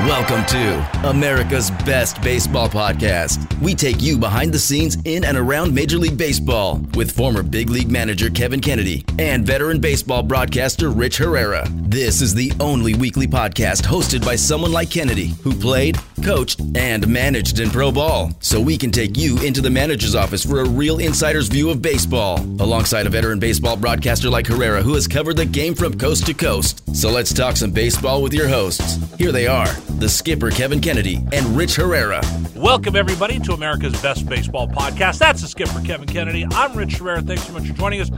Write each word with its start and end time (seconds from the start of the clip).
Welcome 0.00 0.44
to 0.46 1.08
America's 1.08 1.70
Best 1.70 2.20
Baseball 2.20 2.68
Podcast. 2.68 3.58
We 3.62 3.76
take 3.76 4.02
you 4.02 4.18
behind 4.18 4.52
the 4.52 4.58
scenes 4.58 4.98
in 5.04 5.24
and 5.24 5.36
around 5.38 5.72
Major 5.72 5.98
League 5.98 6.18
Baseball 6.18 6.82
with 6.94 7.12
former 7.12 7.44
big 7.44 7.70
league 7.70 7.90
manager 7.90 8.28
Kevin 8.28 8.60
Kennedy 8.60 9.04
and 9.20 9.46
veteran 9.46 9.80
baseball 9.80 10.24
broadcaster 10.24 10.90
Rich 10.90 11.18
Herrera. 11.18 11.66
This 11.70 12.22
is 12.22 12.34
the 12.34 12.52
only 12.58 12.94
weekly 12.94 13.28
podcast 13.28 13.82
hosted 13.82 14.24
by 14.24 14.34
someone 14.34 14.72
like 14.72 14.90
Kennedy 14.90 15.28
who 15.42 15.54
played, 15.54 15.96
coached, 16.24 16.60
and 16.74 17.06
managed 17.06 17.60
in 17.60 17.70
pro 17.70 17.92
ball. 17.92 18.32
So 18.40 18.60
we 18.60 18.76
can 18.76 18.90
take 18.90 19.16
you 19.16 19.38
into 19.42 19.60
the 19.60 19.70
manager's 19.70 20.16
office 20.16 20.44
for 20.44 20.60
a 20.60 20.68
real 20.68 20.98
insider's 20.98 21.46
view 21.46 21.70
of 21.70 21.80
baseball, 21.80 22.40
alongside 22.40 23.06
a 23.06 23.10
veteran 23.10 23.38
baseball 23.38 23.76
broadcaster 23.76 24.28
like 24.28 24.48
Herrera 24.48 24.82
who 24.82 24.94
has 24.94 25.06
covered 25.06 25.36
the 25.36 25.46
game 25.46 25.74
from 25.74 25.96
coast 25.96 26.26
to 26.26 26.34
coast. 26.34 26.82
So 26.96 27.10
let's 27.10 27.32
talk 27.32 27.56
some 27.56 27.70
baseball 27.70 28.22
with 28.22 28.34
your 28.34 28.48
hosts. 28.48 28.98
Here 29.18 29.30
they 29.30 29.46
are 29.46 29.72
the 29.98 30.08
skipper 30.08 30.50
Kevin 30.50 30.80
Kennedy 30.80 31.22
and 31.32 31.46
Rich 31.56 31.76
Herrera. 31.76 32.20
Welcome, 32.56 32.96
everybody, 32.96 33.38
to 33.40 33.52
America's 33.52 34.00
Best 34.02 34.28
Baseball 34.28 34.66
Podcast. 34.66 35.18
That's 35.18 35.40
the 35.40 35.48
skipper 35.48 35.80
Kevin 35.84 36.06
Kennedy. 36.06 36.46
I'm 36.50 36.76
Rich 36.76 36.96
Herrera. 36.96 37.22
Thanks 37.22 37.46
so 37.46 37.52
much 37.52 37.66
for 37.66 37.74
joining 37.74 38.00
us. 38.00 38.10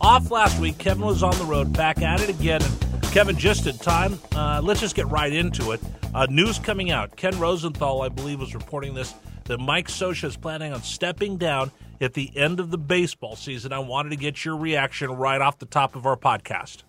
Off 0.00 0.30
last 0.30 0.60
week, 0.60 0.78
Kevin 0.78 1.04
was 1.04 1.22
on 1.22 1.36
the 1.38 1.44
road, 1.44 1.72
back 1.72 2.02
at 2.02 2.20
it 2.20 2.28
again. 2.28 2.62
And 2.62 3.02
Kevin, 3.12 3.36
just 3.36 3.66
in 3.66 3.78
time, 3.78 4.18
uh, 4.34 4.60
let's 4.62 4.80
just 4.80 4.94
get 4.94 5.06
right 5.08 5.32
into 5.32 5.72
it. 5.72 5.80
Uh, 6.14 6.26
news 6.28 6.58
coming 6.58 6.90
out 6.90 7.16
Ken 7.16 7.38
Rosenthal, 7.38 8.02
I 8.02 8.08
believe, 8.08 8.40
was 8.40 8.54
reporting 8.54 8.94
this 8.94 9.14
that 9.44 9.58
Mike 9.58 9.88
Scioscia 9.88 10.24
is 10.24 10.36
planning 10.36 10.72
on 10.72 10.82
stepping 10.82 11.36
down 11.36 11.72
at 12.00 12.14
the 12.14 12.30
end 12.36 12.60
of 12.60 12.70
the 12.70 12.78
baseball 12.78 13.36
season. 13.36 13.72
I 13.72 13.78
wanted 13.78 14.10
to 14.10 14.16
get 14.16 14.44
your 14.44 14.56
reaction 14.56 15.10
right 15.10 15.40
off 15.40 15.58
the 15.58 15.66
top 15.66 15.96
of 15.96 16.06
our 16.06 16.16
podcast. 16.16 16.82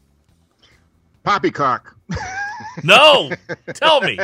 Poppycock. 1.23 1.95
No, 2.83 3.31
tell 3.73 4.01
me. 4.01 4.17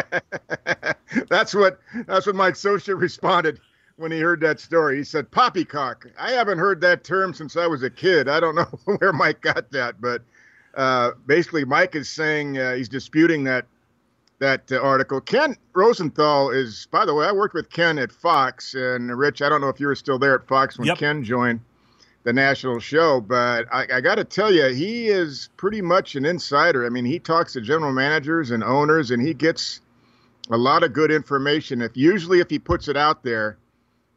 that's 1.30 1.54
what 1.54 1.80
that's 2.08 2.26
what 2.26 2.36
Mike 2.36 2.56
Scioscia 2.56 3.00
responded 3.00 3.60
when 3.98 4.12
he 4.12 4.20
heard 4.20 4.42
that 4.42 4.60
story. 4.60 4.98
He 4.98 5.04
said 5.04 5.30
poppycock. 5.30 6.08
I 6.18 6.32
haven't 6.32 6.58
heard 6.58 6.82
that 6.82 7.04
term 7.04 7.34
since 7.34 7.56
I 7.58 7.68
was 7.68 7.84
a 7.84 7.90
kid. 7.90 8.28
I 8.28 8.40
don't 8.40 8.56
know 8.56 8.64
where 8.98 9.14
Mike 9.14 9.42
got 9.42 9.72
that, 9.72 10.02
but 10.02 10.24
uh, 10.76 11.12
basically 11.28 11.66
Mike 11.66 11.96
is 11.96 12.10
saying 12.10 12.58
uh, 12.58 12.74
he's 12.76 12.90
disputing 12.90 13.44
that 13.44 13.66
that 14.40 14.72
uh, 14.72 14.80
article. 14.80 15.22
Ken 15.22 15.56
Rosenthal 15.74 16.50
is, 16.50 16.88
by 16.92 17.06
the 17.06 17.14
way, 17.14 17.28
I 17.28 17.32
worked 17.32 17.54
with 17.54 17.70
Ken 17.70 18.00
at 18.00 18.12
Fox, 18.12 18.74
and 18.74 19.16
Rich, 19.18 19.42
I 19.42 19.50
don't 19.50 19.62
know 19.62 19.70
if 19.70 19.80
you 19.80 19.88
were 19.88 19.96
still 19.96 20.18
there 20.18 20.34
at 20.36 20.48
Fox 20.48 20.78
when 20.78 20.88
Yep. 20.88 20.98
Ken 20.98 21.24
joined 21.24 21.60
the 22.24 22.34
national 22.34 22.80
show, 22.80 23.22
but 23.22 23.66
I, 23.72 23.88
I 23.96 24.02
got 24.02 24.16
to 24.16 24.24
tell 24.24 24.54
you, 24.54 24.68
he 24.68 25.08
is 25.08 25.50
pretty 25.58 25.82
much 25.82 26.16
an 26.16 26.26
insider. 26.26 26.86
I 26.86 26.90
mean, 26.90 27.06
he 27.06 27.20
talks 27.20 27.54
to 27.54 27.62
general 27.62 27.94
managers 27.94 28.52
and 28.52 28.64
owners, 28.64 29.12
and 29.12 29.22
he 29.22 29.34
gets 29.34 29.82
a 30.50 30.58
lot 30.58 30.84
of 30.84 30.94
good 30.94 31.12
information. 31.12 31.82
If 31.82 31.96
usually 31.96 32.40
if 32.40 32.50
he 32.50 32.60
puts 32.60 32.88
it 32.88 32.98
out 32.98 33.24
there, 33.24 33.58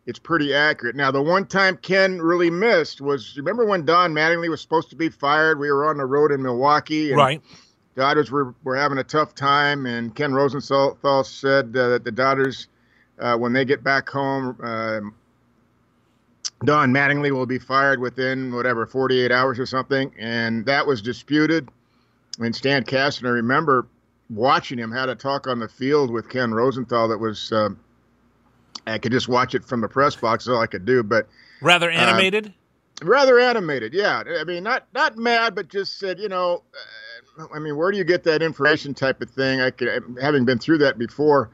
it's 0.04 0.18
pretty 0.18 0.52
accurate. 0.52 0.96
Now, 0.96 1.12
the 1.12 1.22
one 1.22 1.46
time 1.46 1.76
Ken 1.76 2.20
really 2.20 2.50
missed 2.50 3.00
was 3.00 3.36
remember 3.36 3.64
when 3.64 3.84
Don 3.84 4.12
Mattingly 4.12 4.50
was 4.50 4.60
supposed 4.60 4.90
to 4.90 4.96
be 4.96 5.08
fired? 5.08 5.60
We 5.60 5.70
were 5.70 5.88
on 5.88 5.96
the 5.96 6.06
road 6.06 6.32
in 6.32 6.42
Milwaukee, 6.42 7.10
and 7.10 7.18
Right. 7.18 7.40
Dodgers 7.94 8.30
were, 8.30 8.54
were 8.64 8.74
having 8.74 8.98
a 8.98 9.04
tough 9.04 9.34
time, 9.34 9.86
and 9.86 10.14
Ken 10.14 10.32
Rosenthal 10.32 11.24
said 11.24 11.76
uh, 11.76 11.90
that 11.90 12.04
the 12.04 12.10
Dodgers, 12.10 12.66
uh, 13.20 13.36
when 13.36 13.52
they 13.52 13.64
get 13.64 13.84
back 13.84 14.08
home, 14.08 14.56
um 14.62 15.14
Don 16.64 16.92
Mattingly 16.92 17.32
will 17.32 17.46
be 17.46 17.58
fired 17.58 18.00
within 18.00 18.54
whatever 18.54 18.86
48 18.86 19.32
hours 19.32 19.58
or 19.58 19.66
something, 19.66 20.12
and 20.18 20.64
that 20.66 20.86
was 20.86 21.02
disputed. 21.02 21.68
And 22.38 22.54
Stan 22.54 22.84
Kasten, 22.84 23.26
I 23.26 23.30
remember 23.30 23.86
watching 24.30 24.78
him 24.78 24.90
had 24.92 25.08
a 25.08 25.14
talk 25.14 25.46
on 25.46 25.58
the 25.58 25.68
field 25.68 26.10
with 26.10 26.28
Ken 26.28 26.52
Rosenthal 26.52 27.08
that 27.08 27.18
was. 27.18 27.52
Um, 27.52 27.78
I 28.86 28.98
could 28.98 29.12
just 29.12 29.28
watch 29.28 29.54
it 29.54 29.64
from 29.64 29.80
the 29.80 29.88
press 29.88 30.16
box, 30.16 30.48
all 30.48 30.58
I 30.60 30.66
could 30.66 30.84
do, 30.84 31.04
but 31.04 31.28
Rather 31.60 31.88
animated? 31.88 32.52
rather 33.00 33.38
animated. 33.38 33.94
Yeah, 33.94 34.22
I 34.40 34.44
mean, 34.44 34.64
not 34.64 34.86
not 34.92 35.16
mad, 35.16 35.54
but 35.54 35.68
just 35.68 35.98
said, 35.98 36.18
you 36.18 36.28
know, 36.28 36.62
uh, 37.38 37.46
I 37.54 37.58
mean, 37.60 37.76
where 37.76 37.92
do 37.92 37.98
you 37.98 38.04
get 38.04 38.24
that 38.24 38.42
information 38.42 38.94
type 38.94 39.22
of 39.22 39.30
thing? 39.30 39.60
I 39.60 39.70
could, 39.70 40.16
having 40.20 40.44
been 40.44 40.58
through 40.58 40.78
that 40.78 40.98
before, 40.98 41.50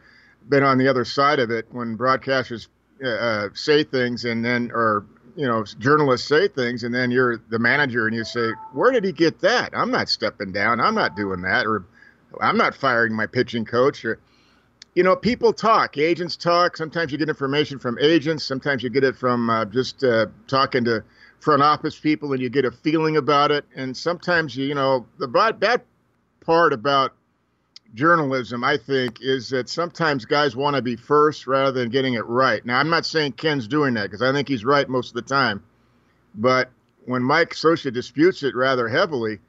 been 0.48 0.62
on 0.62 0.78
the 0.78 0.88
other 0.88 1.04
side 1.04 1.38
of 1.38 1.50
it 1.50 1.66
when 1.70 1.98
broadcasters 1.98 2.68
uh, 3.02 3.08
uh, 3.08 3.48
say 3.54 3.84
things 3.84 4.24
and 4.24 4.44
then, 4.44 4.70
or 4.72 5.06
you 5.36 5.46
know, 5.46 5.64
journalists 5.78 6.26
say 6.26 6.48
things, 6.48 6.82
and 6.82 6.92
then 6.92 7.12
you're 7.12 7.40
the 7.48 7.58
manager 7.58 8.06
and 8.06 8.16
you 8.16 8.24
say, 8.24 8.50
where 8.72 8.90
did 8.90 9.04
he 9.04 9.12
get 9.12 9.40
that? 9.40 9.70
I'm 9.72 9.90
not 9.90 10.08
stepping 10.08 10.50
down. 10.50 10.80
I'm 10.80 10.96
not 10.96 11.14
doing 11.14 11.42
that, 11.42 11.64
or 11.64 11.84
I'm 12.40 12.56
not 12.56 12.74
firing 12.74 13.14
my 13.14 13.26
pitching 13.26 13.64
coach, 13.64 14.04
or 14.04 14.18
you 14.94 15.04
know, 15.04 15.14
people 15.14 15.52
talk, 15.52 15.96
agents 15.96 16.34
talk. 16.34 16.76
Sometimes 16.76 17.12
you 17.12 17.18
get 17.18 17.28
information 17.28 17.78
from 17.78 17.98
agents. 18.00 18.44
Sometimes 18.44 18.82
you 18.82 18.90
get 18.90 19.04
it 19.04 19.16
from 19.16 19.48
uh, 19.48 19.64
just 19.64 20.02
uh, 20.02 20.26
talking 20.48 20.84
to 20.86 21.04
front 21.38 21.62
office 21.62 21.96
people, 21.96 22.32
and 22.32 22.42
you 22.42 22.48
get 22.48 22.64
a 22.64 22.72
feeling 22.72 23.16
about 23.16 23.52
it. 23.52 23.64
And 23.76 23.96
sometimes 23.96 24.56
you, 24.56 24.66
you 24.66 24.74
know, 24.74 25.06
the 25.18 25.28
bad, 25.28 25.60
bad 25.60 25.82
part 26.44 26.72
about 26.72 27.12
journalism, 27.94 28.64
I 28.64 28.76
think, 28.76 29.20
is 29.20 29.50
that 29.50 29.68
sometimes 29.68 30.24
guys 30.24 30.54
want 30.54 30.76
to 30.76 30.82
be 30.82 30.96
first 30.96 31.46
rather 31.46 31.72
than 31.72 31.88
getting 31.88 32.14
it 32.14 32.26
right. 32.26 32.64
Now, 32.64 32.78
I'm 32.78 32.90
not 32.90 33.06
saying 33.06 33.32
Ken's 33.32 33.66
doing 33.66 33.94
that 33.94 34.04
because 34.04 34.22
I 34.22 34.32
think 34.32 34.48
he's 34.48 34.64
right 34.64 34.88
most 34.88 35.08
of 35.08 35.14
the 35.14 35.22
time. 35.22 35.62
But 36.34 36.70
when 37.06 37.22
Mike 37.22 37.54
Scioscia 37.54 37.92
disputes 37.92 38.42
it 38.42 38.54
rather 38.54 38.88
heavily, 38.88 39.40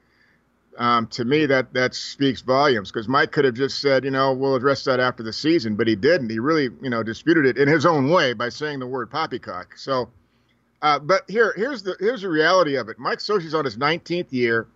um, 0.78 1.08
to 1.08 1.24
me 1.24 1.46
that 1.46 1.74
that 1.74 1.94
speaks 1.94 2.40
volumes 2.40 2.90
because 2.90 3.08
Mike 3.08 3.32
could 3.32 3.44
have 3.44 3.54
just 3.54 3.80
said, 3.80 4.04
you 4.04 4.10
know, 4.10 4.32
we'll 4.32 4.54
address 4.54 4.84
that 4.84 5.00
after 5.00 5.22
the 5.22 5.32
season, 5.32 5.76
but 5.76 5.86
he 5.86 5.96
didn't. 5.96 6.30
He 6.30 6.38
really, 6.38 6.70
you 6.80 6.90
know, 6.90 7.02
disputed 7.02 7.44
it 7.44 7.58
in 7.58 7.68
his 7.68 7.84
own 7.84 8.08
way 8.08 8.32
by 8.32 8.48
saying 8.48 8.78
the 8.78 8.86
word 8.86 9.10
poppycock. 9.10 9.76
So, 9.76 10.08
uh, 10.80 10.98
but 10.98 11.28
here, 11.28 11.52
here's 11.56 11.82
the 11.82 11.96
here's 12.00 12.22
the 12.22 12.28
reality 12.28 12.76
of 12.76 12.88
it. 12.88 12.98
Mike 12.98 13.18
Scioscia's 13.18 13.54
on 13.54 13.64
his 13.64 13.76
19th 13.76 14.32
year. 14.32 14.66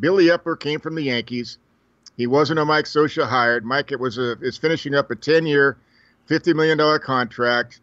Billy 0.00 0.26
Eppler 0.26 0.58
came 0.58 0.80
from 0.80 0.94
the 0.94 1.02
Yankees. 1.02 1.58
He 2.16 2.26
wasn't 2.26 2.58
a 2.58 2.64
Mike 2.64 2.84
Scioscia 2.84 3.26
hired. 3.26 3.64
Mike 3.64 3.92
it 3.92 4.00
was 4.00 4.18
a 4.18 4.32
is 4.40 4.56
finishing 4.56 4.94
up 4.94 5.10
a 5.10 5.16
10 5.16 5.46
year, 5.46 5.78
50 6.26 6.52
million 6.54 6.78
dollar 6.78 6.98
contract, 6.98 7.80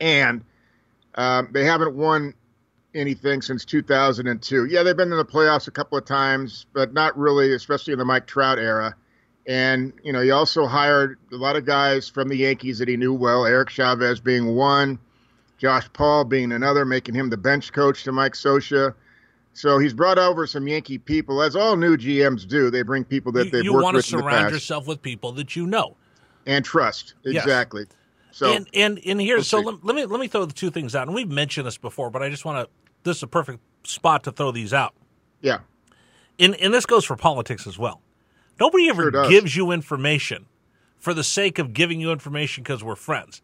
and 0.00 0.42
um, 1.14 1.48
they 1.52 1.64
haven't 1.64 1.94
won 1.94 2.34
anything 2.94 3.42
since 3.42 3.64
2002. 3.64 4.66
Yeah, 4.66 4.82
they've 4.82 4.96
been 4.96 5.12
in 5.12 5.18
the 5.18 5.24
playoffs 5.24 5.68
a 5.68 5.70
couple 5.70 5.98
of 5.98 6.04
times, 6.04 6.66
but 6.72 6.92
not 6.92 7.16
really, 7.18 7.52
especially 7.52 7.92
in 7.92 7.98
the 7.98 8.04
Mike 8.04 8.26
Trout 8.26 8.58
era. 8.58 8.96
And, 9.46 9.92
you 10.02 10.12
know, 10.12 10.22
he 10.22 10.30
also 10.32 10.66
hired 10.66 11.18
a 11.32 11.36
lot 11.36 11.54
of 11.54 11.64
guys 11.64 12.08
from 12.08 12.28
the 12.28 12.36
Yankees 12.36 12.78
that 12.80 12.88
he 12.88 12.96
knew 12.96 13.14
well, 13.14 13.46
Eric 13.46 13.70
Chavez 13.70 14.18
being 14.18 14.56
one, 14.56 14.98
Josh 15.58 15.88
Paul 15.92 16.24
being 16.24 16.52
another, 16.52 16.84
making 16.84 17.14
him 17.14 17.30
the 17.30 17.36
bench 17.36 17.72
coach 17.72 18.02
to 18.04 18.12
Mike 18.12 18.32
Scioscia. 18.32 18.94
So 19.56 19.78
he's 19.78 19.94
brought 19.94 20.18
over 20.18 20.46
some 20.46 20.68
Yankee 20.68 20.98
people, 20.98 21.42
as 21.42 21.56
all 21.56 21.76
new 21.76 21.96
GMs 21.96 22.46
do. 22.46 22.70
They 22.70 22.82
bring 22.82 23.04
people 23.04 23.32
that 23.32 23.46
You, 23.46 23.50
they've 23.50 23.64
you 23.64 23.72
worked 23.72 23.84
want 23.84 23.94
to 23.94 23.98
with 23.98 24.12
in 24.12 24.18
the 24.18 24.22
surround 24.22 24.52
yourself 24.52 24.86
with 24.86 25.00
people 25.00 25.32
that 25.32 25.56
you 25.56 25.66
know. 25.66 25.96
and 26.46 26.62
trust. 26.62 27.14
Yes. 27.24 27.42
Exactly. 27.42 27.86
So 28.32 28.52
and 28.52 28.68
and 28.74 29.00
and 29.06 29.18
here, 29.18 29.36
we'll 29.36 29.44
so 29.44 29.60
let, 29.60 29.82
let 29.82 29.96
me 29.96 30.04
let 30.04 30.20
me 30.20 30.28
throw 30.28 30.44
the 30.44 30.52
two 30.52 30.70
things 30.70 30.94
out. 30.94 31.06
And 31.06 31.14
we've 31.14 31.30
mentioned 31.30 31.66
this 31.66 31.78
before, 31.78 32.10
but 32.10 32.22
I 32.22 32.28
just 32.28 32.44
want 32.44 32.66
to. 32.66 32.70
This 33.02 33.16
is 33.16 33.22
a 33.22 33.26
perfect 33.26 33.60
spot 33.84 34.24
to 34.24 34.32
throw 34.32 34.52
these 34.52 34.74
out. 34.74 34.92
yeah, 35.40 35.60
And 36.38 36.54
and 36.56 36.74
this 36.74 36.84
goes 36.84 37.06
for 37.06 37.16
politics 37.16 37.66
as 37.66 37.78
well. 37.78 38.02
Nobody 38.60 38.90
ever 38.90 39.10
Sure 39.10 39.28
gives 39.30 39.56
you 39.56 39.70
information 39.70 40.46
for 40.98 41.14
the 41.14 41.24
sake 41.24 41.58
of 41.58 41.72
giving 41.72 41.98
you 41.98 42.12
information 42.12 42.62
because 42.62 42.84
we're 42.84 42.94
friends. 42.94 43.40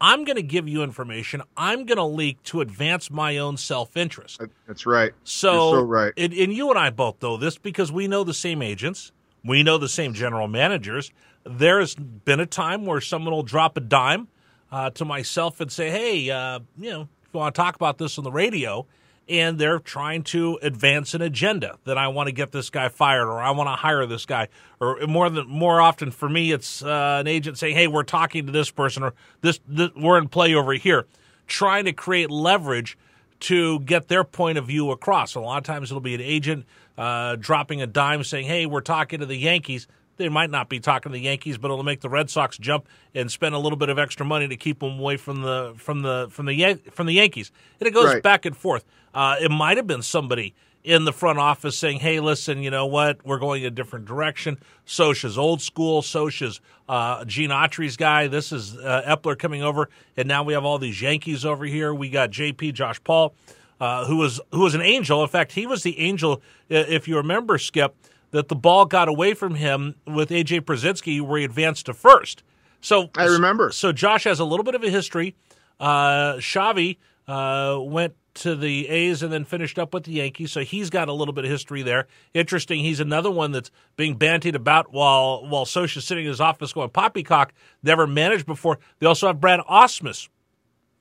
I'm 0.00 0.24
going 0.24 0.36
to 0.36 0.42
give 0.42 0.68
you 0.68 0.82
information. 0.82 1.42
I'm 1.56 1.86
going 1.86 1.96
to 1.96 2.04
leak 2.04 2.42
to 2.44 2.60
advance 2.60 3.10
my 3.10 3.38
own 3.38 3.56
self 3.56 3.96
interest. 3.96 4.40
that's 4.66 4.86
right. 4.86 5.12
So, 5.24 5.72
so 5.72 5.80
right. 5.82 6.12
And, 6.16 6.32
and 6.32 6.52
you 6.52 6.70
and 6.70 6.78
I 6.78 6.90
both 6.90 7.22
know 7.22 7.36
this 7.36 7.58
because 7.58 7.90
we 7.90 8.06
know 8.08 8.24
the 8.24 8.34
same 8.34 8.62
agents, 8.62 9.12
we 9.44 9.62
know 9.62 9.78
the 9.78 9.88
same 9.88 10.12
general 10.12 10.48
managers. 10.48 11.10
There's 11.44 11.94
been 11.94 12.40
a 12.40 12.46
time 12.46 12.84
where 12.84 13.00
someone 13.00 13.32
will 13.32 13.42
drop 13.42 13.76
a 13.76 13.80
dime 13.80 14.28
uh, 14.72 14.90
to 14.90 15.04
myself 15.04 15.60
and 15.60 15.70
say, 15.70 15.90
"Hey, 15.90 16.28
uh, 16.30 16.60
you 16.76 16.90
know, 16.90 17.02
if 17.02 17.28
you 17.32 17.38
want 17.38 17.54
to 17.54 17.60
talk 17.60 17.76
about 17.76 17.98
this 17.98 18.18
on 18.18 18.24
the 18.24 18.32
radio," 18.32 18.86
and 19.28 19.58
they're 19.58 19.78
trying 19.78 20.22
to 20.22 20.58
advance 20.62 21.14
an 21.14 21.22
agenda 21.22 21.78
that 21.84 21.98
I 21.98 22.08
want 22.08 22.28
to 22.28 22.32
get 22.32 22.52
this 22.52 22.70
guy 22.70 22.88
fired 22.88 23.26
or 23.26 23.40
I 23.40 23.50
want 23.50 23.68
to 23.68 23.74
hire 23.74 24.06
this 24.06 24.24
guy 24.26 24.48
or 24.80 25.06
more 25.06 25.28
than 25.28 25.48
more 25.48 25.80
often 25.80 26.10
for 26.10 26.28
me 26.28 26.52
it's 26.52 26.82
uh, 26.82 27.18
an 27.20 27.26
agent 27.26 27.58
saying 27.58 27.74
hey 27.74 27.88
we're 27.88 28.04
talking 28.04 28.46
to 28.46 28.52
this 28.52 28.70
person 28.70 29.02
or 29.02 29.14
this, 29.40 29.60
this 29.66 29.90
we're 29.96 30.18
in 30.18 30.28
play 30.28 30.54
over 30.54 30.74
here 30.74 31.06
trying 31.46 31.84
to 31.84 31.92
create 31.92 32.30
leverage 32.30 32.96
to 33.38 33.80
get 33.80 34.08
their 34.08 34.24
point 34.24 34.58
of 34.58 34.66
view 34.66 34.90
across. 34.90 35.34
A 35.34 35.40
lot 35.40 35.58
of 35.58 35.64
times 35.64 35.90
it'll 35.90 36.00
be 36.00 36.14
an 36.14 36.20
agent 36.20 36.66
uh, 36.96 37.36
dropping 37.36 37.82
a 37.82 37.86
dime 37.86 38.24
saying, 38.24 38.46
hey, 38.46 38.66
we're 38.66 38.80
talking 38.80 39.20
to 39.20 39.26
the 39.26 39.36
Yankees. 39.36 39.86
They 40.16 40.28
might 40.28 40.50
not 40.50 40.68
be 40.68 40.80
talking 40.80 41.12
to 41.12 41.18
the 41.18 41.24
Yankees, 41.24 41.58
but 41.58 41.70
it'll 41.70 41.82
make 41.82 42.00
the 42.00 42.08
Red 42.08 42.30
Sox 42.30 42.56
jump 42.58 42.88
and 43.14 43.30
spend 43.30 43.54
a 43.54 43.58
little 43.58 43.76
bit 43.78 43.88
of 43.88 43.98
extra 43.98 44.24
money 44.24 44.48
to 44.48 44.56
keep 44.56 44.80
them 44.80 44.98
away 44.98 45.16
from 45.16 45.42
the 45.42 45.74
from 45.76 46.02
the 46.02 46.28
from 46.30 46.46
the 46.46 46.54
Yan- 46.54 46.80
from 46.92 47.06
the 47.06 47.14
Yankees. 47.14 47.50
And 47.80 47.86
it 47.86 47.92
goes 47.92 48.06
Right. 48.06 48.22
back 48.22 48.46
and 48.46 48.56
forth. 48.56 48.84
Uh, 49.14 49.36
it 49.40 49.50
might 49.50 49.76
have 49.76 49.86
been 49.86 50.02
somebody 50.02 50.54
in 50.84 51.04
the 51.04 51.12
front 51.12 51.38
office 51.38 51.76
saying, 51.76 51.98
"Hey, 51.98 52.20
listen, 52.20 52.62
you 52.62 52.70
know 52.70 52.86
what? 52.86 53.24
We're 53.26 53.38
going 53.38 53.64
a 53.66 53.70
different 53.70 54.04
direction. 54.06 54.56
Scioscia's 54.86 55.36
old 55.36 55.60
school. 55.60 56.00
Scioscia's 56.00 56.60
uh, 56.88 57.24
Gene 57.24 57.50
Autry's 57.50 57.96
guy. 57.96 58.28
This 58.28 58.52
is 58.52 58.76
uh, 58.78 59.02
Eppler 59.06 59.38
coming 59.38 59.62
over, 59.62 59.88
and 60.16 60.28
now 60.28 60.42
we 60.44 60.52
have 60.52 60.64
all 60.64 60.78
these 60.78 61.02
Yankees 61.02 61.44
over 61.44 61.64
here. 61.64 61.92
We 61.92 62.08
got 62.08 62.30
JP, 62.30 62.72
Josh 62.72 63.02
Paul, 63.02 63.34
uh, 63.80 64.06
who 64.06 64.16
was 64.18 64.40
who 64.52 64.60
was 64.60 64.74
an 64.74 64.82
angel. 64.82 65.22
In 65.22 65.28
fact, 65.28 65.52
he 65.52 65.66
was 65.66 65.82
the 65.82 65.98
angel. 65.98 66.40
If 66.68 67.08
you 67.08 67.16
remember, 67.16 67.58
Skip, 67.58 67.94
that 68.36 68.48
the 68.48 68.54
ball 68.54 68.84
got 68.84 69.08
away 69.08 69.32
from 69.32 69.54
him 69.54 69.94
with 70.06 70.28
AJ 70.28 70.60
Pierzynski, 70.62 71.22
where 71.22 71.38
he 71.38 71.44
advanced 71.44 71.86
to 71.86 71.94
first. 71.94 72.42
So 72.82 73.08
I 73.16 73.24
remember. 73.24 73.70
So 73.72 73.92
Josh 73.92 74.24
has 74.24 74.40
a 74.40 74.44
little 74.44 74.62
bit 74.62 74.74
of 74.74 74.84
a 74.84 74.90
history. 74.90 75.34
Uh, 75.80 76.34
Xavi 76.34 76.98
uh, 77.26 77.78
went 77.80 78.14
to 78.34 78.54
the 78.54 78.88
A's 78.88 79.22
and 79.22 79.32
then 79.32 79.46
finished 79.46 79.78
up 79.78 79.94
with 79.94 80.04
the 80.04 80.12
Yankees, 80.12 80.52
so 80.52 80.60
he's 80.60 80.90
got 80.90 81.08
a 81.08 81.14
little 81.14 81.32
bit 81.32 81.46
of 81.46 81.50
history 81.50 81.80
there. 81.80 82.08
Interesting. 82.34 82.80
He's 82.80 83.00
another 83.00 83.30
one 83.30 83.52
that's 83.52 83.70
being 83.96 84.18
bantied 84.18 84.54
about 84.54 84.92
while 84.92 85.46
while 85.46 85.64
Scioscia's 85.64 86.04
sitting 86.04 86.24
in 86.24 86.28
his 86.28 86.40
office 86.40 86.74
going 86.74 86.90
poppycock. 86.90 87.54
Never 87.82 88.06
managed 88.06 88.44
before. 88.44 88.78
They 88.98 89.06
also 89.06 89.28
have 89.28 89.40
Brad 89.40 89.60
Ausmus 89.60 90.28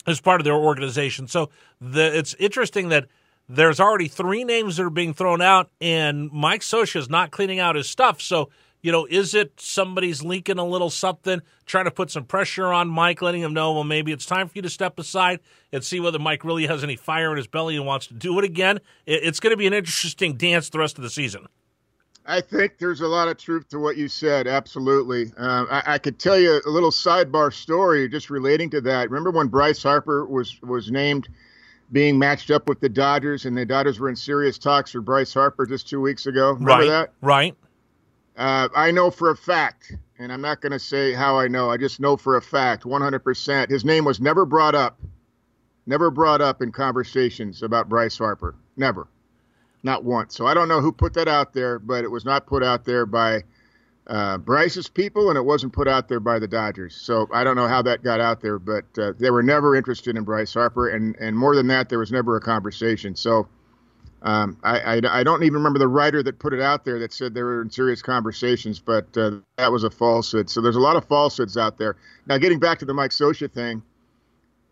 as 0.08 0.22
part 0.22 0.40
of 0.40 0.46
their 0.46 0.56
organization. 0.56 1.28
So 1.28 1.50
the, 1.82 2.18
it's 2.18 2.34
interesting 2.36 2.88
that 2.90 3.08
there's 3.48 3.80
already 3.80 4.08
three 4.08 4.44
names 4.44 4.78
that 4.78 4.84
are 4.84 4.90
being 4.90 5.14
thrown 5.14 5.42
out, 5.42 5.70
and 5.80 6.32
Mike 6.32 6.62
Scioscia 6.62 6.98
is 6.98 7.10
not 7.10 7.32
cleaning 7.32 7.60
out 7.60 7.76
his 7.76 7.90
stuff. 7.90 8.22
So, 8.22 8.50
you 8.82 8.92
know, 8.92 9.08
is 9.10 9.34
it 9.34 9.60
somebody's 9.60 10.24
leaking 10.24 10.58
a 10.58 10.66
little 10.66 10.90
something, 10.90 11.42
trying 11.66 11.86
to 11.86 11.92
put 11.92 12.12
some 12.12 12.24
pressure 12.24 12.68
on 12.68 12.88
Mike, 12.88 13.22
letting 13.22 13.42
him 13.42 13.54
know, 13.54 13.74
well, 13.74 13.84
maybe 13.84 14.12
it's 14.12 14.26
time 14.26 14.48
for 14.48 14.54
you 14.56 14.62
to 14.62 14.70
step 14.70 15.00
aside 15.00 15.40
and 15.72 15.84
see 15.84 16.00
whether 16.00 16.20
Mike 16.20 16.44
really 16.44 16.68
has 16.68 16.84
any 16.84 16.96
fire 16.96 17.32
in 17.32 17.38
his 17.38 17.48
belly 17.48 17.76
and 17.76 17.86
wants 17.86 18.08
to 18.08 18.14
do 18.14 18.38
it 18.40 18.46
again? 18.46 18.80
It's 19.06 19.40
going 19.40 19.52
to 19.52 19.58
be 19.58 19.68
an 19.68 19.74
interesting 19.74 20.38
dance 20.38 20.70
the 20.70 20.80
rest 20.80 20.98
of 20.98 21.04
the 21.04 21.10
season. 21.10 21.48
I 22.28 22.42
think 22.42 22.80
there's 22.80 23.02
a 23.02 23.08
lot 23.08 23.28
of 23.28 23.38
truth 23.38 23.70
to 23.70 23.80
what 23.80 23.98
you 23.98 24.08
said. 24.08 24.48
Absolutely. 24.48 25.32
Um, 25.38 25.68
I, 25.70 25.84
I 25.86 25.98
could 26.00 26.18
tell 26.18 26.40
you 26.40 26.60
a 26.66 26.70
little 26.70 26.90
sidebar 26.90 27.54
story 27.54 28.10
just 28.10 28.32
relating 28.32 28.72
to 28.72 28.82
that. 28.82 29.12
Remember 29.12 29.30
when 29.30 29.48
Bryce 29.48 29.84
Harper 29.84 30.26
was 30.26 30.60
was 30.62 30.90
named 30.90 31.28
being 31.92 32.18
matched 32.18 32.52
up 32.52 32.68
with 32.68 32.80
the 32.80 32.90
Dodgers, 32.90 33.46
and 33.46 33.58
the 33.58 33.66
Dodgers 33.66 34.00
were 34.00 34.10
in 34.10 34.16
serious 34.16 34.58
talks 34.58 34.92
for 34.92 35.02
Bryce 35.02 35.34
Harper 35.34 35.66
just 35.66 35.88
two 35.88 36.02
weeks 36.02 36.26
ago? 36.26 36.52
Remember 36.52 36.72
right. 36.72 36.88
that? 36.88 37.14
Right. 37.22 37.56
Uh, 38.38 38.68
I 38.76 38.92
know 38.92 39.12
for 39.12 39.30
a 39.30 39.36
fact, 39.36 39.94
and 40.20 40.32
I'm 40.32 40.42
not 40.42 40.62
going 40.62 40.72
to 40.72 40.80
say 40.80 41.14
how 41.14 41.38
I 41.38 41.48
know. 41.48 41.70
I 41.70 41.78
just 41.78 42.00
know 42.00 42.18
for 42.18 42.38
a 42.38 42.42
fact, 42.42 42.84
100%. 42.84 43.70
His 43.70 43.86
name 43.86 44.04
was 44.04 44.20
never 44.20 44.46
brought 44.46 44.76
up, 44.76 45.00
never 45.86 46.12
brought 46.12 46.42
up 46.42 46.62
in 46.62 46.72
conversations 46.72 47.64
about 47.64 47.88
Bryce 47.88 48.18
Harper. 48.18 48.56
Never, 48.76 49.08
not 49.84 50.04
once. 50.04 50.36
So 50.36 50.48
I 50.48 50.54
don't 50.54 50.68
know 50.68 50.82
who 50.82 50.92
put 50.92 51.14
that 51.14 51.28
out 51.28 51.54
there, 51.54 51.80
but 51.80 52.04
it 52.04 52.12
was 52.12 52.26
not 52.26 52.46
put 52.46 52.64
out 52.64 52.84
there 52.84 53.06
by 53.06 53.44
uh, 54.08 54.38
Bryce's 54.38 54.88
people, 54.88 55.30
and 55.30 55.38
it 55.38 55.44
wasn't 55.44 55.74
put 55.74 55.88
out 55.88 56.08
there 56.08 56.20
by 56.20 56.40
the 56.40 56.48
Dodgers. 56.48 56.96
So 56.96 57.28
I 57.34 57.44
don't 57.44 57.56
know 57.56 57.68
how 57.68 57.82
that 57.84 58.04
got 58.04 58.20
out 58.20 58.42
there, 58.42 58.60
but 58.60 58.86
uh, 58.98 59.14
they 59.18 59.32
were 59.32 59.44
never 59.44 59.76
interested 59.76 60.16
in 60.16 60.24
Bryce 60.24 60.54
Harper, 60.54 60.90
and 60.90 61.16
and 61.18 61.38
more 61.38 61.56
than 61.56 61.68
that, 61.68 61.90
there 61.90 62.00
was 62.00 62.12
never 62.12 62.36
a 62.38 62.42
conversation. 62.42 63.16
So. 63.16 63.48
Um, 64.22 64.58
I, 64.64 64.80
I, 64.80 65.20
I 65.20 65.24
don't 65.24 65.44
even 65.44 65.54
remember 65.54 65.78
the 65.78 65.88
writer 65.88 66.24
that 66.24 66.40
put 66.40 66.52
it 66.52 66.60
out 66.60 66.84
there 66.84 66.98
that 66.98 67.14
said 67.14 67.36
they 67.36 67.44
were 67.44 67.62
in 67.62 67.70
serious 67.70 68.02
conversations, 68.02 68.80
but 68.80 69.16
uh, 69.16 69.34
that 69.58 69.72
was 69.72 69.84
a 69.84 69.92
falsehood. 69.92 70.50
So 70.50 70.62
there's 70.62 70.78
a 70.78 70.80
lot 70.80 70.96
of 70.96 71.06
falsehoods 71.06 71.58
out 71.58 71.78
there. 71.78 71.96
Now, 72.26 72.40
getting 72.40 72.58
back 72.58 72.80
to 72.80 72.86
the 72.86 72.94
Mike 72.94 73.12
Scioscia 73.12 73.52
thing, 73.52 73.84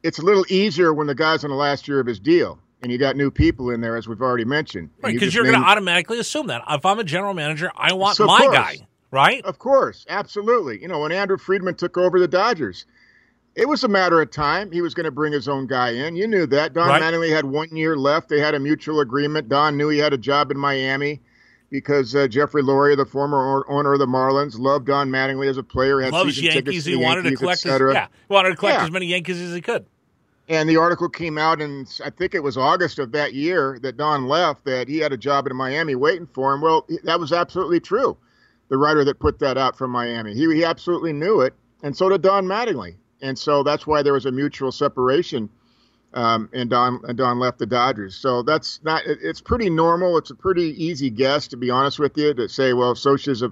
it's 0.01 0.17
a 0.17 0.23
little 0.23 0.43
easier 0.49 0.91
when 0.91 1.05
the 1.05 1.13
guy's 1.13 1.43
on 1.43 1.51
the 1.51 1.55
last 1.55 1.87
year 1.87 1.99
of 1.99 2.07
his 2.07 2.19
deal 2.19 2.57
and 2.83 2.91
you 2.91 2.97
got 2.97 3.15
new 3.15 3.31
people 3.31 3.69
in 3.69 3.81
there, 3.81 3.95
as 3.95 4.07
we've 4.07 4.21
already 4.21 4.43
mentioned. 4.43 4.89
Right. 5.01 5.13
Because 5.13 5.27
just 5.27 5.35
you're 5.35 5.45
going 5.45 5.59
to 5.59 5.65
automatically 5.65 6.19
assume 6.19 6.47
that. 6.47 6.61
If 6.69 6.85
I'm 6.85 6.99
a 6.99 7.03
general 7.03 7.33
manager, 7.33 7.71
I 7.75 7.93
want 7.93 8.17
So 8.17 8.25
my 8.25 8.39
course. 8.39 8.55
guy. 8.55 8.77
Right. 9.13 9.45
Of 9.45 9.59
course, 9.59 10.07
absolutely. 10.09 10.81
You 10.81 10.87
know, 10.87 11.01
when 11.01 11.11
Andrew 11.11 11.37
Friedman 11.37 11.75
took 11.75 11.99
over 11.99 12.19
the 12.19 12.27
Dodgers, 12.27 12.87
it 13.55 13.69
was 13.69 13.83
a 13.83 13.87
matter 13.87 14.19
of 14.19 14.31
time. 14.31 14.71
He 14.71 14.81
was 14.81 14.95
going 14.95 15.03
to 15.03 15.11
bring 15.11 15.31
his 15.31 15.47
own 15.47 15.67
guy 15.67 15.91
in. 15.91 16.15
You 16.15 16.27
knew 16.27 16.47
that. 16.47 16.73
Don 16.73 16.87
Right. 16.87 16.99
Mattingly 16.99 17.29
had 17.29 17.45
one 17.45 17.69
year 17.75 17.95
left. 17.95 18.27
They 18.27 18.39
had 18.39 18.55
a 18.55 18.59
mutual 18.59 19.01
agreement. 19.01 19.49
Don 19.49 19.77
knew 19.77 19.89
he 19.89 19.99
had 19.99 20.13
a 20.13 20.17
job 20.17 20.49
in 20.49 20.57
Miami 20.57 21.21
because 21.69 22.15
uh, 22.15 22.27
Jeffrey 22.27 22.63
Loria, 22.63 22.95
the 22.95 23.05
former 23.05 23.63
owner 23.69 23.93
of 23.93 23.99
the 23.99 24.07
Marlins, 24.07 24.57
loved 24.57 24.87
Don 24.87 25.11
Mattingly 25.11 25.47
as 25.47 25.57
a 25.57 25.63
player. 25.63 26.01
Had 26.01 26.11
Loves 26.11 26.41
Yankees. 26.41 26.83
He 26.83 26.95
wanted 26.95 27.21
to 27.21 27.29
Yankees, 27.29 27.39
et 27.39 27.43
collect 27.43 27.63
his, 27.63 27.93
yeah, 27.93 28.07
wanted 28.29 28.49
to 28.49 28.55
collect 28.55 28.79
Yeah. 28.79 28.85
as 28.85 28.91
many 28.91 29.05
Yankees 29.05 29.39
as 29.39 29.53
he 29.53 29.61
could. 29.61 29.85
And 30.49 30.67
the 30.67 30.77
article 30.77 31.07
came 31.07 31.37
out 31.37 31.61
in, 31.61 31.85
I 32.03 32.09
think 32.09 32.33
it 32.33 32.41
was 32.41 32.57
August 32.57 32.97
of 32.97 33.11
that 33.11 33.35
year 33.35 33.77
that 33.83 33.95
Don 33.95 34.25
left, 34.27 34.65
that 34.65 34.87
he 34.87 34.97
had 34.97 35.13
a 35.13 35.17
job 35.17 35.45
in 35.45 35.55
Miami 35.55 35.93
waiting 35.93 36.25
for 36.25 36.51
him. 36.55 36.61
Well, 36.61 36.87
that 37.03 37.19
was 37.19 37.31
absolutely 37.31 37.79
true. 37.79 38.17
The 38.69 38.77
writer 38.77 39.03
that 39.05 39.19
put 39.19 39.39
that 39.39 39.57
out 39.57 39.77
from 39.77 39.91
Miami, 39.91 40.33
he, 40.33 40.51
he 40.53 40.63
absolutely 40.63 41.13
knew 41.13 41.41
it, 41.41 41.53
and 41.83 41.95
so 41.95 42.09
did 42.09 42.21
Don 42.21 42.45
Mattingly. 42.45 42.95
And 43.21 43.37
so 43.37 43.63
that's 43.63 43.87
why 43.87 44.03
there 44.03 44.13
was 44.13 44.25
a 44.25 44.31
mutual 44.31 44.71
separation, 44.71 45.49
um, 46.13 46.49
and 46.53 46.69
Don 46.69 47.01
and 47.07 47.17
Don 47.17 47.39
left 47.39 47.59
the 47.59 47.65
Dodgers. 47.65 48.15
So 48.15 48.43
that's 48.43 48.81
not. 48.83 49.05
It, 49.05 49.19
it's 49.21 49.41
pretty 49.41 49.69
normal. 49.69 50.17
It's 50.17 50.31
a 50.31 50.35
pretty 50.35 50.83
easy 50.83 51.09
guess, 51.09 51.47
to 51.49 51.57
be 51.57 51.69
honest 51.69 51.99
with 51.99 52.17
you, 52.17 52.33
to 52.33 52.49
say, 52.49 52.73
well, 52.73 52.95
Scioscia's 52.95 53.43
a, 53.43 53.51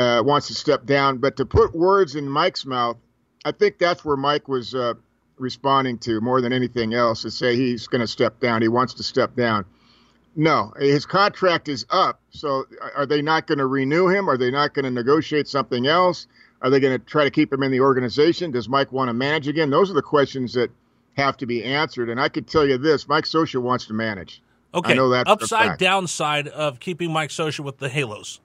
uh, 0.00 0.22
wants 0.22 0.48
to 0.48 0.54
step 0.54 0.86
down, 0.86 1.18
but 1.18 1.36
to 1.38 1.46
put 1.46 1.74
words 1.74 2.14
in 2.14 2.28
Mike's 2.28 2.64
mouth, 2.66 2.98
I 3.44 3.52
think 3.52 3.78
that's 3.78 4.04
where 4.04 4.16
Mike 4.16 4.48
was. 4.48 4.74
Uh, 4.74 4.94
responding 5.40 5.98
to 5.98 6.20
more 6.20 6.40
than 6.40 6.52
anything 6.52 6.94
else 6.94 7.22
to 7.22 7.30
say 7.30 7.56
he's 7.56 7.86
going 7.86 8.00
to 8.00 8.06
step 8.06 8.40
down. 8.40 8.62
He 8.62 8.68
wants 8.68 8.94
to 8.94 9.02
step 9.02 9.36
down. 9.36 9.64
No, 10.38 10.72
his 10.78 11.04
contract 11.04 11.68
is 11.68 11.84
up. 11.90 12.20
So 12.30 12.64
are 12.94 13.06
they 13.06 13.20
not 13.20 13.48
going 13.48 13.58
to 13.58 13.66
renew 13.66 14.06
him? 14.06 14.30
Are 14.30 14.36
they 14.36 14.52
not 14.52 14.72
going 14.72 14.84
to 14.84 14.90
negotiate 14.90 15.48
something 15.48 15.88
else? 15.88 16.28
Are 16.62 16.70
they 16.70 16.78
going 16.78 16.96
to 16.96 17.04
try 17.04 17.24
to 17.24 17.30
keep 17.30 17.52
him 17.52 17.64
in 17.64 17.72
the 17.72 17.80
organization? 17.80 18.52
Does 18.52 18.68
Mike 18.68 18.92
want 18.92 19.08
to 19.08 19.14
manage 19.14 19.48
again? 19.48 19.68
Those 19.68 19.90
are 19.90 19.94
the 19.94 20.02
questions 20.02 20.52
that 20.52 20.70
have 21.16 21.36
to 21.38 21.46
be 21.46 21.64
answered. 21.64 22.08
And 22.08 22.20
I 22.20 22.28
could 22.28 22.46
tell 22.46 22.64
you 22.64 22.78
this 22.78 23.08
Mike 23.08 23.24
Scioscia 23.24 23.60
wants 23.60 23.86
to 23.86 23.94
manage. 23.94 24.40
Okay. 24.74 24.92
I 24.92 24.94
know 24.94 25.08
that 25.08 25.26
Upside, 25.26 25.76
downside 25.76 26.46
of 26.46 26.78
keeping 26.78 27.12
Mike 27.12 27.30
Scioscia 27.30 27.60
with 27.60 27.78
the 27.78 27.88
Halos. 27.88 28.38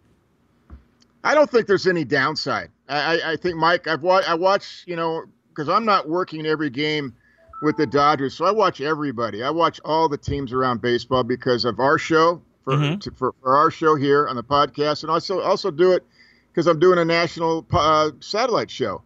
I 1.24 1.36
don't 1.36 1.50
think 1.50 1.68
there's 1.68 1.86
any 1.86 2.04
downside. 2.04 2.72
I, 2.90 2.98
I, 2.98 3.32
I 3.34 3.36
think 3.36 3.56
Mike. 3.58 3.88
I've 3.88 4.02
watched. 4.02 4.28
I 4.28 4.34
watch. 4.34 4.84
You 4.88 4.96
know, 4.96 5.26
because 5.50 5.70
I'm 5.70 5.86
not 5.86 6.10
working 6.10 6.48
every 6.48 6.72
game 6.72 7.14
with 7.63 7.77
the 7.77 7.88
Dodgers, 7.88 8.34
so 8.36 8.46
I 8.46 8.51
watch 8.51 8.82
everybody. 8.82 9.41
I 9.41 9.50
watch 9.50 9.79
all 9.86 10.08
the 10.10 10.17
teams 10.17 10.53
around 10.53 10.82
baseball 10.82 11.24
because 11.24 11.65
of 11.65 11.79
our 11.79 11.98
show 11.98 12.41
for 12.63 12.74
Mhm. 12.74 13.00
to, 13.01 13.12
for, 13.12 13.34
for 13.41 13.58
our 13.58 13.72
show 13.72 13.96
here 13.96 14.27
on 14.27 14.36
the 14.36 14.43
podcast, 14.43 15.03
and 15.03 15.10
also 15.12 15.39
also 15.41 15.72
do 15.72 15.91
it 15.93 16.03
because 16.51 16.67
I'm 16.67 16.79
doing 16.79 17.00
a 17.00 17.05
national 17.05 17.65
uh, 17.74 18.12
satellite 18.20 18.70
show 18.70 19.01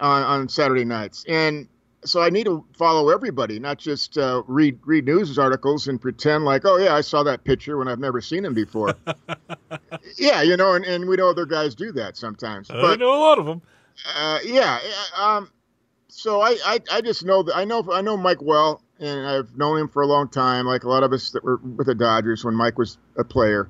on, 0.00 0.22
on 0.22 0.48
Saturday 0.48 0.84
nights, 0.84 1.24
and 1.28 1.66
so 2.04 2.22
I 2.22 2.30
need 2.30 2.44
to 2.44 2.64
follow 2.74 3.08
everybody, 3.08 3.58
not 3.58 3.78
just 3.78 4.16
uh, 4.16 4.42
read 4.46 4.78
read 4.84 5.06
news 5.06 5.38
articles 5.38 5.88
and 5.88 6.00
pretend 6.00 6.44
like, 6.44 6.64
oh 6.64 6.76
yeah, 6.76 6.94
I 6.94 7.00
saw 7.00 7.22
that 7.24 7.42
picture 7.44 7.78
when 7.78 7.88
I've 7.88 7.98
never 7.98 8.20
seen 8.20 8.44
him 8.44 8.54
before. 8.54 8.94
yeah, 10.18 10.42
you 10.42 10.56
know, 10.56 10.74
and, 10.74 10.84
and 10.84 11.08
we 11.08 11.16
know 11.16 11.30
other 11.30 11.46
guys 11.46 11.74
do 11.74 11.92
that 11.92 12.16
sometimes. 12.16 12.70
I 12.70 12.80
But 12.80 12.98
know 13.00 13.12
a 13.12 13.18
lot 13.18 13.38
of 13.38 13.46
them. 13.46 13.62
uh, 14.14 14.38
yeah, 14.44 14.78
um, 15.16 15.50
so 16.16 16.40
I, 16.40 16.56
I 16.64 16.80
I 16.90 17.00
just 17.00 17.24
know 17.24 17.42
that 17.42 17.56
I 17.56 17.64
know 17.64 17.86
I 17.92 18.00
know 18.00 18.16
Mike 18.16 18.40
well, 18.40 18.82
and 18.98 19.26
I've 19.26 19.56
known 19.56 19.78
him 19.78 19.88
for 19.88 20.02
a 20.02 20.06
long 20.06 20.28
time, 20.28 20.66
like 20.66 20.84
a 20.84 20.88
lot 20.88 21.02
of 21.02 21.12
us 21.12 21.30
that 21.30 21.44
were 21.44 21.58
with 21.58 21.86
the 21.86 21.94
Dodgers 21.94 22.44
when 22.44 22.54
Mike 22.54 22.78
was 22.78 22.98
a 23.18 23.24
player. 23.24 23.68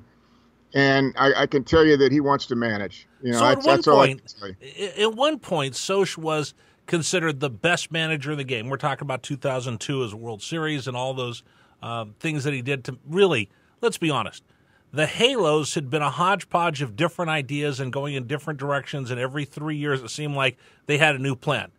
And 0.73 1.13
I, 1.17 1.43
I 1.43 1.47
can 1.47 1.63
tell 1.63 1.85
you 1.85 1.95
that 1.97 2.11
he 2.11 2.19
wants 2.19 2.45
to 2.47 2.55
manage. 2.55 3.07
You 3.23 3.31
know, 3.31 3.39
So 3.39 3.45
at 3.45 3.55
that's, 3.55 3.65
one 3.67 3.75
that's 3.77 3.87
all 3.87 3.99
I 4.01 4.07
point- 4.07 4.97
At 4.97 5.15
one 5.15 5.39
point, 5.39 5.75
Soch 5.75 6.17
was 6.17 6.53
considered 6.87 7.39
the 7.39 7.49
best 7.49 7.91
manager 7.91 8.31
in 8.33 8.37
the 8.37 8.43
game. 8.43 8.69
We're 8.69 8.77
talking 8.77 9.05
about 9.05 9.23
2002 9.23 10.03
as 10.03 10.13
a 10.13 10.17
World 10.17 10.41
Series 10.41 10.87
and 10.87 10.95
all 10.95 11.13
those 11.13 11.41
um, 11.81 12.15
things 12.19 12.43
that 12.43 12.53
he 12.53 12.61
did 12.61 12.83
to 12.85 12.97
really, 13.07 13.49
let's 13.81 13.97
be 13.97 14.09
honest, 14.09 14.43
the 14.91 15.05
Halos 15.05 15.73
had 15.75 15.89
been 15.89 16.01
a 16.01 16.09
hodgepodge 16.09 16.81
of 16.81 16.95
different 16.95 17.29
ideas 17.29 17.79
and 17.79 17.91
going 17.91 18.15
in 18.15 18.27
different 18.27 18.59
directions, 18.59 19.09
and 19.09 19.19
every 19.19 19.45
three 19.45 19.75
years 19.77 20.01
it 20.01 20.09
seemed 20.09 20.35
like 20.35 20.57
they 20.85 20.97
had 20.97 21.15
a 21.15 21.19
new 21.19 21.35
plan. 21.35 21.71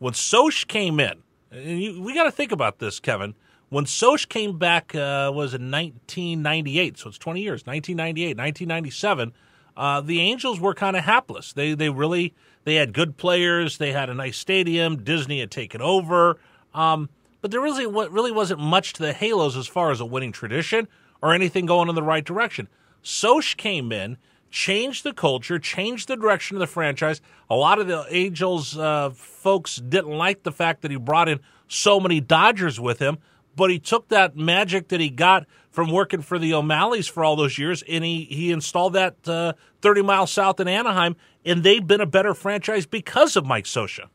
When 0.00 0.14
Soch 0.14 0.66
came 0.66 0.98
in, 0.98 1.22
you, 1.52 2.00
we 2.00 2.14
got 2.14 2.24
to 2.24 2.32
think 2.32 2.52
about 2.52 2.78
this, 2.78 2.98
Kevin. 2.98 3.34
When 3.68 3.84
Soch 3.84 4.30
came 4.30 4.58
back, 4.58 4.94
uh, 4.94 5.30
was 5.32 5.52
in 5.52 5.70
1998, 5.70 6.96
so 6.96 7.10
it's 7.10 7.18
20 7.18 7.42
years, 7.42 7.66
1998, 7.66 8.28
1997. 8.28 9.32
Uh, 9.76 10.00
the 10.00 10.18
Angels 10.20 10.58
were 10.58 10.72
kind 10.72 10.96
of 10.96 11.04
hapless. 11.04 11.52
They 11.52 11.74
they 11.74 11.90
really 11.90 12.34
they 12.64 12.76
had 12.76 12.94
good 12.94 13.18
players. 13.18 13.76
They 13.76 13.92
had 13.92 14.08
a 14.08 14.14
nice 14.14 14.38
stadium. 14.38 15.04
Disney 15.04 15.40
had 15.40 15.50
taken 15.50 15.82
over, 15.82 16.38
um, 16.72 17.10
but 17.42 17.50
there 17.50 17.60
really 17.60 17.86
really 17.86 18.32
wasn't 18.32 18.60
much 18.60 18.94
to 18.94 19.02
the 19.02 19.12
Halos 19.12 19.54
as 19.54 19.66
far 19.66 19.90
as 19.90 20.00
a 20.00 20.06
winning 20.06 20.32
tradition 20.32 20.88
or 21.20 21.34
anything 21.34 21.66
going 21.66 21.90
in 21.90 21.94
the 21.94 22.02
right 22.02 22.24
direction. 22.24 22.68
Soch 23.02 23.54
came 23.58 23.92
in, 23.92 24.16
changed 24.50 25.04
the 25.04 25.12
culture, 25.12 25.58
changed 25.58 26.08
the 26.08 26.16
direction 26.16 26.56
of 26.56 26.60
the 26.60 26.66
franchise. 26.66 27.20
A 27.48 27.54
lot 27.54 27.78
of 27.78 27.86
the 27.86 28.04
Angels 28.10 28.76
uh, 28.76 29.10
folks 29.10 29.76
didn't 29.76 30.16
like 30.16 30.42
the 30.42 30.52
fact 30.52 30.82
that 30.82 30.90
he 30.90 30.96
brought 30.96 31.28
in 31.28 31.40
so 31.68 32.00
many 32.00 32.20
Dodgers 32.20 32.80
with 32.80 32.98
him 32.98 33.18
but 33.56 33.70
he 33.70 33.78
took 33.78 34.08
that 34.08 34.36
magic 34.36 34.88
that 34.88 35.00
he 35.00 35.10
got 35.10 35.46
from 35.70 35.90
working 35.90 36.22
for 36.22 36.38
the 36.38 36.54
O'Malleys 36.54 37.08
for 37.10 37.24
all 37.24 37.36
those 37.36 37.58
years, 37.58 37.82
and 37.88 38.04
he, 38.04 38.24
he 38.24 38.50
installed 38.50 38.94
that 38.94 39.16
uh, 39.28 39.52
30 39.82 40.02
miles 40.02 40.32
south 40.32 40.60
in 40.60 40.68
Anaheim, 40.68 41.16
and 41.44 41.62
they've 41.62 41.86
been 41.86 42.00
a 42.00 42.06
better 42.06 42.34
franchise 42.34 42.86
because 42.86 43.36
of 43.36 43.44
Mike 43.44 43.64
Scioscia. 43.64 44.06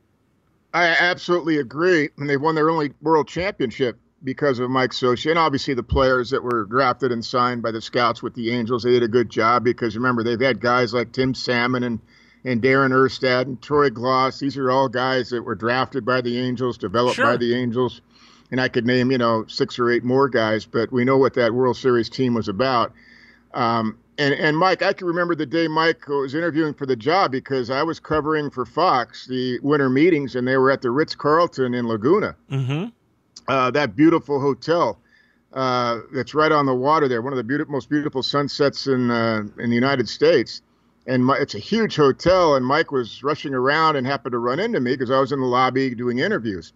I 0.74 0.88
absolutely 0.88 1.58
agree. 1.58 2.10
And 2.18 2.30
they've 2.30 2.42
won 2.42 2.56
their 2.56 2.70
only 2.70 2.92
world 3.02 3.28
championship 3.28 3.98
because 4.26 4.60
of 4.60 4.70
Mike 4.70 4.92
Scioscia. 4.92 5.30
And 5.30 5.40
obviously, 5.40 5.74
the 5.76 5.84
players 5.84 6.32
that 6.32 6.44
were 6.44 6.66
drafted 6.66 7.12
and 7.14 7.24
signed 7.24 7.62
by 7.62 7.72
the 7.72 7.80
scouts 7.82 8.22
with 8.22 8.34
the 8.34 8.52
Angels, 8.52 8.84
they 8.84 8.92
did 8.92 9.04
a 9.04 9.08
good 9.08 9.30
job 9.30 9.64
because 9.64 9.96
remember, 9.96 10.24
they've 10.24 10.40
had 10.42 10.60
guys 10.60 10.94
like 10.94 11.14
Tim 11.14 11.34
Salmon 11.34 11.84
and, 11.84 12.00
and 12.44 12.62
Darren 12.62 12.92
Erstad 12.92 13.44
and 13.44 13.62
Troy 13.62 13.90
Glaus. 13.90 14.40
These 14.40 14.58
are 14.58 14.70
all 14.70 14.90
guys 14.90 15.30
that 15.30 15.44
were 15.44 15.56
drafted 15.56 16.04
by 16.04 16.20
the 16.20 16.38
Angels, 16.40 16.78
developed 16.78 17.16
Sure. 17.16 17.26
by 17.26 17.38
the 17.38 17.56
Angels 17.56 18.02
and 18.52 18.62
I 18.62 18.68
could 18.68 18.86
name, 18.86 19.12
you 19.12 19.18
know, 19.18 19.46
six 19.48 19.80
or 19.80 19.90
eight 19.90 20.04
more 20.04 20.30
guys, 20.30 20.66
but 20.66 20.92
we 20.92 21.04
know 21.04 21.18
what 21.18 21.34
that 21.34 21.54
World 21.54 21.78
Series 21.78 22.10
team 22.10 22.36
was 22.36 22.48
about. 22.48 22.94
Um, 23.54 23.98
and, 24.18 24.34
and 24.34 24.56
Mike, 24.58 24.82
I 24.82 24.94
can 24.94 25.08
remember 25.08 25.36
the 25.36 25.46
day 25.48 25.68
Mike 25.68 26.08
was 26.08 26.36
interviewing 26.36 26.74
for 26.74 26.86
the 26.86 26.96
job 26.96 27.32
because 27.32 27.70
I 27.70 27.84
was 27.84 28.00
covering 28.00 28.50
for 28.52 28.66
Fox 28.66 29.26
the 29.28 29.60
winter 29.62 29.90
meetings, 29.90 30.36
and 30.36 30.48
they 30.48 30.58
were 30.58 30.72
at 30.72 30.82
the 30.82 30.92
Ritz 30.92 31.16
Carlton 31.16 31.74
in 31.74 31.88
Laguna, 31.88 32.36
Mm-hmm. 32.52 32.90
Uh, 33.48 33.72
that 33.72 33.96
beautiful 33.96 34.40
hotel 34.40 35.00
uh, 35.54 36.00
that's 36.14 36.34
right 36.34 36.52
on 36.52 36.66
the 36.66 36.76
water 36.76 37.08
there, 37.08 37.22
one 37.22 37.34
of 37.34 37.38
the 37.38 37.44
beautiful, 37.44 37.72
most 37.72 37.90
beautiful 37.90 38.24
sunsets 38.24 38.88
in 38.88 39.12
uh, 39.12 39.44
in 39.60 39.70
the 39.70 39.76
United 39.76 40.10
States. 40.10 40.62
And 41.08 41.24
my, 41.24 41.38
it's 41.38 41.54
a 41.54 41.60
huge 41.60 41.96
hotel, 41.96 42.56
and 42.56 42.66
Mike 42.66 42.92
was 42.92 43.24
rushing 43.24 43.54
around 43.54 43.96
and 43.96 44.08
happened 44.08 44.32
to 44.32 44.40
run 44.40 44.60
into 44.60 44.80
me 44.80 44.94
because 44.94 45.12
I 45.12 45.20
was 45.20 45.32
in 45.32 45.40
the 45.40 45.46
lobby 45.46 45.94
doing 45.94 46.18
interviews 46.20 46.74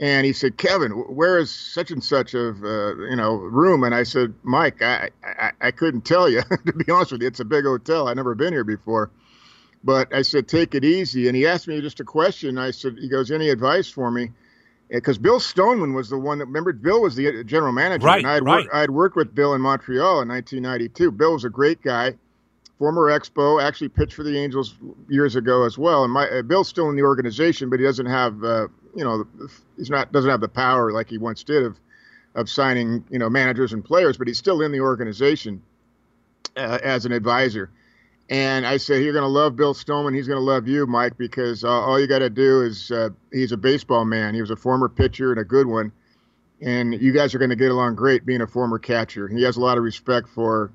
and 0.00 0.26
he 0.26 0.32
said, 0.32 0.56
"Kevin, 0.56 0.90
where 0.92 1.38
is 1.38 1.50
such 1.50 1.90
and 1.90 2.02
such 2.02 2.34
of 2.34 2.62
uh, 2.64 2.96
you 2.96 3.16
know 3.16 3.34
room?" 3.34 3.84
And 3.84 3.94
I 3.94 4.02
said, 4.02 4.34
"Mike, 4.42 4.82
I, 4.82 5.10
I 5.24 5.52
I 5.60 5.70
couldn't 5.70 6.02
tell 6.02 6.28
you 6.28 6.42
to 6.66 6.72
be 6.72 6.90
honest 6.90 7.12
with 7.12 7.22
you. 7.22 7.28
It's 7.28 7.40
a 7.40 7.44
big 7.44 7.64
hotel. 7.64 8.08
I've 8.08 8.16
never 8.16 8.34
been 8.34 8.52
here 8.52 8.64
before." 8.64 9.10
But 9.84 10.14
I 10.14 10.22
said, 10.22 10.48
"Take 10.48 10.74
it 10.74 10.84
easy." 10.84 11.28
And 11.28 11.36
he 11.36 11.46
asked 11.46 11.68
me 11.68 11.80
just 11.80 12.00
a 12.00 12.04
question. 12.04 12.58
I 12.58 12.72
said, 12.72 12.96
"He 12.98 13.08
goes, 13.08 13.30
any 13.30 13.50
advice 13.50 13.88
for 13.88 14.10
me?" 14.10 14.30
Because 14.88 15.18
Bill 15.18 15.40
Stoneman 15.40 15.94
was 15.94 16.10
the 16.10 16.18
one 16.18 16.38
that 16.38 16.46
remember 16.46 16.72
Bill 16.72 17.00
was 17.02 17.16
the 17.16 17.42
general 17.44 17.72
manager, 17.72 18.06
Right, 18.06 18.18
and 18.18 18.26
I'd 18.26 18.44
right. 18.44 18.64
worked, 18.64 18.74
I'd 18.74 18.90
worked 18.90 19.16
with 19.16 19.34
Bill 19.34 19.54
in 19.54 19.60
Montreal 19.60 20.20
in 20.20 20.28
1992. 20.28 21.10
Bill 21.10 21.32
was 21.32 21.44
a 21.44 21.48
great 21.48 21.82
guy, 21.82 22.14
former 22.78 23.10
Expo, 23.10 23.62
actually 23.62 23.88
pitched 23.88 24.14
for 24.14 24.22
the 24.22 24.38
Angels 24.38 24.74
years 25.08 25.36
ago 25.36 25.64
as 25.64 25.78
well. 25.78 26.04
And 26.04 26.12
my 26.12 26.28
uh, 26.28 26.42
Bill's 26.42 26.68
still 26.68 26.90
in 26.90 26.96
the 26.96 27.02
organization, 27.02 27.70
but 27.70 27.80
he 27.80 27.86
doesn't 27.86 28.06
have, 28.06 28.44
uh, 28.44 28.68
you 28.94 29.04
know, 29.04 29.26
he's 29.76 29.90
not 29.90 30.12
doesn't 30.12 30.30
have 30.30 30.40
the 30.40 30.48
power 30.48 30.92
like 30.92 31.08
he 31.08 31.18
once 31.18 31.42
did 31.42 31.62
of 31.62 31.78
of 32.34 32.50
signing, 32.50 33.04
you 33.10 33.18
know, 33.18 33.30
managers 33.30 33.72
and 33.72 33.84
players. 33.84 34.16
But 34.18 34.28
he's 34.28 34.38
still 34.38 34.60
in 34.60 34.70
the 34.70 34.80
organization 34.80 35.62
uh, 36.56 36.78
as 36.82 37.06
an 37.06 37.12
advisor. 37.12 37.70
And 38.30 38.66
I 38.66 38.78
said, 38.78 39.02
You're 39.02 39.12
going 39.12 39.22
to 39.22 39.28
love 39.28 39.56
Bill 39.56 39.74
Stoneman. 39.74 40.14
He's 40.14 40.26
going 40.26 40.38
to 40.38 40.44
love 40.44 40.66
you, 40.66 40.86
Mike, 40.86 41.18
because 41.18 41.62
uh, 41.62 41.68
all 41.68 42.00
you 42.00 42.06
got 42.06 42.20
to 42.20 42.30
do 42.30 42.62
is 42.62 42.90
uh, 42.90 43.10
he's 43.32 43.52
a 43.52 43.56
baseball 43.56 44.04
man. 44.04 44.34
He 44.34 44.40
was 44.40 44.50
a 44.50 44.56
former 44.56 44.88
pitcher 44.88 45.30
and 45.30 45.40
a 45.40 45.44
good 45.44 45.66
one. 45.66 45.92
And 46.62 46.94
you 46.94 47.12
guys 47.12 47.34
are 47.34 47.38
going 47.38 47.50
to 47.50 47.56
get 47.56 47.70
along 47.70 47.96
great 47.96 48.24
being 48.24 48.40
a 48.40 48.46
former 48.46 48.78
catcher. 48.78 49.28
He 49.28 49.42
has 49.42 49.56
a 49.56 49.60
lot 49.60 49.76
of 49.76 49.84
respect 49.84 50.28
for 50.28 50.72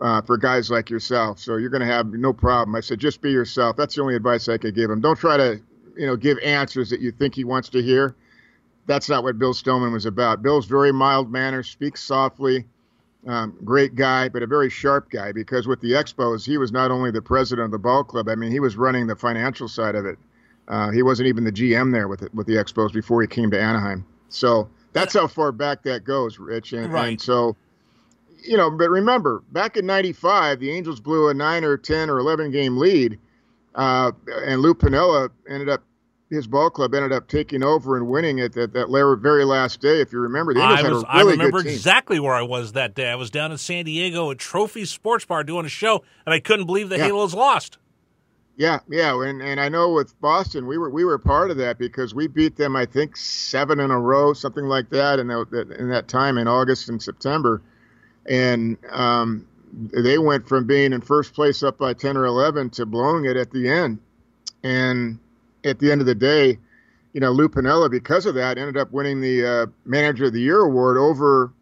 uh, 0.00 0.20
for 0.22 0.36
guys 0.36 0.70
like 0.70 0.90
yourself. 0.90 1.38
So 1.38 1.56
you're 1.56 1.70
going 1.70 1.80
to 1.80 1.86
have 1.86 2.06
no 2.12 2.32
problem. 2.32 2.74
I 2.76 2.80
said, 2.80 2.98
just 2.98 3.22
be 3.22 3.30
yourself. 3.30 3.76
That's 3.76 3.94
the 3.94 4.02
only 4.02 4.16
advice 4.16 4.48
I 4.48 4.58
could 4.58 4.74
give 4.74 4.90
him. 4.90 5.00
Don't 5.00 5.18
try 5.18 5.36
to, 5.36 5.60
you 5.96 6.06
know, 6.06 6.16
give 6.16 6.38
answers 6.40 6.90
that 6.90 7.00
you 7.00 7.12
think 7.12 7.34
he 7.34 7.44
wants 7.44 7.70
to 7.70 7.82
hear. 7.82 8.14
That's 8.86 9.08
not 9.08 9.22
what 9.22 9.38
Bill 9.38 9.54
Stoneman 9.54 9.92
was 9.92 10.04
about. 10.04 10.42
Bill's 10.42 10.66
very 10.66 10.92
mild 10.92 11.30
mannered, 11.30 11.64
speaks 11.64 12.02
softly, 12.02 12.66
um, 13.26 13.56
great 13.64 13.94
guy, 13.94 14.28
but 14.28 14.42
a 14.42 14.46
very 14.46 14.70
sharp 14.70 15.10
guy 15.10 15.32
because 15.32 15.66
with 15.66 15.80
the 15.80 15.92
Expos, 15.92 16.44
he 16.44 16.58
was 16.58 16.72
not 16.72 16.90
only 16.90 17.10
the 17.10 17.22
president 17.22 17.66
of 17.66 17.70
the 17.70 17.78
ball 17.78 18.04
club. 18.04 18.28
I 18.28 18.34
mean, 18.34 18.50
he 18.50 18.60
was 18.60 18.76
running 18.76 19.06
the 19.06 19.16
financial 19.16 19.68
side 19.68 19.94
of 19.94 20.04
it. 20.06 20.18
Uh, 20.68 20.90
he 20.90 21.02
wasn't 21.02 21.28
even 21.28 21.44
the 21.44 21.52
GM 21.52 21.92
there 21.92 22.08
with 22.08 22.22
it, 22.22 22.34
with 22.34 22.46
the 22.46 22.54
Expos 22.54 22.92
before 22.92 23.20
he 23.20 23.28
came 23.28 23.50
to 23.50 23.60
Anaheim. 23.60 24.04
So 24.28 24.68
that's 24.92 25.14
how 25.14 25.26
far 25.26 25.52
back 25.52 25.82
that 25.84 26.04
goes, 26.04 26.38
Rich. 26.38 26.72
And, 26.72 26.92
Right. 26.92 27.08
and 27.08 27.20
so 27.20 27.56
you 28.44 28.56
know, 28.56 28.70
but 28.70 28.90
remember, 28.90 29.42
back 29.52 29.76
in 29.76 29.86
'95, 29.86 30.60
the 30.60 30.70
Angels 30.70 31.00
blew 31.00 31.28
a 31.28 31.34
nine 31.34 31.64
or 31.64 31.76
ten 31.76 32.10
or 32.10 32.18
eleven 32.18 32.50
game 32.50 32.76
lead, 32.76 33.18
uh, 33.74 34.12
and 34.44 34.60
Lou 34.60 34.74
Piniella 34.74 35.30
ended 35.48 35.68
up 35.68 35.82
his 36.30 36.46
ball 36.46 36.70
club 36.70 36.94
ended 36.94 37.12
up 37.12 37.28
taking 37.28 37.62
over 37.62 37.96
and 37.96 38.08
winning 38.08 38.38
it 38.38 38.52
that 38.54 38.72
that 38.72 38.88
very 39.20 39.44
last 39.44 39.80
day. 39.80 40.00
If 40.00 40.12
you 40.12 40.20
remember, 40.20 40.54
the 40.54 40.60
Angels 40.60 40.78
I 40.80 40.82
was. 40.82 40.82
had 40.82 40.92
a 40.92 40.94
really 40.94 41.28
I 41.28 41.30
remember 41.32 41.58
good 41.58 41.64
team. 41.68 41.74
exactly 41.74 42.20
where 42.20 42.34
I 42.34 42.42
was 42.42 42.72
that 42.72 42.94
day. 42.94 43.08
I 43.10 43.14
was 43.14 43.30
down 43.30 43.52
in 43.52 43.58
San 43.58 43.84
Diego 43.84 44.30
at 44.30 44.38
Trophy 44.38 44.84
Sports 44.84 45.24
Bar 45.24 45.44
doing 45.44 45.66
a 45.66 45.68
show, 45.70 46.02
and 46.26 46.34
I 46.34 46.40
couldn't 46.40 46.66
believe 46.66 46.88
the 46.88 46.96
Yeah. 46.98 47.04
Halos 47.06 47.34
lost. 47.34 47.78
Yeah, 48.56 48.78
yeah, 48.88 49.20
and 49.20 49.42
and 49.42 49.60
I 49.60 49.68
know 49.68 49.92
with 49.92 50.18
Boston, 50.20 50.66
we 50.68 50.78
were 50.78 50.88
we 50.88 51.04
were 51.04 51.18
part 51.18 51.50
of 51.50 51.56
that 51.56 51.76
because 51.76 52.14
we 52.14 52.28
beat 52.28 52.56
them, 52.56 52.76
I 52.76 52.86
think, 52.86 53.16
seven 53.16 53.80
in 53.80 53.90
a 53.90 53.98
row, 53.98 54.32
something 54.32 54.64
like 54.66 54.90
that, 54.90 55.18
in 55.18 55.26
that 55.26 55.76
in 55.78 55.88
that 55.90 56.06
time 56.06 56.38
in 56.38 56.46
August 56.46 56.88
and 56.88 57.02
September, 57.02 57.62
and 58.26 58.78
um, 58.92 59.46
they 59.72 60.18
went 60.18 60.46
from 60.48 60.68
being 60.68 60.92
in 60.92 61.00
first 61.00 61.34
place 61.34 61.64
up 61.64 61.78
by 61.78 61.94
ten 61.94 62.16
or 62.16 62.26
eleven 62.26 62.70
to 62.70 62.86
blowing 62.86 63.24
it 63.24 63.36
at 63.36 63.50
the 63.50 63.68
end, 63.68 63.98
and 64.62 65.18
at 65.64 65.78
the 65.78 65.90
end 65.90 66.00
of 66.00 66.06
the 66.06 66.14
day, 66.14 66.58
you 67.12 67.20
know, 67.20 67.30
Lou 67.30 67.48
Piniella, 67.48 67.90
because 67.90 68.26
of 68.26 68.34
that, 68.34 68.58
ended 68.58 68.76
up 68.76 68.92
winning 68.92 69.20
the 69.20 69.46
uh, 69.46 69.66
Manager 69.84 70.26
of 70.26 70.32
the 70.32 70.40
Year 70.40 70.60
award 70.60 70.96
over 70.96 71.52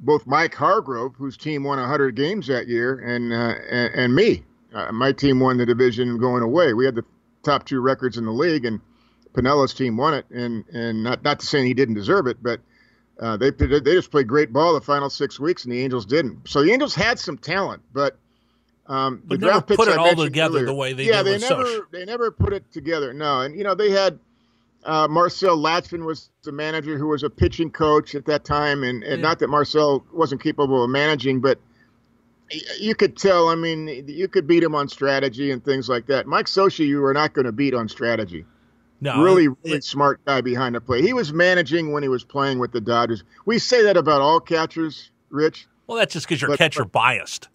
both 0.00 0.26
Mike 0.26 0.54
Hargrove, 0.54 1.14
whose 1.16 1.36
team 1.36 1.64
won 1.64 1.78
100 1.78 2.16
games 2.16 2.46
that 2.46 2.66
year, 2.66 2.98
and 2.98 3.32
uh, 3.32 3.54
and, 3.70 3.94
and 3.94 4.14
me. 4.14 4.42
Uh, 4.72 4.90
my 4.92 5.12
team 5.12 5.40
won 5.40 5.56
the 5.56 5.66
division 5.66 6.18
going 6.18 6.42
away. 6.42 6.72
We 6.72 6.84
had 6.84 6.94
the 6.94 7.04
top 7.42 7.66
two 7.66 7.80
records 7.80 8.16
in 8.16 8.24
the 8.24 8.32
league, 8.32 8.64
and 8.64 8.80
Piniella's 9.32 9.74
team 9.74 9.96
won 9.96 10.14
it. 10.14 10.26
And 10.30 10.64
and 10.72 11.02
not 11.02 11.22
not 11.22 11.40
to 11.40 11.46
say 11.46 11.64
he 11.64 11.74
didn't 11.74 11.94
deserve 11.94 12.26
it, 12.26 12.42
but 12.42 12.60
uh, 13.20 13.36
they 13.36 13.50
they 13.50 13.80
just 13.80 14.10
played 14.10 14.28
great 14.28 14.52
ball 14.52 14.74
the 14.74 14.80
final 14.80 15.10
six 15.10 15.38
weeks, 15.38 15.64
and 15.64 15.72
the 15.72 15.82
Angels 15.82 16.06
didn't. 16.06 16.48
So 16.48 16.62
the 16.62 16.72
Angels 16.72 16.94
had 16.94 17.18
some 17.18 17.36
talent, 17.36 17.82
but 17.92 18.16
um, 18.90 19.22
But 19.24 19.40
the 19.40 19.46
never 19.46 19.52
draft 19.52 19.68
picks 19.68 19.76
put 19.76 19.88
it 19.88 19.94
I 19.94 19.96
all 19.96 20.14
together 20.16 20.54
earlier- 20.56 20.66
the 20.66 20.74
way 20.74 20.92
they 20.92 21.04
yeah, 21.06 21.22
did 21.22 21.26
they 21.26 21.32
with 21.32 21.50
never 21.50 21.64
Soch. 21.66 21.90
they 21.92 22.04
never 22.04 22.30
put 22.30 22.52
it 22.52 22.70
together. 22.72 23.12
No, 23.12 23.40
and 23.40 23.56
you 23.56 23.62
know 23.64 23.74
they 23.74 23.90
had 23.90 24.18
uh, 24.84 25.06
Marcel 25.08 25.56
Lachemann 25.58 26.04
was 26.04 26.30
the 26.42 26.52
manager 26.52 26.96
who 26.98 27.06
was 27.08 27.22
a 27.22 27.30
pitching 27.30 27.70
coach 27.70 28.14
at 28.14 28.24
that 28.26 28.44
time, 28.44 28.82
and, 28.82 29.02
and 29.04 29.20
Yeah. 29.20 29.28
not 29.28 29.38
that 29.40 29.48
Marcel 29.48 30.04
wasn't 30.12 30.42
capable 30.42 30.82
of 30.82 30.90
managing, 30.90 31.40
but 31.40 31.58
you 32.78 32.94
could 32.94 33.16
tell. 33.16 33.48
I 33.48 33.54
mean, 33.54 33.86
you 34.08 34.26
could 34.26 34.46
beat 34.46 34.62
him 34.62 34.74
on 34.74 34.88
strategy 34.88 35.50
and 35.50 35.64
things 35.64 35.88
like 35.88 36.06
that. 36.06 36.26
Mike 36.26 36.46
Sochi, 36.46 36.86
you 36.86 37.00
were 37.00 37.14
not 37.14 37.32
going 37.32 37.44
to 37.44 37.52
beat 37.52 37.74
on 37.74 37.88
strategy. 37.88 38.44
No, 39.02 39.22
really, 39.22 39.44
it- 39.44 39.56
really 39.64 39.80
smart 39.82 40.20
guy 40.24 40.40
behind 40.40 40.74
the 40.74 40.80
plate. 40.80 41.04
He 41.04 41.12
was 41.12 41.32
managing 41.32 41.92
when 41.92 42.02
he 42.02 42.08
was 42.08 42.24
playing 42.24 42.58
with 42.58 42.72
the 42.72 42.80
Dodgers. 42.80 43.22
We 43.46 43.58
say 43.58 43.82
that 43.84 43.96
about 43.96 44.20
all 44.20 44.40
catchers, 44.40 45.10
Rich. 45.30 45.66
well, 45.86 45.98
that's 45.98 46.12
just 46.14 46.26
because 46.26 46.40
you're 46.42 46.50
but- 46.50 46.58
catcher 46.58 46.84
biased. 46.84 47.48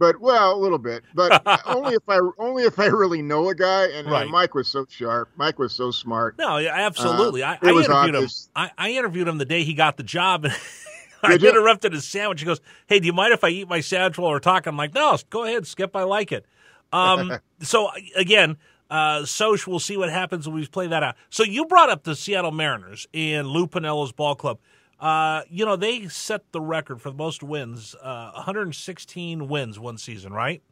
But 0.00 0.18
well, 0.18 0.56
a 0.56 0.58
little 0.58 0.78
bit, 0.78 1.04
but 1.14 1.42
only 1.66 1.94
if 1.94 2.02
I 2.08 2.18
only 2.38 2.64
if 2.64 2.78
I 2.78 2.86
really 2.86 3.20
know 3.20 3.50
a 3.50 3.54
guy. 3.54 3.84
And, 3.84 4.08
and 4.08 4.30
Mike 4.30 4.54
was 4.54 4.66
so 4.66 4.86
sharp. 4.88 5.28
Mike 5.36 5.58
was 5.58 5.74
so 5.74 5.90
smart. 5.90 6.38
No, 6.38 6.56
absolutely. 6.58 7.42
I, 7.42 7.52
Uh, 7.52 7.58
it 7.62 7.66
I 7.66 7.68
interviewed 7.70 7.90
obvious. 7.90 8.46
him. 8.46 8.50
I, 8.56 8.70
I 8.78 8.90
interviewed 8.92 9.28
him 9.28 9.36
the 9.36 9.44
day 9.44 9.62
he 9.62 9.74
got 9.74 9.98
the 9.98 10.02
job, 10.02 10.46
and 10.46 10.54
I 11.22 11.34
you? 11.34 11.48
interrupted 11.50 11.92
his 11.92 12.06
sandwich. 12.06 12.40
He 12.40 12.46
goes, 12.46 12.62
"Hey, 12.86 12.98
do 12.98 13.04
you 13.06 13.12
mind 13.12 13.34
if 13.34 13.44
I 13.44 13.50
eat 13.50 13.68
my 13.68 13.80
sandwich 13.80 14.16
while 14.18 14.30
we're 14.30 14.38
talking?" 14.38 14.70
I'm 14.70 14.76
like, 14.78 14.94
"No, 14.94 15.18
go 15.28 15.44
ahead, 15.44 15.66
Skip. 15.66 15.94
I 15.94 16.04
like 16.04 16.32
it." 16.32 16.46
Um, 16.94 17.36
so 17.60 17.90
again, 18.16 18.56
uh, 18.90 19.24
Soch, 19.26 19.66
we'll 19.66 19.78
see 19.80 19.98
what 19.98 20.08
happens 20.08 20.48
when 20.48 20.56
we 20.56 20.66
play 20.66 20.86
that 20.86 21.02
out. 21.02 21.16
So 21.28 21.42
you 21.42 21.66
brought 21.66 21.90
up 21.90 22.04
the 22.04 22.16
Seattle 22.16 22.52
Mariners 22.52 23.06
and 23.12 23.46
Lou 23.48 23.66
Piniella's 23.66 24.12
ball 24.12 24.34
club. 24.34 24.60
Uh, 25.00 25.42
you 25.48 25.64
know 25.64 25.76
they 25.76 26.06
set 26.08 26.52
the 26.52 26.60
record 26.60 27.00
for 27.00 27.10
the 27.10 27.16
most 27.16 27.42
wins, 27.42 27.94
uh, 28.02 28.32
116 28.34 29.48
wins 29.48 29.78
one 29.78 29.96
season, 29.96 30.32
right? 30.32 30.62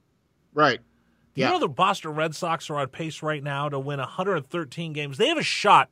Right. 0.53 0.81
Do 1.35 1.43
you 1.43 1.51
know 1.51 1.61
the 1.61 1.69
Boston 1.69 2.15
Red 2.15 2.35
Sox 2.35 2.69
are 2.69 2.77
on 2.77 2.89
pace 2.89 3.23
right 3.23 3.43
now 3.43 3.69
to 3.69 3.79
win 3.79 4.01
113 4.01 4.93
games? 4.93 5.19
They 5.19 5.29
have 5.29 5.39
a 5.39 5.43
shot 5.43 5.89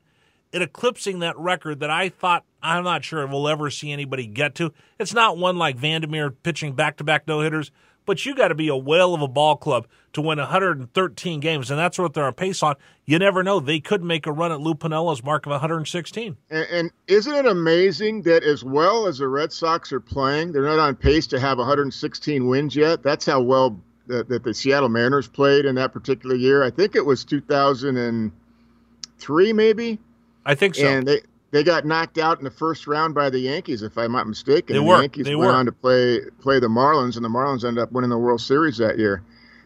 at 0.53 0.61
eclipsing 0.61 1.21
that 1.21 1.39
record 1.39 1.81
that 1.81 1.91
I 1.91 2.09
thought 2.09 2.45
I'm 2.63 2.85
not 2.85 3.05
sure 3.05 3.27
we'll 3.27 3.49
ever 3.49 3.71
see 3.71 3.93
anybody 3.93 4.27
get 4.27 4.55
to. 4.57 4.73
It's 4.99 5.15
not 5.15 5.39
one 5.39 5.57
like 5.57 5.77
Vandermeer 5.77 6.31
pitching 6.31 6.73
back 6.75 6.97
to 6.97 7.05
back 7.05 7.29
no 7.29 7.41
hitters, 7.41 7.71
but 8.07 8.25
you 8.25 8.35
got 8.35 8.49
to 8.49 8.55
be 8.55 8.69
a 8.69 8.77
whale 8.77 9.15
of 9.15 9.21
a 9.21 9.29
ball 9.29 9.57
club 9.57 9.87
to 10.15 10.23
win 10.23 10.39
113 10.39 11.41
games, 11.41 11.71
and 11.71 11.79
that's 11.79 11.99
what 11.99 12.15
they're 12.15 12.25
on 12.25 12.33
pace 12.33 12.63
on. 12.63 12.77
You 13.05 13.19
never 13.19 13.43
know; 13.43 13.61
they 13.61 13.81
could 13.81 14.03
make 14.03 14.27
a 14.27 14.33
run 14.33 14.53
at 14.53 14.61
Lou 14.61 14.75
Piniella's 14.75 15.23
mark 15.23 15.45
of 15.45 15.51
116. 15.51 16.35
And, 16.51 16.67
and, 16.71 16.91
isn't 17.09 17.35
it 17.35 17.45
amazing 17.45 18.23
that 18.23 18.43
as 18.43 18.65
well 18.65 19.07
as 19.07 19.19
the 19.19 19.29
Red 19.29 19.53
Sox 19.53 19.93
are 19.93 20.01
playing, 20.01 20.53
they're 20.53 20.63
not 20.63 20.79
on 20.79 20.97
pace 20.97 21.27
to 21.29 21.39
have 21.39 21.59
116 21.59 22.47
wins 22.47 22.75
yet. 22.75 23.03
That's 23.03 23.27
how 23.27 23.43
well 23.43 23.79
that, 24.07 24.29
that 24.29 24.45
the 24.45 24.55
Seattle 24.55 24.89
Mariners 24.89 25.29
played 25.29 25.67
in 25.67 25.75
that 25.75 25.93
particular 25.93 26.35
year. 26.35 26.63
I 26.63 26.71
think 26.71 26.97
it 26.97 27.05
was 27.05 27.23
2003, 27.25 29.53
maybe. 29.53 29.99
I 30.45 30.55
think 30.55 30.77
so. 30.77 30.87
And 30.87 31.07
they 31.07 31.21
they 31.57 31.65
got 31.65 31.87
knocked 31.87 32.19
out 32.19 32.37
in 32.37 32.45
the 32.45 32.51
first 32.51 32.87
round 32.87 33.15
by 33.15 33.31
the 33.31 33.39
Yankees, 33.39 33.81
if 33.81 33.97
I'm 33.97 34.13
not 34.13 34.29
mistaken. 34.29 34.75
They 34.75 34.81
were. 34.81 34.97
The 34.97 35.03
Yankees 35.05 35.25
they 35.25 35.35
went 35.35 35.53
were. 35.53 35.57
on 35.57 35.65
to 35.65 35.73
play 35.73 36.21
play 36.39 36.61
the 36.61 36.69
Marlins, 36.69 37.17
and 37.17 37.25
the 37.25 37.31
Marlins 37.31 37.65
ended 37.65 37.83
up 37.83 37.93
winning 37.93 38.11
the 38.11 38.19
World 38.19 38.43
Series 38.43 38.77
that 38.77 38.99
year. 38.99 39.23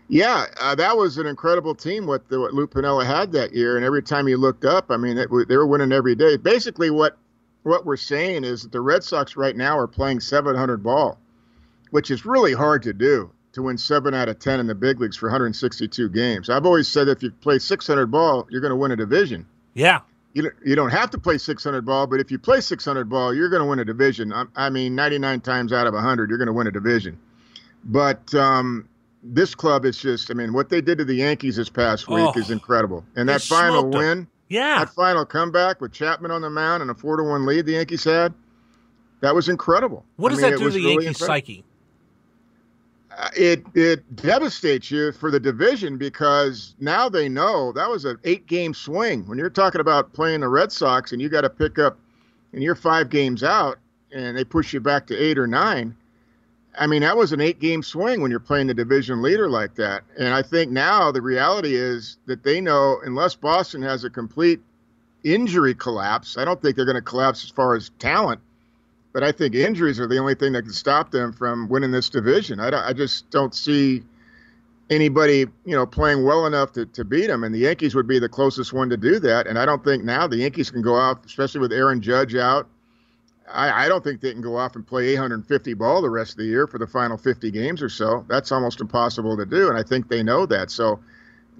Yeah, 0.06 0.46
uh, 0.60 0.76
that 0.76 0.96
was 0.96 1.18
an 1.18 1.26
incredible 1.26 1.74
team. 1.74 2.06
What 2.06 2.28
the, 2.28 2.38
what 2.38 2.54
Lou 2.54 2.68
Piniella 2.68 3.04
had 3.04 3.32
that 3.32 3.54
year, 3.54 3.76
and 3.76 3.84
every 3.84 4.04
time 4.04 4.28
you 4.28 4.36
looked 4.36 4.64
up, 4.64 4.92
I 4.92 4.98
mean, 4.98 5.18
it, 5.18 5.30
they 5.48 5.56
were 5.56 5.66
winning 5.66 5.90
every 5.90 6.14
day. 6.14 6.36
Basically, 6.36 6.90
what 6.90 7.18
what 7.64 7.84
we're 7.84 7.96
saying 7.96 8.44
is 8.44 8.62
that 8.62 8.70
the 8.70 8.80
Red 8.80 9.02
Sox 9.02 9.36
right 9.36 9.56
now 9.56 9.76
are 9.76 9.88
playing 9.88 10.20
700 10.20 10.84
ball, 10.84 11.18
which 11.90 12.12
is 12.12 12.24
really 12.24 12.52
hard 12.52 12.84
to 12.84 12.92
do 12.92 13.32
to 13.54 13.62
win 13.62 13.76
seven 13.76 14.14
out 14.14 14.28
of 14.28 14.38
10 14.38 14.60
in 14.60 14.68
the 14.68 14.76
big 14.76 15.00
leagues 15.00 15.16
for 15.16 15.26
162 15.26 16.08
games. 16.10 16.48
I've 16.48 16.66
always 16.66 16.86
said 16.86 17.08
if 17.08 17.20
you 17.20 17.32
play 17.32 17.58
600 17.58 18.06
ball, 18.06 18.46
you're 18.48 18.60
going 18.60 18.70
to 18.70 18.76
win 18.76 18.92
a 18.92 18.96
division. 18.96 19.44
Yeah. 19.74 20.02
You, 20.32 20.50
you 20.64 20.76
don't 20.76 20.90
have 20.90 21.10
to 21.10 21.18
play 21.18 21.38
600 21.38 21.84
ball, 21.84 22.06
but 22.06 22.20
if 22.20 22.30
you 22.30 22.38
play 22.38 22.60
600 22.60 23.08
ball, 23.08 23.34
you're 23.34 23.48
going 23.48 23.62
to 23.62 23.66
win 23.68 23.80
a 23.80 23.84
division. 23.84 24.32
I, 24.32 24.44
I 24.54 24.70
mean, 24.70 24.94
99 24.94 25.40
times 25.40 25.72
out 25.72 25.86
of 25.88 25.94
100, 25.94 26.28
you're 26.30 26.38
going 26.38 26.46
to 26.46 26.52
win 26.52 26.68
a 26.68 26.70
division. 26.70 27.18
But 27.84 28.32
um, 28.34 28.88
this 29.24 29.54
club 29.56 29.84
is 29.84 29.98
just, 29.98 30.30
I 30.30 30.34
mean, 30.34 30.52
what 30.52 30.68
they 30.68 30.80
did 30.80 30.98
to 30.98 31.04
the 31.04 31.14
Yankees 31.14 31.56
this 31.56 31.68
past 31.68 32.08
week 32.08 32.30
Oh, 32.36 32.38
is 32.38 32.50
incredible. 32.50 33.04
And 33.16 33.28
that 33.28 33.42
final 33.42 33.90
win, 33.90 34.28
Yeah. 34.48 34.78
that 34.78 34.90
final 34.94 35.24
comeback 35.24 35.80
with 35.80 35.92
Chapman 35.92 36.30
on 36.30 36.42
the 36.42 36.50
mound 36.50 36.82
and 36.82 36.90
a 36.90 36.94
four 36.94 37.16
to 37.16 37.24
one 37.24 37.44
lead 37.44 37.66
the 37.66 37.72
Yankees 37.72 38.04
had, 38.04 38.32
that 39.20 39.34
was 39.34 39.48
incredible. 39.48 40.04
What 40.16 40.30
I 40.30 40.34
does 40.36 40.42
mean, 40.42 40.50
that 40.52 40.58
do 40.58 40.64
to 40.66 40.70
the 40.70 40.78
really 40.78 41.04
Yankees 41.06 41.20
incredible. 41.22 41.26
psyche? 41.34 41.64
It 43.36 43.64
it 43.74 44.16
devastates 44.16 44.90
you 44.90 45.12
for 45.12 45.30
the 45.30 45.40
division 45.40 45.98
because 45.98 46.74
now 46.78 47.08
they 47.08 47.28
know 47.28 47.72
that 47.72 47.88
was 47.88 48.04
an 48.04 48.18
eight 48.24 48.46
game 48.46 48.72
swing. 48.72 49.26
When 49.26 49.38
you're 49.38 49.50
talking 49.50 49.80
about 49.80 50.12
playing 50.12 50.40
the 50.40 50.48
Red 50.48 50.72
Sox 50.72 51.12
and 51.12 51.20
you 51.20 51.28
got 51.28 51.42
to 51.42 51.50
pick 51.50 51.78
up, 51.78 51.98
and 52.52 52.62
you're 52.62 52.74
five 52.74 53.10
games 53.10 53.42
out, 53.42 53.78
and 54.12 54.36
they 54.36 54.44
push 54.44 54.72
you 54.72 54.80
back 54.80 55.06
to 55.08 55.16
eight 55.16 55.38
or 55.38 55.46
nine. 55.46 55.96
I 56.78 56.86
mean, 56.86 57.02
that 57.02 57.16
was 57.16 57.32
an 57.32 57.40
eight 57.40 57.58
game 57.58 57.82
swing 57.82 58.20
when 58.20 58.30
you're 58.30 58.40
playing 58.40 58.68
the 58.68 58.74
division 58.74 59.22
leader 59.22 59.50
like 59.50 59.74
that. 59.74 60.04
And 60.18 60.32
I 60.32 60.42
think 60.42 60.70
now 60.70 61.10
the 61.10 61.20
reality 61.20 61.74
is 61.74 62.18
that 62.26 62.44
they 62.44 62.60
know 62.60 63.00
unless 63.04 63.34
Boston 63.34 63.82
has 63.82 64.04
a 64.04 64.10
complete 64.10 64.60
injury 65.24 65.74
collapse, 65.74 66.38
I 66.38 66.44
don't 66.44 66.62
think 66.62 66.76
they're 66.76 66.84
going 66.84 66.94
to 66.94 67.02
collapse 67.02 67.44
as 67.44 67.50
far 67.50 67.74
as 67.74 67.90
talent 67.98 68.40
but 69.12 69.22
I 69.22 69.32
think 69.32 69.54
injuries 69.54 69.98
are 69.98 70.06
the 70.06 70.18
only 70.18 70.34
thing 70.34 70.52
that 70.52 70.62
can 70.62 70.72
stop 70.72 71.10
them 71.10 71.32
from 71.32 71.68
winning 71.68 71.90
this 71.90 72.08
division. 72.08 72.60
I, 72.60 72.88
I 72.88 72.92
just 72.92 73.28
don't 73.30 73.54
see 73.54 74.02
anybody, 74.88 75.46
you 75.64 75.74
know, 75.76 75.86
playing 75.86 76.24
well 76.24 76.46
enough 76.46 76.72
to, 76.72 76.86
to 76.86 77.04
beat 77.04 77.28
them, 77.28 77.44
and 77.44 77.54
the 77.54 77.60
Yankees 77.60 77.94
would 77.94 78.06
be 78.06 78.18
the 78.18 78.28
closest 78.28 78.72
one 78.72 78.90
to 78.90 78.96
do 78.96 79.18
that. 79.20 79.46
And 79.46 79.58
I 79.58 79.64
don't 79.64 79.82
think 79.84 80.04
now 80.04 80.26
the 80.26 80.38
Yankees 80.38 80.70
can 80.70 80.82
go 80.82 80.94
off, 80.94 81.24
especially 81.24 81.60
with 81.60 81.72
Aaron 81.72 82.00
Judge 82.00 82.34
out. 82.34 82.68
I, 83.52 83.86
I 83.86 83.88
don't 83.88 84.04
think 84.04 84.20
they 84.20 84.32
can 84.32 84.42
go 84.42 84.56
off 84.56 84.76
and 84.76 84.86
play 84.86 85.08
850 85.08 85.74
ball 85.74 86.02
the 86.02 86.10
rest 86.10 86.32
of 86.32 86.38
the 86.38 86.44
year 86.44 86.66
for 86.66 86.78
the 86.78 86.86
final 86.86 87.16
50 87.16 87.50
games 87.50 87.82
or 87.82 87.88
so. 87.88 88.24
That's 88.28 88.52
almost 88.52 88.80
impossible 88.80 89.36
to 89.36 89.46
do, 89.46 89.68
and 89.68 89.78
I 89.78 89.82
think 89.82 90.08
they 90.08 90.22
know 90.22 90.46
that. 90.46 90.70
So 90.70 91.00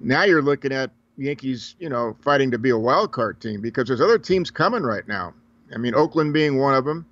now 0.01 0.25
you're 0.25 0.43
looking 0.43 0.73
at 0.73 0.91
Yankees, 1.17 1.75
you 1.79 1.89
know, 1.89 2.17
fighting 2.23 2.51
to 2.53 2.59
be 2.59 2.71
a 2.71 2.79
wild 2.79 3.13
card 3.13 3.41
team 3.41 3.61
because 3.61 3.89
there's 3.89 4.01
other 4.01 4.19
teams 4.19 4.51
coming 4.51 4.83
right 4.83 5.07
now. 5.07 5.35
I 5.75 5.79
mean, 5.79 5.95
Oakland 5.95 6.33
being 6.33 6.59
one 6.59 6.75
of 6.75 6.85
them. 6.85 7.07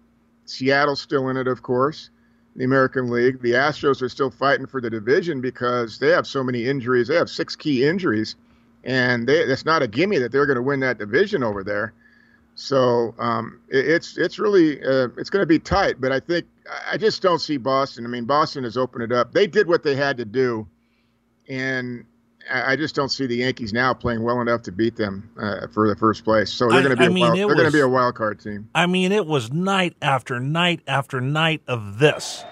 Seattle's 0.50 1.00
still 1.00 1.28
in 1.28 1.36
it, 1.36 1.46
of 1.46 1.62
course, 1.62 2.10
the 2.56 2.64
American 2.64 3.10
League. 3.10 3.40
The 3.42 3.52
Astros 3.52 4.02
are 4.02 4.08
still 4.08 4.30
fighting 4.30 4.66
for 4.66 4.80
the 4.80 4.90
division 4.90 5.40
because 5.40 5.98
they 5.98 6.08
have 6.08 6.26
so 6.26 6.42
many 6.42 6.66
injuries. 6.66 7.08
They 7.08 7.16
have 7.16 7.30
six 7.30 7.54
key 7.56 7.86
injuries, 7.86 8.36
and 8.84 9.28
they, 9.28 9.38
it's 9.38 9.64
not 9.64 9.82
a 9.82 9.88
gimme 9.88 10.18
that 10.18 10.32
they're 10.32 10.46
going 10.46 10.56
to 10.56 10.62
win 10.62 10.80
that 10.80 10.98
division 10.98 11.42
over 11.42 11.62
there. 11.62 11.94
So 12.54 13.14
um, 13.18 13.60
it, 13.68 13.86
it's 13.86 14.18
it's 14.18 14.38
really 14.40 14.82
uh, 14.82 15.08
it's 15.16 15.30
going 15.30 15.42
to 15.42 15.46
be 15.46 15.60
tight. 15.60 16.00
But 16.00 16.10
I 16.10 16.18
think 16.18 16.46
I 16.90 16.96
just 16.96 17.22
don't 17.22 17.38
see 17.38 17.56
Boston. 17.56 18.04
I 18.04 18.08
mean, 18.08 18.24
Boston 18.24 18.64
has 18.64 18.76
opened 18.76 19.04
it 19.04 19.12
up. 19.12 19.32
They 19.32 19.46
did 19.46 19.68
what 19.68 19.84
they 19.84 19.94
had 19.94 20.16
to 20.16 20.24
do, 20.24 20.66
and 21.48 22.04
I 22.50 22.72
I 22.72 22.76
just 22.76 22.94
don't 22.94 23.08
see 23.08 23.26
the 23.26 23.36
Yankees 23.36 23.72
now 23.72 23.94
playing 23.94 24.22
well 24.22 24.40
enough 24.40 24.62
to 24.62 24.72
beat 24.72 24.96
them 24.96 25.28
uh, 25.40 25.66
for 25.68 25.88
the 25.88 25.96
first 25.96 26.24
place. 26.24 26.52
So 26.52 26.68
they're 26.68 26.82
going 26.82 26.90
to 26.90 26.96
be 26.96 27.04
I 27.04 27.06
a 27.06 27.10
mean, 27.10 27.22
wild, 27.24 27.36
they're 27.38 27.54
going 27.56 27.66
to 27.66 27.72
be 27.72 27.80
a 27.80 27.88
wild 27.88 28.14
card 28.14 28.40
team. 28.40 28.68
I 28.74 28.86
mean, 28.86 29.12
it 29.12 29.26
was 29.26 29.52
night 29.52 29.96
after 30.02 30.40
night 30.40 30.80
after 30.86 31.20
night 31.20 31.62
of 31.66 31.98
this. 31.98 32.44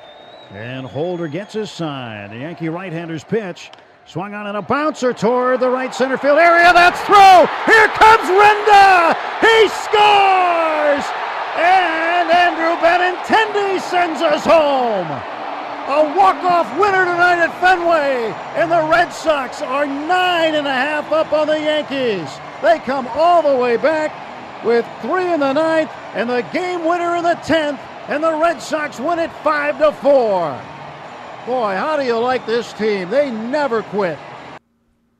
And 0.51 0.87
Holder 0.87 1.27
gets 1.29 1.55
his 1.55 1.71
sign. 1.71 2.31
The 2.31 2.39
Yankee 2.39 2.69
right-hander's 2.69 3.25
pitch. 3.25 3.71
Swung 4.07 4.35
on 4.35 4.47
and 4.47 4.57
a 4.57 4.63
bouncer 4.63 5.13
toward 5.13 5.59
the 5.59 5.69
right 5.69 5.93
center 5.93 6.17
field 6.17 6.39
area. 6.39 6.73
That's 6.73 7.01
through. 7.03 7.47
Here 7.67 7.89
comes 7.89 8.29
Renda. 8.31 9.17
He 9.43 9.69
scores. 9.83 11.05
And 11.59 12.31
Andrew 12.31 12.77
Benintendi 12.79 13.81
sends 13.81 14.23
us 14.23 14.45
home. 14.45 15.36
A 15.89 16.03
walk-off 16.17 16.67
winner 16.81 17.05
tonight 17.05 17.39
at 17.39 17.61
Fenway. 17.61 18.35
And 18.57 18.73
the 18.73 18.91
Red 18.91 19.11
Sox 19.11 19.63
are 19.63 19.87
nine 19.87 20.57
and 20.57 20.67
a 20.67 20.73
half 20.73 21.13
up 21.13 21.33
on 21.33 21.47
the 21.47 21.61
Yankees. 21.61 22.29
They 22.61 22.81
come 22.81 23.07
all 23.09 23.41
the 23.41 23.57
way 23.57 23.77
back 23.77 24.65
with 24.65 24.85
three 25.01 25.33
in 25.33 25.39
the 25.39 25.53
ninth 25.53 25.91
and 26.15 26.29
the 26.29 26.41
game 26.53 26.85
winner 26.85 27.15
in 27.15 27.23
the 27.23 27.35
tenth. 27.45 27.79
And 28.09 28.25
the 28.25 28.35
Red 28.35 28.61
Sox 28.61 28.99
win 28.99 29.21
it 29.21 29.31
five 29.45 29.79
to 29.79 29.93
four. 29.93 30.61
Boy, 31.47 31.77
how 31.77 31.97
do 31.97 32.05
you 32.05 32.19
like 32.19 32.47
this 32.47 32.73
team? 32.73 33.09
They 33.09 33.31
never 33.31 33.85
quit. 33.85 34.19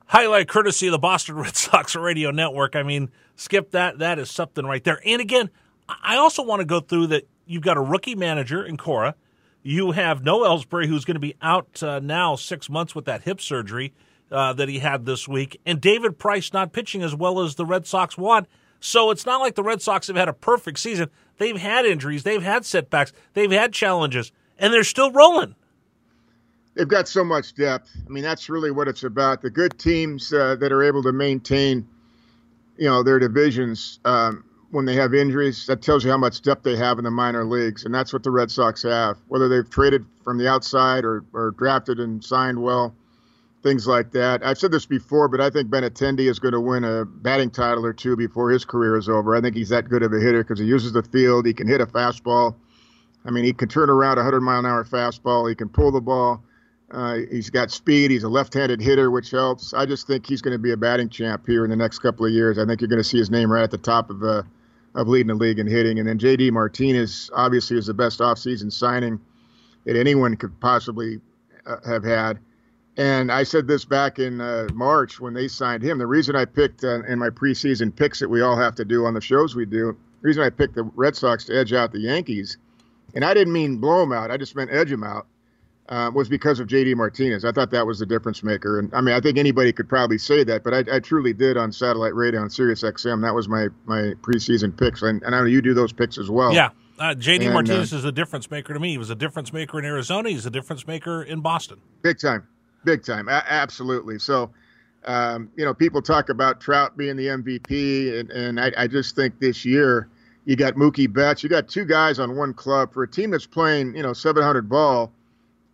Highlight 0.07 0.49
courtesy 0.49 0.89
of 0.89 0.93
the 0.93 0.99
Boston 0.99 1.37
Red 1.37 1.55
Sox 1.55 1.95
Radio 1.95 2.33
Network. 2.33 2.75
I 2.75 2.83
mean, 2.83 3.11
skip 3.37 3.71
that. 3.71 4.01
That 4.01 4.19
is 4.19 4.33
something 4.33 4.67
right 4.67 4.83
there. 4.83 5.01
And 5.07 5.23
again, 5.23 5.49
I 5.89 6.17
also 6.17 6.43
want 6.43 6.59
to 6.59 6.67
go 6.67 6.81
through 6.81 7.09
that. 7.09 7.29
You've 7.47 7.63
got 7.63 7.77
a 7.77 7.81
rookie 7.81 8.17
manager 8.17 8.65
in 8.65 8.77
Cora. 8.77 9.15
You 9.67 9.91
have 9.91 10.23
Noah 10.23 10.51
Ellsbury, 10.51 10.87
who's 10.87 11.05
going 11.05 11.17
to 11.17 11.21
be 11.21 11.35
out 11.43 11.83
uh, 11.83 11.99
now 11.99 12.37
six 12.37 12.71
months 12.71 12.95
with 12.95 13.05
that 13.07 13.23
hip 13.23 13.41
surgery 13.41 13.93
uh, 14.31 14.53
that 14.53 14.69
he 14.69 14.79
had 14.79 15.07
this 15.07 15.27
week, 15.27 15.61
and 15.67 15.81
David 15.81 16.21
Price 16.21 16.53
not 16.53 16.73
pitching 16.73 17.03
as 17.03 17.17
well 17.17 17.41
as 17.41 17.57
the 17.57 17.67
Red 17.67 17.85
Sox 17.85 18.17
want. 18.17 18.47
So 18.79 19.11
it's 19.11 19.27
not 19.27 19.41
like 19.41 19.57
the 19.57 19.65
Red 19.65 19.83
Sox 19.83 20.07
have 20.07 20.15
had 20.15 20.29
a 20.29 20.33
perfect 20.33 20.79
season. 20.79 21.11
They've 21.39 21.57
had 21.57 21.85
injuries, 21.85 22.23
they've 22.23 22.45
had 22.45 22.65
setbacks, 22.65 23.13
they've 23.35 23.51
had 23.51 23.73
challenges, 23.73 24.31
and 24.57 24.73
they're 24.73 24.85
still 24.85 25.11
rolling. 25.11 25.57
they've 26.77 26.87
got 26.87 27.09
so 27.09 27.25
much 27.25 27.57
depth. 27.57 27.91
I 28.07 28.09
mean, 28.09 28.23
that's 28.23 28.49
really 28.49 28.71
what 28.71 28.87
it's 28.87 29.03
about. 29.03 29.43
The 29.43 29.51
good 29.51 29.77
teams 29.81 30.33
uh, 30.33 30.55
that 30.61 30.71
are 30.71 30.85
able 30.85 31.03
to 31.03 31.13
maintain, 31.13 31.89
you 32.77 32.89
know, 32.89 33.03
their 33.03 33.19
divisions 33.19 33.99
um, 34.05 34.45
when 34.71 34.85
they 34.85 34.95
have 34.95 35.15
injuries, 35.15 35.67
that 35.67 35.83
tells 35.83 36.05
you 36.05 36.11
how 36.11 36.19
much 36.19 36.43
depth 36.43 36.63
they 36.63 36.77
have 36.77 36.99
in 36.99 37.05
the 37.05 37.11
minor 37.11 37.45
leagues, 37.45 37.85
and 37.85 37.95
that's 37.95 38.13
what 38.13 38.23
the 38.23 38.31
Red 38.31 38.51
Sox 38.51 38.83
have. 38.83 39.19
Whether 39.29 39.49
they've 39.49 39.69
traded 39.69 40.05
from 40.25 40.39
the 40.39 40.49
outside 40.49 41.05
or, 41.05 41.25
or 41.33 41.53
drafted 41.53 42.01
and 42.01 42.23
signed 42.25 42.61
well, 42.61 42.95
things 43.63 43.87
like 43.87 44.13
that. 44.13 44.45
I've 44.45 44.59
said 44.59 44.73
this 44.73 44.87
before, 44.87 45.29
but 45.29 45.41
I 45.41 45.51
think 45.51 45.71
Ben 45.71 45.83
Benintendi 45.83 46.29
is 46.29 46.39
going 46.39 46.53
to 46.53 46.61
win 46.61 46.85
a 46.85 47.05
batting 47.05 47.51
title 47.51 47.85
or 47.85 47.93
two 47.93 48.17
before 48.17 48.51
his 48.51 48.65
career 48.65 48.97
is 48.97 49.09
over. 49.09 49.35
I 49.35 49.41
think 49.41 49.57
he's 49.57 49.71
that 49.71 49.89
good 49.89 50.03
of 50.03 50.13
a 50.13 50.21
hitter 50.21 50.43
because 50.43 50.59
he 50.59 50.67
uses 50.67 50.93
the 50.93 51.03
field. 51.03 51.47
He 51.47 51.55
can 51.55 51.67
hit 51.67 51.81
a 51.81 51.87
fastball. 51.87 52.55
I 53.25 53.31
mean, 53.31 53.45
he 53.45 53.53
can 53.53 53.69
turn 53.69 53.91
around 53.91 54.19
a 54.19 54.23
100 54.23 54.41
mile 54.41 54.61
an 54.61 54.67
hour 54.67 54.85
fastball. 54.85 55.49
He 55.49 55.55
can 55.55 55.69
pull 55.69 55.91
the 55.91 56.01
ball. 56.01 56.43
Uh, 56.91 57.19
he's 57.31 57.51
got 57.51 57.73
speed. 57.73 58.13
He's 58.13 58.23
a 58.23 58.29
left-handed 58.29 58.81
hitter, 58.81 59.11
which 59.11 59.33
helps. 59.33 59.75
I 59.75 59.87
just 59.87 60.07
think 60.07 60.27
he's 60.27 60.41
going 60.41 60.53
to 60.53 60.59
be 60.59 60.71
a 60.71 60.77
batting 60.77 61.09
champ 61.09 61.45
here 61.45 61.65
in 61.65 61.71
the 61.71 61.77
next 61.77 61.99
couple 61.99 62.25
of 62.25 62.33
years. 62.33 62.59
I 62.59 62.65
think 62.65 62.81
you're 62.81 62.89
going 62.89 63.03
to 63.03 63.09
see 63.09 63.19
his 63.19 63.31
name 63.31 63.51
right 63.51 63.65
at 63.65 63.73
the 63.73 63.79
top 63.79 64.11
of 64.11 64.23
uh, 64.23 64.43
of 64.97 65.09
leading 65.09 65.29
the 65.29 65.35
league 65.35 65.59
in 65.59 65.67
hitting. 65.67 65.99
And 65.99 66.09
then 66.09 66.19
J.D. 66.19 66.51
Martinez 66.51 67.31
obviously 67.35 67.79
is 67.79 67.87
the 67.87 67.95
best 67.95 68.19
offseason 68.19 68.73
signing 68.73 69.21
that 69.85 69.95
anyone 69.95 70.37
could 70.37 70.59
possibly 70.59 71.21
uh, 71.67 71.77
have 71.87 72.03
had. 72.03 72.41
And 72.97 73.31
I 73.31 73.43
said 73.43 73.69
this 73.69 73.85
back 73.85 74.19
in 74.19 74.41
uh, 74.41 74.69
March 74.73 75.21
when 75.21 75.35
they 75.35 75.49
signed 75.49 75.83
him. 75.83 75.99
The 75.99 76.07
reason 76.07 76.35
I 76.35 76.47
picked 76.47 76.83
uh, 76.83 77.03
in 77.05 77.19
my 77.19 77.29
preseason 77.29 77.95
picks 77.95 78.19
that 78.21 78.29
we 78.29 78.41
all 78.41 78.57
have 78.57 78.75
to 78.77 78.87
do 78.87 79.05
on 79.05 79.13
the 79.13 79.21
shows 79.21 79.55
we 79.55 79.67
do, 79.67 79.93
the 80.23 80.29
reason 80.29 80.43
I 80.43 80.49
picked 80.49 80.75
the 80.75 80.85
Red 80.85 81.15
Sox 81.15 81.45
to 81.45 81.57
edge 81.57 81.75
out 81.75 81.93
the 81.93 82.01
Yankees, 82.01 82.57
and 83.15 83.23
I 83.23 83.35
didn't 83.35 83.53
mean 83.53 83.77
blow 83.77 84.01
them 84.01 84.13
out. 84.13 84.31
I 84.31 84.39
just 84.39 84.57
meant 84.57 84.71
edge 84.73 84.89
them 84.89 85.05
out 85.05 85.27
uh, 85.89 86.11
was 86.15 86.29
because 86.29 86.61
of 86.61 86.67
JD 86.67 86.97
Martinez. 86.97 87.45
I 87.45 87.53
thought 87.53 87.71
that 87.71 87.87
was 87.87 87.99
the 87.99 88.07
difference 88.07 88.43
maker. 88.43 88.79
And 88.79 88.93
I 88.93 89.01
mean, 89.01 89.15
I 89.15 89.21
think 89.21 89.39
anybody 89.39 89.73
could 89.73 89.89
probably 89.89 90.19
say 90.19 90.45
that, 90.45 90.65
but 90.65 90.75
I, 90.75 90.97
I 90.97 91.01
truly 91.01 91.33
did 91.33 91.57
on 91.57 91.73
satellite 91.73 92.15
radio 92.15 92.41
on 92.41 92.51
Sirius 92.51 92.83
XM. 92.83 93.23
That 93.23 93.35
was 93.35 93.49
my, 93.49 93.69
my 93.85 94.15
preseason 94.23 94.77
picks. 94.77 95.03
And, 95.03 95.23
and 95.23 95.35
I 95.35 95.41
know 95.41 95.47
you 95.47 95.63
do 95.63 95.75
those 95.75 95.93
picks 95.93 96.19
as 96.19 96.31
well. 96.31 96.53
Yeah. 96.53 96.71
Uh, 96.99 97.15
JD 97.15 97.45
And, 97.45 97.55
Martinez 97.55 97.93
uh, 97.93 97.99
is 97.99 98.05
a 98.05 98.13
difference 98.13 98.51
maker 98.51 98.73
to 98.73 98.81
me. 98.81 98.91
He 98.91 98.99
was 98.99 99.11
a 99.11 99.15
difference 99.15 99.53
maker 99.53 99.79
in 99.79 99.85
Arizona. 99.85 100.31
He's 100.31 100.47
a 100.47 100.51
difference 100.51 100.87
maker 100.87 101.23
in 101.23 101.41
Boston. 101.41 101.79
Big 102.03 102.19
time. 102.19 102.47
Big 102.85 103.05
time. 103.05 103.29
A- 103.29 103.45
absolutely. 103.49 104.19
So, 104.19 104.51
um, 105.05 105.51
you 105.57 105.65
know, 105.65 105.75
people 105.75 106.01
talk 106.01 106.31
about 106.31 106.61
Trout 106.61 106.97
being 106.97 107.17
the 107.17 107.27
MVP, 107.27 108.19
and, 108.19 108.31
and 108.31 108.61
I, 108.61 108.73
I 108.77 108.87
just 108.87 109.15
think 109.15 109.39
this 109.39 109.65
year 109.65 110.09
you 110.47 110.57
got 110.57 110.75
Mookie 110.75 111.13
Betts. 111.13 111.43
You 111.43 111.49
got 111.49 111.69
two 111.69 111.85
guys 111.85 112.19
on 112.19 112.35
one 112.35 112.55
club 112.55 112.93
for 112.95 113.03
a 113.03 113.09
team 113.09 113.31
that's 113.31 113.47
playing, 113.47 113.95
you 113.95 114.03
know, 114.03 114.13
700 114.13 114.69
ball. 114.69 115.13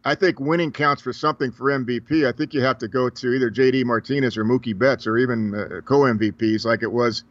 I 0.05 0.15
think 0.17 0.41
winning 0.41 0.73
counts 0.73 1.01
for 1.01 1.13
something 1.13 1.53
for 1.53 1.67
MVP. 1.67 2.27
I 2.27 2.33
think 2.33 2.55
you 2.55 2.61
have 2.61 2.79
to 2.79 2.89
go 2.89 3.09
to 3.09 3.33
either 3.33 3.51
JD 3.51 3.85
Martinez 3.85 4.37
or 4.37 4.45
Mookie 4.45 4.77
Betts 4.77 5.07
or 5.07 5.17
even 5.17 5.55
uh, 5.55 5.81
co 5.85 6.01
MVPs 6.01 6.65
like 6.65 6.83
it 6.83 6.91
was 6.91 7.23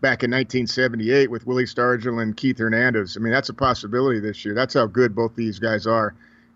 back 0.00 0.22
in 0.22 0.30
1978 0.30 1.30
with 1.30 1.46
Willie 1.46 1.64
Stargell 1.64 2.20
and 2.20 2.36
Keith 2.36 2.58
Hernandez. 2.58 3.16
I 3.16 3.20
mean, 3.20 3.32
that's 3.32 3.48
a 3.48 3.54
possibility 3.54 4.18
this 4.20 4.44
year. 4.44 4.54
That's 4.54 4.74
how 4.74 4.86
good 4.86 5.14
both 5.14 5.34
these 5.36 5.58
guys 5.58 5.86
are. 5.86 6.14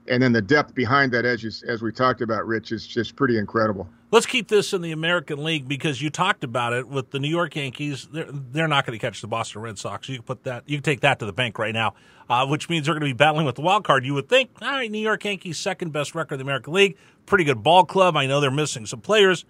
And 0.08 0.20
then 0.20 0.32
the 0.32 0.42
depth 0.42 0.74
behind 0.74 1.12
that, 1.12 1.24
as 1.24 1.42
you, 1.44 1.50
as 1.68 1.80
we 1.80 1.92
talked 1.92 2.22
about, 2.22 2.46
Rich, 2.46 2.72
is 2.72 2.86
just 2.86 3.14
pretty 3.14 3.38
incredible. 3.38 3.88
Let's 4.12 4.26
keep 4.26 4.48
this 4.48 4.74
in 4.74 4.82
the 4.82 4.92
American 4.92 5.42
League 5.42 5.66
because 5.66 6.02
you 6.02 6.10
talked 6.10 6.44
about 6.44 6.74
it 6.74 6.86
with 6.86 7.12
the 7.12 7.18
New 7.18 7.30
York 7.30 7.56
Yankees. 7.56 8.06
They're, 8.12 8.26
they're 8.30 8.68
not 8.68 8.84
going 8.84 8.96
to 8.96 9.00
catch 9.00 9.22
the 9.22 9.26
Boston 9.26 9.62
Red 9.62 9.78
Sox. 9.78 10.06
You 10.06 10.16
can 10.16 10.24
put 10.24 10.44
that. 10.44 10.64
You 10.66 10.76
can 10.76 10.82
take 10.82 11.00
that 11.00 11.18
to 11.20 11.24
the 11.24 11.32
bank 11.32 11.58
right 11.58 11.72
now, 11.72 11.94
uh, 12.28 12.46
which 12.46 12.68
means 12.68 12.84
they're 12.84 12.94
going 12.94 13.08
to 13.08 13.14
be 13.14 13.16
battling 13.16 13.46
with 13.46 13.54
the 13.54 13.62
wild 13.62 13.84
card. 13.84 14.04
You 14.04 14.12
would 14.12 14.28
think, 14.28 14.50
all 14.60 14.70
right, 14.70 14.90
New 14.90 14.98
York 14.98 15.24
Yankees 15.24 15.56
second 15.56 15.94
best 15.94 16.14
record 16.14 16.34
in 16.34 16.38
the 16.40 16.44
American 16.44 16.74
League, 16.74 16.98
pretty 17.24 17.44
good 17.44 17.62
ball 17.62 17.86
club. 17.86 18.14
I 18.14 18.26
know 18.26 18.38
they're 18.38 18.50
missing 18.50 18.84
some 18.84 19.00
players, 19.00 19.46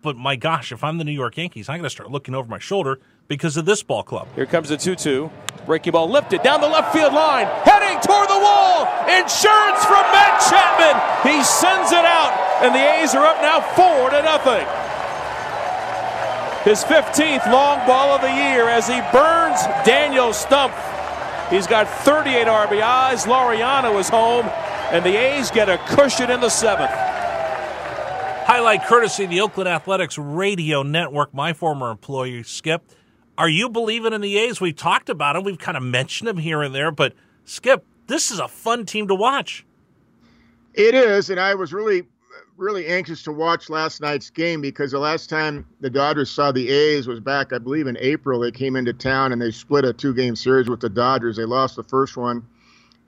but 0.00 0.16
my 0.16 0.36
gosh, 0.36 0.72
if 0.72 0.82
I'm 0.82 0.96
the 0.96 1.04
New 1.04 1.12
York 1.12 1.36
Yankees, 1.36 1.68
I'm 1.68 1.74
going 1.74 1.82
to 1.82 1.90
start 1.90 2.10
looking 2.10 2.34
over 2.34 2.48
my 2.48 2.58
shoulder 2.58 2.98
because 3.30 3.56
of 3.56 3.64
this 3.64 3.80
ball 3.84 4.02
club. 4.02 4.26
Here 4.34 4.44
comes 4.44 4.70
the 4.70 4.76
2 4.76 4.96
2. 4.96 5.30
Breaking 5.64 5.92
ball 5.92 6.10
lifted 6.10 6.42
down 6.42 6.60
the 6.60 6.66
left 6.66 6.92
field 6.92 7.14
line. 7.14 7.46
Heading 7.62 8.00
toward 8.02 8.28
the 8.28 8.40
wall. 8.42 8.82
Insurance 9.06 9.84
from 9.86 10.02
Matt 10.10 10.42
Chapman. 10.50 10.98
He 11.22 11.40
sends 11.44 11.92
it 11.92 12.04
out. 12.04 12.34
And 12.60 12.74
the 12.74 12.82
A's 12.82 13.14
are 13.14 13.24
up 13.24 13.40
now 13.40 13.60
4 13.60 14.10
to 14.10 14.22
nothing. 14.22 14.66
His 16.64 16.82
15th 16.82 17.46
long 17.52 17.86
ball 17.86 18.16
of 18.16 18.20
the 18.20 18.34
year 18.34 18.68
as 18.68 18.88
he 18.88 19.00
burns 19.12 19.62
Daniel 19.86 20.30
Stumpf. 20.30 20.74
He's 21.50 21.68
got 21.68 21.88
38 21.88 22.48
RBIs. 22.48 23.26
Laureano 23.26 23.98
is 24.00 24.08
home. 24.08 24.46
And 24.90 25.04
the 25.04 25.16
A's 25.16 25.52
get 25.52 25.68
a 25.68 25.78
cushion 25.94 26.32
in 26.32 26.40
the 26.40 26.50
seventh. 26.50 26.90
Highlight 26.90 28.84
courtesy 28.86 29.24
of 29.24 29.30
the 29.30 29.40
Oakland 29.40 29.68
Athletics 29.68 30.18
Radio 30.18 30.82
Network, 30.82 31.32
my 31.32 31.52
former 31.52 31.92
employer, 31.92 32.42
Skip. 32.42 32.90
Are 33.40 33.48
you 33.48 33.70
believing 33.70 34.12
in 34.12 34.20
the 34.20 34.36
A's? 34.36 34.60
We've 34.60 34.76
talked 34.76 35.08
about 35.08 35.32
them. 35.32 35.44
We've 35.44 35.58
kind 35.58 35.78
of 35.78 35.82
mentioned 35.82 36.28
them 36.28 36.36
here 36.36 36.60
and 36.60 36.74
there, 36.74 36.90
but 36.90 37.14
Skip, 37.46 37.86
this 38.06 38.30
is 38.30 38.38
a 38.38 38.46
fun 38.46 38.84
team 38.84 39.08
to 39.08 39.14
watch. 39.14 39.64
It 40.74 40.94
is, 40.94 41.30
and 41.30 41.40
I 41.40 41.54
was 41.54 41.72
really, 41.72 42.02
really 42.58 42.86
anxious 42.86 43.22
to 43.22 43.32
watch 43.32 43.70
last 43.70 44.02
night's 44.02 44.28
game 44.28 44.60
because 44.60 44.90
the 44.90 44.98
last 44.98 45.30
time 45.30 45.66
the 45.80 45.88
Dodgers 45.88 46.30
saw 46.30 46.52
the 46.52 46.68
A's 46.68 47.08
was 47.08 47.18
back, 47.18 47.54
I 47.54 47.58
believe, 47.58 47.86
in 47.86 47.96
April. 47.98 48.40
They 48.40 48.50
came 48.50 48.76
into 48.76 48.92
town 48.92 49.32
and 49.32 49.40
they 49.40 49.52
split 49.52 49.86
a 49.86 49.94
two-game 49.94 50.36
series 50.36 50.68
with 50.68 50.80
the 50.80 50.90
Dodgers. 50.90 51.38
They 51.38 51.46
lost 51.46 51.76
the 51.76 51.82
first 51.82 52.18
one, 52.18 52.46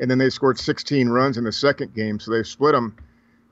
and 0.01 0.11
then 0.11 0.16
they 0.16 0.31
scored 0.31 0.59
16 0.59 1.11
runs 1.11 1.37
in 1.37 1.45
the 1.45 1.53
second 1.53 1.92
game, 1.92 2.18
so 2.18 2.31
they 2.31 2.42
split 2.42 2.73
them, 2.73 2.97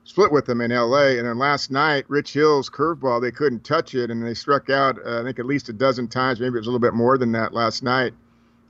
split 0.04 0.32
with 0.32 0.46
them 0.46 0.60
in 0.60 0.72
L.A. 0.72 1.18
And 1.18 1.26
then 1.26 1.38
last 1.38 1.70
night, 1.70 2.04
Rich 2.08 2.32
Hill's 2.32 2.70
curveball, 2.70 3.20
they 3.20 3.30
couldn't 3.30 3.64
touch 3.64 3.94
it, 3.94 4.10
and 4.10 4.24
they 4.24 4.34
struck 4.34 4.70
out, 4.70 4.98
uh, 5.04 5.20
I 5.20 5.24
think, 5.24 5.38
at 5.38 5.46
least 5.46 5.68
a 5.68 5.72
dozen 5.72 6.08
times. 6.08 6.40
Maybe 6.40 6.54
it 6.54 6.58
was 6.58 6.66
a 6.66 6.70
little 6.70 6.80
bit 6.80 6.94
more 6.94 7.18
than 7.18 7.32
that 7.32 7.52
last 7.52 7.82
night. 7.82 8.12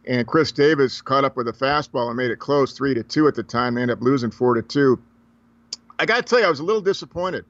And 0.06 0.26
Khris 0.26 0.52
Davis 0.52 1.02
caught 1.02 1.24
up 1.24 1.36
with 1.36 1.48
a 1.48 1.52
fastball 1.52 2.08
and 2.08 2.16
made 2.16 2.30
it 2.30 2.38
close, 2.38 2.72
three 2.72 2.94
to 2.94 3.02
two 3.02 3.28
at 3.28 3.34
the 3.34 3.42
time. 3.42 3.74
They 3.74 3.82
ended 3.82 3.98
up 3.98 4.02
losing 4.02 4.30
four 4.30 4.54
to 4.54 4.62
two. 4.62 5.00
I 5.98 6.06
got 6.06 6.16
to 6.16 6.22
tell 6.22 6.40
you, 6.40 6.46
I 6.46 6.50
was 6.50 6.60
a 6.60 6.64
little 6.64 6.80
disappointed. 6.80 7.44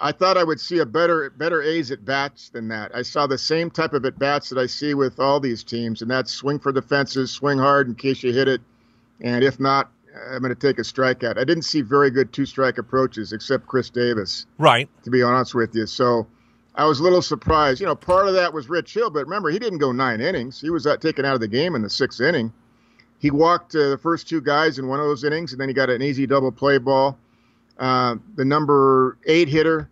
I 0.00 0.12
thought 0.12 0.36
I 0.36 0.44
would 0.44 0.60
see 0.60 0.78
a 0.78 0.86
better 0.86 1.30
better 1.30 1.60
A's 1.60 1.90
at 1.90 2.04
bats 2.04 2.50
than 2.50 2.68
that. 2.68 2.94
I 2.94 3.02
saw 3.02 3.26
the 3.26 3.38
same 3.38 3.70
type 3.70 3.94
of 3.94 4.04
at 4.04 4.18
bats 4.18 4.48
that 4.48 4.58
I 4.58 4.66
see 4.66 4.94
with 4.94 5.18
all 5.18 5.40
these 5.40 5.64
teams, 5.64 6.02
and 6.02 6.10
that's 6.10 6.32
swing 6.32 6.60
for 6.60 6.70
the 6.70 6.82
fences, 6.82 7.32
swing 7.32 7.58
hard 7.58 7.88
in 7.88 7.94
case 7.96 8.22
you 8.22 8.32
hit 8.32 8.46
it, 8.46 8.60
and 9.20 9.42
if 9.42 9.58
not, 9.58 9.90
I'm 10.30 10.40
going 10.40 10.54
to 10.54 10.60
take 10.60 10.78
a 10.78 10.82
strikeout. 10.82 11.38
I 11.38 11.44
didn't 11.44 11.62
see 11.62 11.80
very 11.82 12.10
good 12.10 12.32
two 12.32 12.46
strike 12.46 12.78
approaches 12.78 13.32
except 13.32 13.66
Khris 13.66 13.90
Davis, 13.90 14.46
Right. 14.58 14.88
to 15.04 15.10
be 15.10 15.22
honest 15.22 15.54
with 15.54 15.74
you. 15.74 15.86
So 15.86 16.26
I 16.74 16.84
was 16.84 17.00
a 17.00 17.02
little 17.02 17.22
surprised. 17.22 17.80
You 17.80 17.86
know, 17.86 17.94
part 17.94 18.28
of 18.28 18.34
that 18.34 18.52
was 18.52 18.68
Rich 18.68 18.94
Hill, 18.94 19.10
but 19.10 19.24
remember, 19.24 19.50
he 19.50 19.58
didn't 19.58 19.78
go 19.78 19.92
nine 19.92 20.20
innings. 20.20 20.60
He 20.60 20.70
was 20.70 20.86
uh, 20.86 20.96
taken 20.96 21.24
out 21.24 21.34
of 21.34 21.40
the 21.40 21.48
game 21.48 21.74
in 21.74 21.82
the 21.82 21.90
sixth 21.90 22.20
inning. 22.20 22.52
He 23.20 23.30
walked 23.30 23.74
uh, 23.74 23.90
the 23.90 23.98
first 23.98 24.28
two 24.28 24.40
guys 24.40 24.78
in 24.78 24.86
one 24.86 25.00
of 25.00 25.06
those 25.06 25.24
innings, 25.24 25.52
and 25.52 25.60
then 25.60 25.68
he 25.68 25.74
got 25.74 25.90
an 25.90 26.02
easy 26.02 26.26
double 26.26 26.52
play 26.52 26.78
ball. 26.78 27.18
Uh, 27.78 28.16
the 28.36 28.44
number 28.44 29.18
eight 29.26 29.48
hitter 29.48 29.90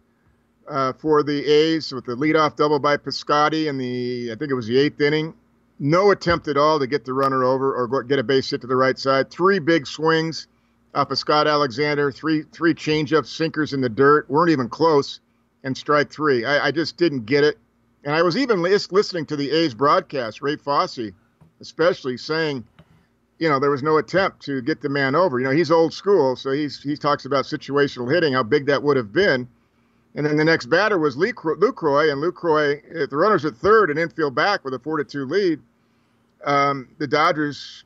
uh, 0.69 0.93
for 0.93 1.23
the 1.23 1.45
A's 1.45 1.93
with 1.93 2.05
the 2.05 2.15
leadoff 2.17 2.57
double 2.57 2.79
by 2.79 2.97
Piscotti 2.97 3.67
in 3.69 3.79
the, 3.79 4.31
I 4.33 4.37
think 4.37 4.51
it 4.51 4.55
was 4.55 4.67
the 4.67 4.79
eighth 4.79 5.01
inning. 5.01 5.35
No 5.79 6.11
attempt 6.11 6.49
at 6.49 6.57
all 6.57 6.79
to 6.79 6.87
get 6.87 7.05
the 7.05 7.13
runner 7.13 7.45
over 7.45 7.75
or 7.75 8.03
get 8.05 8.19
a 8.19 8.23
base 8.23 8.51
hit 8.51 8.63
to 8.63 8.67
the 8.67 8.77
right 8.77 8.99
side. 8.99 9.31
Three 9.31 9.59
big 9.59 9.87
swings 9.87 10.47
off 10.95 11.11
of 11.11 11.19
Scott 11.19 11.47
Alexander. 11.47 12.11
Three 12.11 12.43
three 12.51 12.75
changeups, 12.75 13.27
sinkers 13.27 13.73
in 13.73 13.81
the 13.81 13.89
dirt. 13.89 14.31
weren't 14.31 14.51
even 14.51 14.69
close, 14.69 15.21
and 15.65 15.77
strike 15.77 16.11
three. 16.11 16.45
I, 16.45 16.69
I 16.69 16.71
just 16.71 16.97
didn't 16.97 17.27
get 17.27 17.45
it. 17.45 17.59
And 18.05 18.15
I 18.15 18.23
was 18.23 18.37
even 18.37 18.63
lis- 18.63 18.93
listening 18.93 19.27
to 19.27 19.37
the 19.37 19.51
A's 19.51 19.75
broadcast, 19.75 20.41
Ray 20.41 20.57
Fosse, 20.57 21.11
especially 21.61 22.17
saying 22.17 22.65
you 23.39 23.49
know, 23.49 23.59
there 23.59 23.71
was 23.71 23.83
no 23.83 23.99
attempt 23.99 24.41
to 24.43 24.63
get 24.63 24.81
the 24.81 24.89
man 24.89 25.15
over. 25.15 25.39
You 25.39 25.45
know, 25.45 25.51
he's 25.51 25.71
old 25.71 25.93
school, 25.93 26.37
so 26.37 26.53
he's 26.53 26.83
he 26.83 26.97
talks 26.97 27.25
about 27.25 27.45
situational 27.45 28.11
hitting, 28.11 28.33
how 28.33 28.43
big 28.43 28.67
that 28.67 28.83
would 28.83 28.97
have 28.97 29.13
been. 29.13 29.49
And 30.17 30.25
then 30.25 30.39
the 30.39 30.45
next 30.45 30.67
batter 30.67 30.99
was 30.99 31.15
Lucroy, 31.15 31.57
Lucroy 31.57 32.11
and 32.11 32.23
Lucroy, 32.23 32.81
if 32.91 33.11
the 33.11 33.17
runners 33.17 33.45
at 33.45 33.55
third 33.55 33.91
and 33.91 33.99
infield 33.99 34.35
back 34.35 34.65
with 34.65 34.73
a 34.73 34.79
four 34.79 34.97
to 34.97 35.05
two 35.05 35.27
lead, 35.27 35.61
um, 36.47 36.89
the 36.99 37.07
Dodgers, 37.07 37.85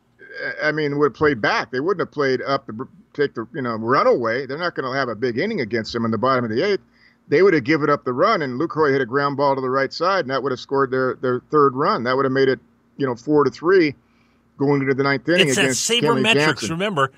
I 0.63 0.71
mean, 0.71 0.97
would 0.99 1.07
have 1.07 1.15
played 1.15 1.43
back. 1.43 1.73
They 1.73 1.81
wouldn't 1.81 2.01
have 2.01 2.13
played 2.13 2.41
up 2.43 2.67
to 2.67 2.89
take 3.15 3.35
the 3.35 3.49
you 3.53 3.63
know 3.63 3.75
run 3.75 4.07
away. 4.07 4.47
They're 4.47 4.59
not 4.59 4.77
going 4.77 4.91
to 4.91 4.97
have 4.97 5.09
a 5.09 5.17
big 5.17 5.39
inning 5.39 5.61
against 5.61 5.93
them 5.93 6.05
in 6.05 6.13
the 6.13 6.19
bottom 6.19 6.45
of 6.45 6.51
the 6.51 6.63
eighth. 6.65 6.83
They 7.27 7.43
would 7.43 7.55
have 7.55 7.65
given 7.65 7.91
up 7.91 8.05
the 8.05 8.13
run, 8.13 8.43
and 8.43 8.61
Lucroy 8.61 8.93
hit 8.93 9.01
a 9.01 9.07
ground 9.07 9.37
ball 9.37 9.57
to 9.57 9.61
the 9.61 9.71
right 9.71 9.93
side, 9.93 10.21
and 10.21 10.31
that 10.31 10.43
would 10.43 10.53
have 10.53 10.61
scored 10.61 10.93
their 10.93 11.17
their 11.17 11.41
third 11.51 11.75
run. 11.75 12.05
That 12.05 12.15
would 12.17 12.25
have 12.25 12.33
made 12.33 12.49
it 12.49 12.61
you 12.97 13.07
know 13.07 13.17
four 13.17 13.43
to 13.43 13.51
three 13.51 13.95
going 14.57 14.83
into 14.83 14.95
the 14.95 15.03
ninth 15.03 15.29
inning 15.29 15.49
It's 15.49 15.57
that 15.57 15.63
against 15.63 15.91
sabermetrics. 15.91 16.71
Remember, 16.71 17.11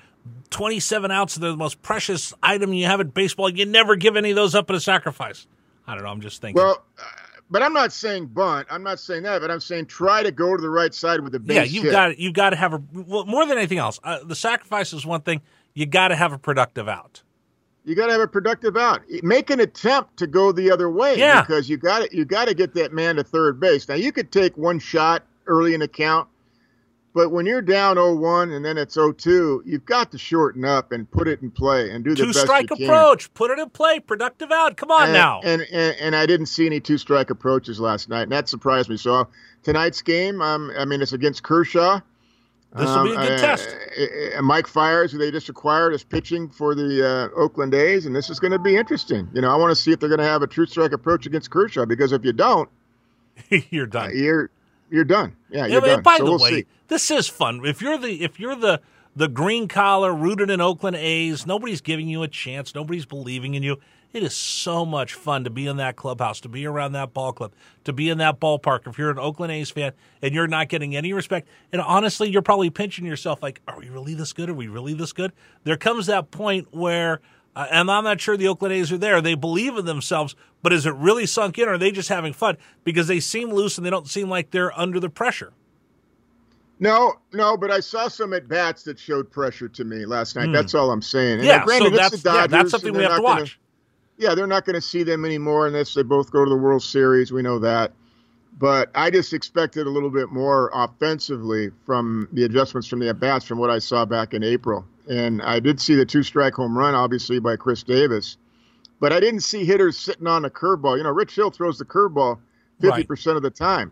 27 0.49 1.11
outs 1.11 1.37
are 1.37 1.41
the 1.41 1.55
most 1.55 1.81
precious 1.81 2.33
item 2.43 2.73
you 2.73 2.85
have 2.85 2.99
in 2.99 3.09
baseball. 3.09 3.49
You 3.49 3.65
never 3.65 3.95
give 3.95 4.15
any 4.15 4.29
of 4.29 4.35
those 4.35 4.55
up 4.55 4.69
at 4.69 4.75
a 4.75 4.79
sacrifice. 4.79 5.47
I 5.87 5.95
don't 5.95 6.03
know. 6.03 6.09
I'm 6.09 6.21
just 6.21 6.41
thinking. 6.41 6.61
Well, 6.61 6.83
uh, 6.97 7.03
but 7.49 7.61
I'm 7.61 7.73
not 7.73 7.91
saying 7.91 8.27
bunt. 8.27 8.67
I'm 8.69 8.83
not 8.83 8.99
saying 8.99 9.23
that. 9.23 9.41
But 9.41 9.51
I'm 9.51 9.59
saying 9.59 9.87
try 9.87 10.23
to 10.23 10.31
go 10.31 10.55
to 10.55 10.61
the 10.61 10.69
right 10.69 10.93
side 10.93 11.21
with 11.21 11.33
the 11.33 11.39
base 11.39 11.55
yeah, 11.55 11.63
you've 11.63 11.83
hit. 11.83 11.91
got 11.91 12.17
you've 12.17 12.33
got 12.33 12.51
to 12.51 12.55
have 12.55 12.73
a 12.73 12.81
well, 12.93 13.25
more 13.25 13.45
than 13.45 13.57
anything 13.57 13.79
else. 13.79 13.99
Uh, 14.03 14.23
the 14.23 14.35
sacrifice 14.35 14.93
is 14.93 15.05
one 15.05 15.21
thing. 15.21 15.41
You 15.73 15.85
got 15.85 16.09
to 16.09 16.15
have 16.15 16.33
a 16.33 16.37
productive 16.37 16.87
out. 16.87 17.21
You 17.85 17.95
got 17.95 18.07
to 18.07 18.13
have 18.13 18.21
a 18.21 18.27
productive 18.27 18.77
out. 18.77 19.01
Make 19.23 19.49
an 19.49 19.59
attempt 19.59 20.17
to 20.17 20.27
go 20.27 20.51
the 20.51 20.71
other 20.71 20.89
way. 20.89 21.17
Yeah. 21.17 21.41
Because 21.41 21.69
you 21.69 21.77
got 21.77 22.13
you 22.13 22.25
got 22.25 22.47
to 22.47 22.53
get 22.53 22.73
that 22.75 22.93
man 22.93 23.17
to 23.17 23.23
third 23.23 23.59
base. 23.59 23.87
Now 23.87 23.95
you 23.95 24.11
could 24.11 24.31
take 24.31 24.57
one 24.57 24.79
shot 24.79 25.23
early 25.47 25.73
in 25.73 25.81
the 25.81 25.87
count, 25.87 26.27
but 27.13 27.29
when 27.29 27.45
you're 27.45 27.61
down 27.61 27.97
0-1 27.97 28.55
and 28.55 28.65
then 28.65 28.77
it's 28.77 28.95
0-2, 28.97 29.61
you've 29.65 29.85
got 29.85 30.11
to 30.11 30.17
shorten 30.17 30.65
up 30.65 30.91
and 30.91 31.09
put 31.11 31.27
it 31.27 31.41
in 31.41 31.51
play 31.51 31.91
and 31.91 32.03
do 32.03 32.11
the 32.11 32.15
Two 32.17 32.25
best 32.27 32.39
strike 32.41 32.69
you 32.69 32.75
can. 32.75 32.85
approach. 32.85 33.33
Put 33.33 33.51
it 33.51 33.59
in 33.59 33.69
play. 33.69 33.99
Productive 33.99 34.51
out. 34.51 34.77
Come 34.77 34.91
on 34.91 35.03
and, 35.05 35.13
now. 35.13 35.41
And, 35.43 35.61
and 35.71 35.95
and 35.99 36.15
I 36.15 36.25
didn't 36.25 36.47
see 36.47 36.65
any 36.65 36.79
two 36.79 36.97
strike 36.97 37.29
approaches 37.29 37.79
last 37.79 38.09
night, 38.09 38.23
and 38.23 38.31
that 38.31 38.49
surprised 38.49 38.89
me. 38.89 38.97
So 38.97 39.27
tonight's 39.63 40.01
game, 40.01 40.41
um, 40.41 40.71
I 40.77 40.85
mean, 40.85 41.01
it's 41.01 41.13
against 41.13 41.43
Kershaw. 41.43 41.99
this 42.75 42.87
will 42.89 43.03
be 43.03 43.11
a 43.11 43.15
good 43.15 43.31
Um, 43.33 43.37
test. 43.39 43.69
uh, 43.99 44.39
uh, 44.39 44.41
Mike 44.41 44.65
Fiers, 44.65 45.11
who 45.11 45.19
they 45.19 45.29
just 45.29 45.47
acquired, 45.49 45.93
is 45.93 46.03
pitching 46.03 46.49
for 46.49 46.73
the 46.73 47.07
uh, 47.35 47.39
Oakland 47.39 47.75
A's, 47.75 48.07
and 48.07 48.15
this 48.15 48.31
is 48.31 48.39
going 48.39 48.51
to 48.51 48.57
be 48.59 48.75
interesting. 48.75 49.29
You 49.33 49.41
know, 49.41 49.51
I 49.51 49.55
want 49.55 49.69
to 49.69 49.75
see 49.75 49.91
if 49.91 49.99
they're 49.99 50.09
going 50.09 50.17
to 50.19 50.25
have 50.25 50.41
a 50.41 50.47
true 50.47 50.65
strike 50.65 50.91
approach 50.93 51.27
against 51.27 51.51
Kershaw 51.51 51.85
because 51.85 52.11
if 52.11 52.25
you 52.25 52.33
don't, 52.33 52.67
You're 53.69 53.85
done. 53.85 54.11
you're 54.15 54.49
you're 54.93 55.03
done. 55.03 55.35
Yeah, 55.49 55.65
you're 55.65 55.81
done. 55.81 56.03
by 56.03 56.17
so 56.17 56.25
the 56.25 56.29
we'll 56.29 56.39
way, 56.39 56.49
see. 56.51 56.65
this 56.87 57.09
is 57.09 57.27
fun. 57.27 57.65
If 57.65 57.81
you're 57.81 57.97
the 57.97 58.23
if 58.23 58.39
you're 58.39 58.55
the 58.55 58.79
the 59.15 59.27
green 59.27 59.67
collar, 59.67 60.13
rooted 60.13 60.49
in 60.49 60.61
Oakland 60.61 60.95
A's. 60.95 61.45
Nobody's 61.45 61.81
giving 61.81 62.07
you 62.07 62.23
a 62.23 62.27
chance. 62.27 62.73
Nobody's 62.73 63.05
believing 63.05 63.53
in 63.55 63.63
you. 63.63 63.77
It 64.11 64.21
is 64.21 64.35
so 64.35 64.85
much 64.85 65.15
fun 65.15 65.43
to 65.43 65.49
be 65.49 65.65
in 65.65 65.77
that 65.77 65.95
clubhouse, 65.95 66.39
to 66.41 66.49
be 66.49 66.67
around 66.67 66.91
that 66.91 67.13
ball 67.13 67.33
club, 67.33 67.53
to 67.83 67.91
be 67.91 68.09
in 68.09 68.19
that 68.19 68.39
ballpark. 68.39 68.87
If 68.87 68.99
you're 68.99 69.09
an 69.09 69.17
Oakland 69.17 69.51
A's 69.51 69.71
fan 69.71 69.93
and 70.21 70.35
you're 70.35 70.47
not 70.47 70.69
getting 70.69 70.95
any 70.95 71.13
respect, 71.13 71.47
and 71.71 71.81
honestly, 71.81 72.29
you're 72.29 72.43
probably 72.43 72.69
pinching 72.69 73.05
yourself 73.05 73.41
like, 73.41 73.59
are 73.67 73.79
we 73.79 73.89
really 73.89 74.13
this 74.13 74.31
good? 74.31 74.49
Are 74.49 74.53
we 74.53 74.67
really 74.67 74.93
this 74.93 75.13
good? 75.13 75.33
There 75.63 75.77
comes 75.77 76.05
that 76.05 76.29
point 76.29 76.67
where, 76.71 77.21
uh, 77.55 77.67
and 77.71 77.89
I'm 77.89 78.03
not 78.03 78.19
sure 78.21 78.35
the 78.37 78.47
Oakland 78.47 78.73
A's 78.73 78.91
are 78.91 78.97
there. 78.97 79.21
They 79.21 79.35
believe 79.35 79.77
in 79.77 79.85
themselves, 79.85 80.35
but 80.61 80.73
is 80.73 80.85
it 80.85 80.93
really 80.95 81.25
sunk 81.25 81.57
in 81.59 81.67
or 81.67 81.73
are 81.73 81.77
they 81.77 81.91
just 81.91 82.09
having 82.09 82.33
fun? 82.33 82.57
Because 82.83 83.07
they 83.07 83.19
seem 83.19 83.49
loose 83.51 83.77
and 83.77 83.85
they 83.85 83.89
don't 83.91 84.07
seem 84.07 84.29
like 84.29 84.51
they're 84.51 84.77
under 84.79 84.99
the 84.99 85.09
pressure. 85.09 85.53
No, 86.79 87.13
no, 87.31 87.55
but 87.55 87.71
I 87.71 87.79
saw 87.79 88.07
some 88.07 88.33
at 88.33 88.47
bats 88.47 88.83
that 88.83 88.99
showed 88.99 89.31
pressure 89.31 89.69
to 89.69 89.83
me 89.85 90.05
last 90.05 90.35
night. 90.35 90.47
Hmm. 90.47 90.53
That's 90.53 90.73
all 90.73 90.91
I'm 90.91 91.01
saying. 91.01 91.39
And 91.39 91.43
Yeah, 91.47 91.63
granted, 91.63 91.91
so 91.91 91.97
that's, 91.97 92.21
the 92.23 92.33
yeah, 92.33 92.47
that's 92.47 92.71
something 92.71 92.93
we 92.93 93.03
have 93.03 93.11
to 93.11 93.17
not 93.17 93.23
gonna- 93.23 93.41
watch. 93.41 93.59
yeah, 94.17 94.35
they're 94.35 94.47
not 94.47 94.65
going 94.65 94.73
to 94.75 94.81
see 94.81 95.03
them 95.03 95.23
anymore 95.23 95.67
unless 95.67 95.93
they 95.93 96.03
both 96.03 96.31
go 96.31 96.43
to 96.43 96.49
the 96.49 96.57
World 96.57 96.83
Series. 96.83 97.31
We 97.31 97.41
know 97.41 97.59
that. 97.59 97.91
But 98.59 98.91
I 98.93 99.09
just 99.09 99.33
expected 99.33 99.87
a 99.87 99.89
little 99.89 100.09
bit 100.11 100.29
more 100.31 100.69
offensively 100.73 101.71
from 101.85 102.27
the 102.33 102.43
adjustments 102.43 102.87
from 102.87 102.99
the 102.99 103.09
at 103.09 103.19
bats 103.19 103.45
from 103.45 103.57
what 103.59 103.69
I 103.71 103.79
saw 103.79 104.05
back 104.05 104.33
in 104.33 104.43
April. 104.43 104.85
And 105.09 105.41
I 105.41 105.59
did 105.59 105.81
see 105.81 105.95
the 105.95 106.05
two 106.05 106.23
strike 106.23 106.53
home 106.53 106.77
run, 106.77 106.95
obviously, 106.95 107.39
by 107.39 107.55
Khris 107.57 107.83
Davis. 107.83 108.37
But 108.99 109.11
I 109.11 109.19
didn't 109.19 109.41
see 109.41 109.65
hitters 109.65 109.97
sitting 109.97 110.27
on 110.27 110.45
a 110.45 110.49
curveball. 110.49 110.97
You 110.97 111.03
know, 111.03 111.11
Rich 111.11 111.35
Hill 111.35 111.51
throws 111.51 111.77
the 111.77 111.85
curveball 111.85 112.39
50% 112.81 113.35
of 113.35 113.41
the 113.41 113.49
time. 113.49 113.91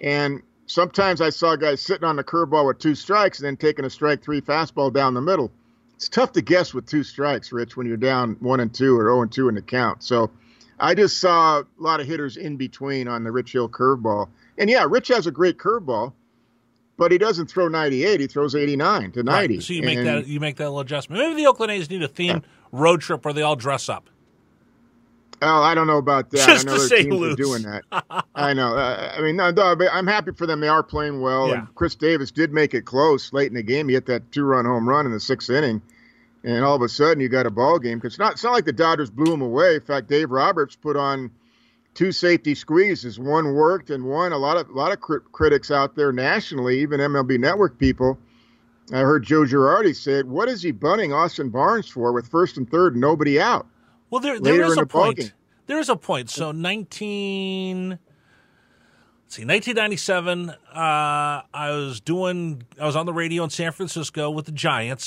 And 0.00 0.42
sometimes 0.66 1.20
I 1.20 1.30
saw 1.30 1.56
guys 1.56 1.80
sitting 1.80 2.04
on 2.04 2.16
the 2.16 2.24
curveball 2.24 2.66
with 2.66 2.78
two 2.78 2.94
strikes 2.94 3.40
and 3.40 3.46
then 3.46 3.56
taking 3.56 3.84
a 3.84 3.90
strike 3.90 4.22
three 4.22 4.40
fastball 4.40 4.92
down 4.92 5.14
the 5.14 5.20
middle. 5.20 5.50
It's 5.96 6.08
tough 6.08 6.32
to 6.32 6.42
guess 6.42 6.72
with 6.72 6.86
two 6.86 7.02
strikes, 7.02 7.50
Rich, 7.50 7.76
when 7.76 7.86
you're 7.88 7.96
down 7.96 8.36
one 8.38 8.60
and 8.60 8.72
two 8.72 8.96
or 8.96 9.06
0 9.06 9.22
and 9.22 9.32
two 9.32 9.48
in 9.48 9.56
the 9.56 9.62
count. 9.62 10.04
So 10.04 10.30
I 10.78 10.94
just 10.94 11.18
saw 11.18 11.60
a 11.60 11.64
lot 11.76 12.00
of 12.00 12.06
hitters 12.06 12.36
in 12.36 12.56
between 12.56 13.08
on 13.08 13.24
the 13.24 13.32
Rich 13.32 13.52
Hill 13.52 13.68
curveball. 13.68 14.28
And 14.56 14.70
yeah, 14.70 14.86
Rich 14.88 15.08
has 15.08 15.26
a 15.26 15.32
great 15.32 15.58
curveball, 15.58 16.12
but 16.98 17.10
he 17.10 17.16
doesn't 17.16 17.46
throw 17.46 17.68
98. 17.68 18.20
He 18.20 18.26
throws 18.26 18.54
89 18.54 19.12
to 19.12 19.22
90. 19.22 19.54
Right. 19.54 19.62
So 19.62 19.72
you 19.72 19.82
make 19.82 19.98
And- 19.98 20.06
that 20.06 20.26
you 20.26 20.40
make 20.40 20.56
that 20.56 20.64
little 20.64 20.80
adjustment. 20.80 21.22
Maybe 21.22 21.36
the 21.42 21.46
Oakland 21.46 21.72
A's 21.72 21.88
need 21.88 22.02
a 22.02 22.08
theme 22.08 22.42
road 22.72 23.00
trip 23.00 23.24
where 23.24 23.32
they 23.32 23.42
all 23.42 23.56
dress 23.56 23.88
up. 23.88 24.10
Oh, 25.40 25.62
I 25.62 25.76
don't 25.76 25.86
know 25.86 25.98
about 25.98 26.30
that. 26.30 26.46
Just 26.48 26.66
I 26.66 26.70
know 26.72 26.76
to 26.78 26.80
say 26.84 27.04
teams 27.04 27.14
loose. 27.14 27.34
are 27.34 27.36
doing 27.36 27.62
that. 27.62 27.84
I 28.34 28.52
know. 28.52 28.74
Uh, 28.76 29.14
I 29.16 29.20
mean, 29.22 29.36
no, 29.36 29.52
no, 29.52 29.76
I'm 29.92 30.06
happy 30.08 30.32
for 30.32 30.46
them. 30.48 30.58
They 30.58 30.66
are 30.66 30.82
playing 30.82 31.20
well. 31.20 31.48
Yeah. 31.48 31.54
And 31.60 31.74
Khris 31.76 31.94
Davis 31.94 32.32
did 32.32 32.52
make 32.52 32.74
it 32.74 32.84
close 32.86 33.32
late 33.32 33.46
in 33.46 33.54
the 33.54 33.62
game. 33.62 33.86
He 33.88 33.94
hit 33.94 34.06
that 34.06 34.32
two-run 34.32 34.64
home 34.64 34.88
run 34.88 35.06
in 35.06 35.12
the 35.12 35.20
sixth 35.20 35.48
inning, 35.48 35.80
and 36.42 36.64
all 36.64 36.74
of 36.74 36.82
a 36.82 36.88
sudden 36.88 37.20
you 37.20 37.28
got 37.28 37.46
a 37.46 37.50
ball 37.50 37.78
game. 37.78 37.98
Because 37.98 38.14
it's 38.14 38.18
not, 38.18 38.32
it's 38.32 38.42
not 38.42 38.52
like 38.52 38.64
the 38.64 38.72
Dodgers 38.72 39.10
blew 39.10 39.32
him 39.32 39.40
away. 39.40 39.76
In 39.76 39.80
fact, 39.80 40.08
Dave 40.08 40.32
Roberts 40.32 40.74
put 40.74 40.96
on 40.96 41.30
two 41.98 42.12
safety 42.12 42.54
squeezes. 42.54 43.18
One 43.18 43.54
worked, 43.54 43.90
and 43.90 44.04
one 44.04 44.32
a 44.32 44.38
lot 44.38 44.56
of 44.56 44.70
a 44.70 44.72
lot 44.72 44.92
of 44.92 45.00
crit- 45.00 45.30
critics 45.32 45.72
out 45.72 45.96
there 45.96 46.12
nationally, 46.12 46.78
even 46.80 47.00
MLB 47.00 47.40
Network 47.40 47.76
people. 47.76 48.16
I 48.92 49.00
heard 49.00 49.24
Joe 49.24 49.42
Girardi 49.42 49.94
say, 49.94 50.22
"What 50.22 50.48
is 50.48 50.62
he 50.62 50.70
bunting 50.70 51.12
Austin 51.12 51.50
Barnes 51.50 51.88
for 51.88 52.12
with 52.12 52.28
first 52.28 52.56
and 52.56 52.70
third 52.70 52.92
and 52.92 53.00
nobody 53.00 53.40
out?" 53.40 53.66
Well, 54.10 54.20
there 54.20 54.38
there 54.38 54.62
is 54.62 54.74
a 54.74 54.82
the 54.82 54.86
point. 54.86 55.34
There 55.66 55.80
is 55.80 55.88
a 55.88 55.96
point. 55.96 56.30
So 56.30 56.52
nineteen. 56.52 57.98
Let's 59.24 59.36
see, 59.36 59.44
1997. 59.44 60.48
Uh, 60.48 60.54
I 60.72 61.42
was 61.70 62.00
doing. 62.00 62.62
I 62.80 62.86
was 62.86 62.96
on 62.96 63.06
the 63.06 63.12
radio 63.12 63.44
in 63.44 63.50
San 63.50 63.72
Francisco 63.72 64.30
with 64.30 64.46
the 64.46 64.52
Giants, 64.52 65.04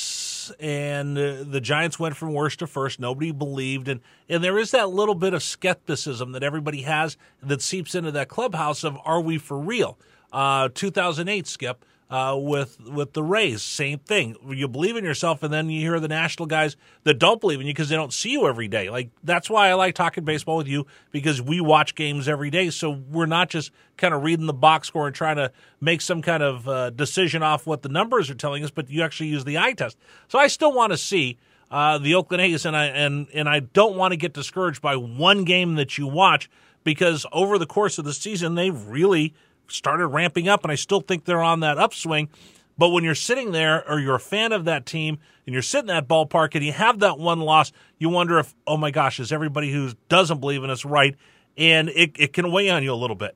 and 0.59 1.17
uh, 1.17 1.43
the 1.43 1.61
Giants 1.61 1.99
went 1.99 2.15
from 2.15 2.33
worst 2.33 2.59
to 2.59 2.67
first. 2.67 2.99
Nobody 2.99 3.31
believed, 3.31 3.87
and 3.87 4.01
and 4.29 4.43
there 4.43 4.57
is 4.57 4.71
that 4.71 4.89
little 4.89 5.15
bit 5.15 5.33
of 5.33 5.43
skepticism 5.43 6.31
that 6.33 6.43
everybody 6.43 6.81
has 6.83 7.17
that 7.41 7.61
seeps 7.61 7.95
into 7.95 8.11
that 8.11 8.29
clubhouse 8.29 8.83
of 8.83 8.97
Are 9.05 9.21
we 9.21 9.37
for 9.37 9.57
real? 9.57 9.97
Uh, 10.31 10.69
2008, 10.73 11.45
Skip 11.47 11.85
uh, 12.11 12.37
with 12.37 12.77
with 12.81 13.13
the 13.13 13.23
Rays. 13.23 13.63
Same 13.63 13.97
thing. 13.97 14.35
You 14.49 14.67
believe 14.67 14.97
in 14.97 15.05
yourself, 15.05 15.43
and 15.43 15.53
then 15.53 15.69
you 15.69 15.79
hear 15.79 15.97
the 16.01 16.09
national 16.09 16.45
guys 16.45 16.75
that 17.05 17.17
don't 17.17 17.39
believe 17.39 17.61
in 17.61 17.65
you 17.65 17.73
because 17.73 17.87
they 17.87 17.95
don't 17.95 18.11
see 18.11 18.31
you 18.31 18.47
every 18.47 18.67
day. 18.67 18.89
Like 18.89 19.11
that's 19.23 19.49
why 19.49 19.69
I 19.69 19.75
like 19.75 19.95
talking 19.95 20.25
baseball 20.25 20.57
with 20.57 20.67
you 20.67 20.85
because 21.11 21.41
we 21.41 21.61
watch 21.61 21.95
games 21.95 22.27
every 22.27 22.49
day, 22.49 22.69
so 22.69 22.91
we're 22.91 23.27
not 23.27 23.49
just 23.49 23.71
kind 23.95 24.13
of 24.13 24.23
reading 24.23 24.45
the 24.45 24.53
box 24.53 24.89
score 24.89 25.07
and 25.07 25.15
trying 25.15 25.37
to 25.37 25.53
make 25.79 26.01
some 26.01 26.21
kind 26.21 26.43
of 26.43 26.67
uh, 26.67 26.89
decision 26.89 27.43
off 27.43 27.65
what 27.65 27.81
the 27.81 27.89
numbers 27.89 28.29
are 28.29 28.35
telling 28.35 28.61
us, 28.61 28.71
but 28.71 28.89
you 28.89 29.01
actually 29.01 29.29
use 29.29 29.45
the 29.45 29.57
eye 29.57 29.71
test. 29.71 29.97
So 30.27 30.37
I 30.37 30.47
still 30.47 30.73
want 30.73 30.91
to 30.91 30.97
see. 30.97 31.39
Uh, 31.69 31.97
the 31.97 32.13
Oakland 32.15 32.41
A's, 32.41 32.65
and 32.65 32.75
I 32.75 32.87
and 32.87 33.27
and 33.33 33.47
I 33.47 33.61
don't 33.61 33.95
want 33.95 34.11
to 34.11 34.17
get 34.17 34.33
discouraged 34.33 34.81
by 34.81 34.97
one 34.97 35.45
game 35.45 35.75
that 35.75 35.97
you 35.97 36.05
watch 36.05 36.49
because 36.83 37.25
over 37.31 37.57
the 37.57 37.65
course 37.65 37.97
of 37.97 38.03
the 38.03 38.11
season 38.11 38.55
they've 38.55 38.87
really 38.87 39.33
started 39.71 40.07
ramping 40.07 40.47
up, 40.47 40.63
and 40.63 40.71
I 40.71 40.75
still 40.75 41.01
think 41.01 41.25
they're 41.25 41.41
on 41.41 41.61
that 41.61 41.77
upswing. 41.77 42.29
But 42.77 42.89
when 42.89 43.03
you're 43.03 43.15
sitting 43.15 43.51
there 43.51 43.87
or 43.87 43.99
you're 43.99 44.15
a 44.15 44.19
fan 44.19 44.53
of 44.53 44.65
that 44.65 44.85
team 44.85 45.19
and 45.45 45.53
you're 45.53 45.61
sitting 45.61 45.89
in 45.89 45.95
that 45.95 46.07
ballpark 46.07 46.55
and 46.55 46.63
you 46.63 46.71
have 46.71 46.99
that 46.99 47.19
one 47.19 47.39
loss, 47.39 47.71
you 47.99 48.09
wonder 48.09 48.39
if, 48.39 48.55
oh 48.65 48.77
my 48.77 48.91
gosh, 48.91 49.19
is 49.19 49.31
everybody 49.31 49.71
who 49.71 49.91
doesn't 50.09 50.39
believe 50.39 50.63
in 50.63 50.69
us 50.69 50.83
right? 50.83 51.15
And 51.57 51.89
it, 51.89 52.11
it 52.17 52.33
can 52.33 52.51
weigh 52.51 52.69
on 52.69 52.81
you 52.81 52.93
a 52.93 52.95
little 52.95 53.15
bit. 53.15 53.35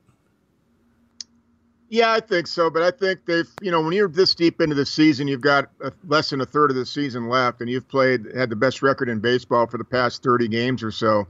Yeah, 1.88 2.12
I 2.12 2.20
think 2.20 2.46
so. 2.48 2.70
But 2.70 2.82
I 2.82 2.90
think 2.90 3.24
they've, 3.26 3.48
you 3.60 3.70
know, 3.70 3.80
when 3.82 3.92
you're 3.92 4.08
this 4.08 4.34
deep 4.34 4.60
into 4.60 4.74
the 4.74 4.86
season, 4.86 5.28
you've 5.28 5.40
got 5.40 5.70
a, 5.80 5.92
less 6.06 6.30
than 6.30 6.40
a 6.40 6.46
third 6.46 6.70
of 6.70 6.76
the 6.76 6.86
season 6.86 7.28
left, 7.28 7.60
and 7.60 7.70
you've 7.70 7.86
played, 7.86 8.26
had 8.34 8.50
the 8.50 8.56
best 8.56 8.82
record 8.82 9.08
in 9.08 9.20
baseball 9.20 9.66
for 9.66 9.78
the 9.78 9.84
past 9.84 10.22
30 10.22 10.48
games 10.48 10.82
or 10.82 10.90
so, 10.90 11.28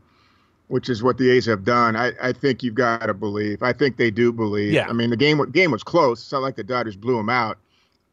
which 0.68 0.88
is 0.88 1.02
what 1.02 1.18
the 1.18 1.31
A's 1.31 1.46
have 1.46 1.64
done. 1.64 1.94
I, 1.96 2.12
I 2.20 2.33
think 2.33 2.62
you've 2.62 2.74
got 2.74 3.07
to 3.07 3.14
believe. 3.14 3.62
I 3.62 3.72
think 3.72 3.96
they 3.96 4.11
do 4.11 4.33
believe. 4.33 4.72
Yeah. 4.72 4.88
I 4.88 4.92
mean, 4.92 5.11
the 5.11 5.16
game 5.16 5.50
game 5.52 5.70
was 5.70 5.83
close. 5.83 6.20
It's 6.22 6.33
not 6.33 6.42
like 6.42 6.57
the 6.57 6.64
Dodgers 6.64 6.96
blew 6.96 7.16
them 7.16 7.29
out. 7.29 7.59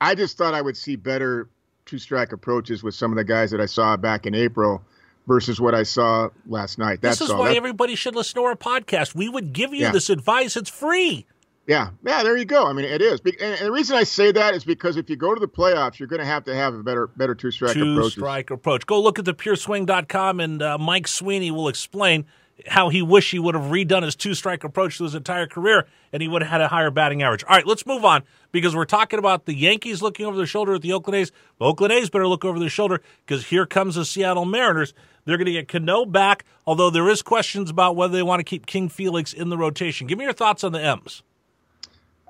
I 0.02 0.16
just 0.16 0.38
thought 0.38 0.54
I 0.54 0.62
would 0.62 0.78
see 0.78 0.96
better 0.96 1.48
two 1.86 1.98
strike 1.98 2.32
approaches 2.32 2.84
with 2.84 2.96
some 2.96 3.12
of 3.12 3.18
the 3.18 3.24
guys 3.24 3.52
that 3.52 3.60
I 3.62 3.66
saw 3.66 3.98
back 3.98 4.26
in 4.26 4.36
April 4.36 4.82
versus 5.28 5.60
what 5.62 5.74
I 5.74 5.84
saw 5.84 6.30
last 6.48 6.78
night. 6.78 7.02
That's 7.02 7.20
this 7.20 7.28
is 7.28 7.32
all. 7.32 7.40
why 7.40 7.50
That- 7.50 7.58
everybody 7.58 7.96
should 7.96 8.16
listen 8.16 8.36
to 8.36 8.44
our 8.44 8.56
podcast. 8.56 9.16
We 9.16 9.30
would 9.30 9.54
give 9.54 9.74
you 9.74 9.82
Yeah. 9.82 9.92
this 9.92 10.10
advice. 10.10 10.56
It's 10.58 10.70
free. 10.70 11.26
Yeah, 11.66 11.92
yeah, 12.06 12.24
there 12.24 12.36
you 12.36 12.44
go. 12.44 12.66
I 12.66 12.74
mean, 12.74 12.84
it 12.84 13.02
is. 13.02 13.22
And 13.40 13.58
the 13.66 13.72
reason 13.72 13.96
I 13.96 14.04
say 14.04 14.34
that 14.34 14.54
is 14.54 14.66
because 14.66 14.98
if 14.98 15.10
you 15.10 15.16
go 15.16 15.34
to 15.34 15.40
the 15.40 15.48
playoffs, 15.48 15.98
you're 15.98 16.10
going 16.10 16.20
to 16.20 16.26
have 16.26 16.44
to 16.44 16.54
have 16.54 16.74
a 16.74 16.84
better, 16.84 17.08
better 17.08 17.34
two 17.36 17.52
strike 17.52 17.72
two 17.74 17.94
approach. 17.94 18.12
strike 18.12 18.52
approach. 18.52 18.86
Go 18.86 19.02
look 19.02 19.18
at 19.18 19.24
the 19.24 19.34
pureswing.com 19.34 20.42
and 20.42 20.62
uh, 20.62 20.78
Mike 20.78 21.08
Sweeney 21.08 21.52
will 21.52 21.70
explain 21.70 22.26
how 22.68 22.90
he 22.90 23.02
wished 23.02 23.32
he 23.32 23.40
would 23.40 23.56
have 23.56 23.66
redone 23.66 24.04
his 24.04 24.16
two 24.16 24.34
strike 24.34 24.64
approach 24.64 24.98
to 24.98 25.04
his 25.04 25.16
entire 25.16 25.48
career 25.48 25.88
and 26.12 26.22
he 26.22 26.28
would 26.28 26.42
have 26.42 26.52
had 26.52 26.62
a 26.62 26.68
higher 26.68 26.92
batting 26.92 27.24
average. 27.24 27.44
All 27.44 27.56
right, 27.56 27.66
let's 27.66 27.86
move 27.86 28.06
on 28.06 28.24
because 28.52 28.76
we're 28.76 28.86
talking 28.86 29.20
about 29.20 29.46
the 29.46 29.56
Yankees 29.56 30.02
looking 30.02 30.26
over 30.26 30.38
their 30.38 30.46
shoulder 30.46 30.76
at 30.76 30.82
the 30.82 30.94
Oakland 30.94 31.16
A's. 31.16 31.32
Oakland 31.60 31.94
A's 31.94 32.10
better 32.10 32.28
look 32.28 32.46
over 32.46 32.60
their 32.60 32.70
shoulder 32.70 33.02
because 33.26 33.48
here 33.48 33.66
comes 33.66 33.96
the 33.96 34.06
Seattle 34.06 34.46
Mariners. 34.46 34.94
They're 35.26 35.38
going 35.38 35.46
to 35.46 35.54
get 35.54 35.68
Cano 35.68 36.06
back, 36.06 36.46
although 36.68 36.90
there 36.90 37.10
is 37.10 37.22
questions 37.22 37.70
about 37.70 37.96
whether 37.96 38.14
they 38.14 38.24
want 38.24 38.40
to 38.40 38.44
keep 38.44 38.66
King 38.66 38.90
Felix 38.90 39.34
in 39.34 39.50
the 39.50 39.58
rotation. 39.58 40.08
Give 40.08 40.18
me 40.18 40.26
your 40.26 40.34
thoughts 40.34 40.64
on 40.64 40.74
the 40.74 40.82
M's. 40.82 41.24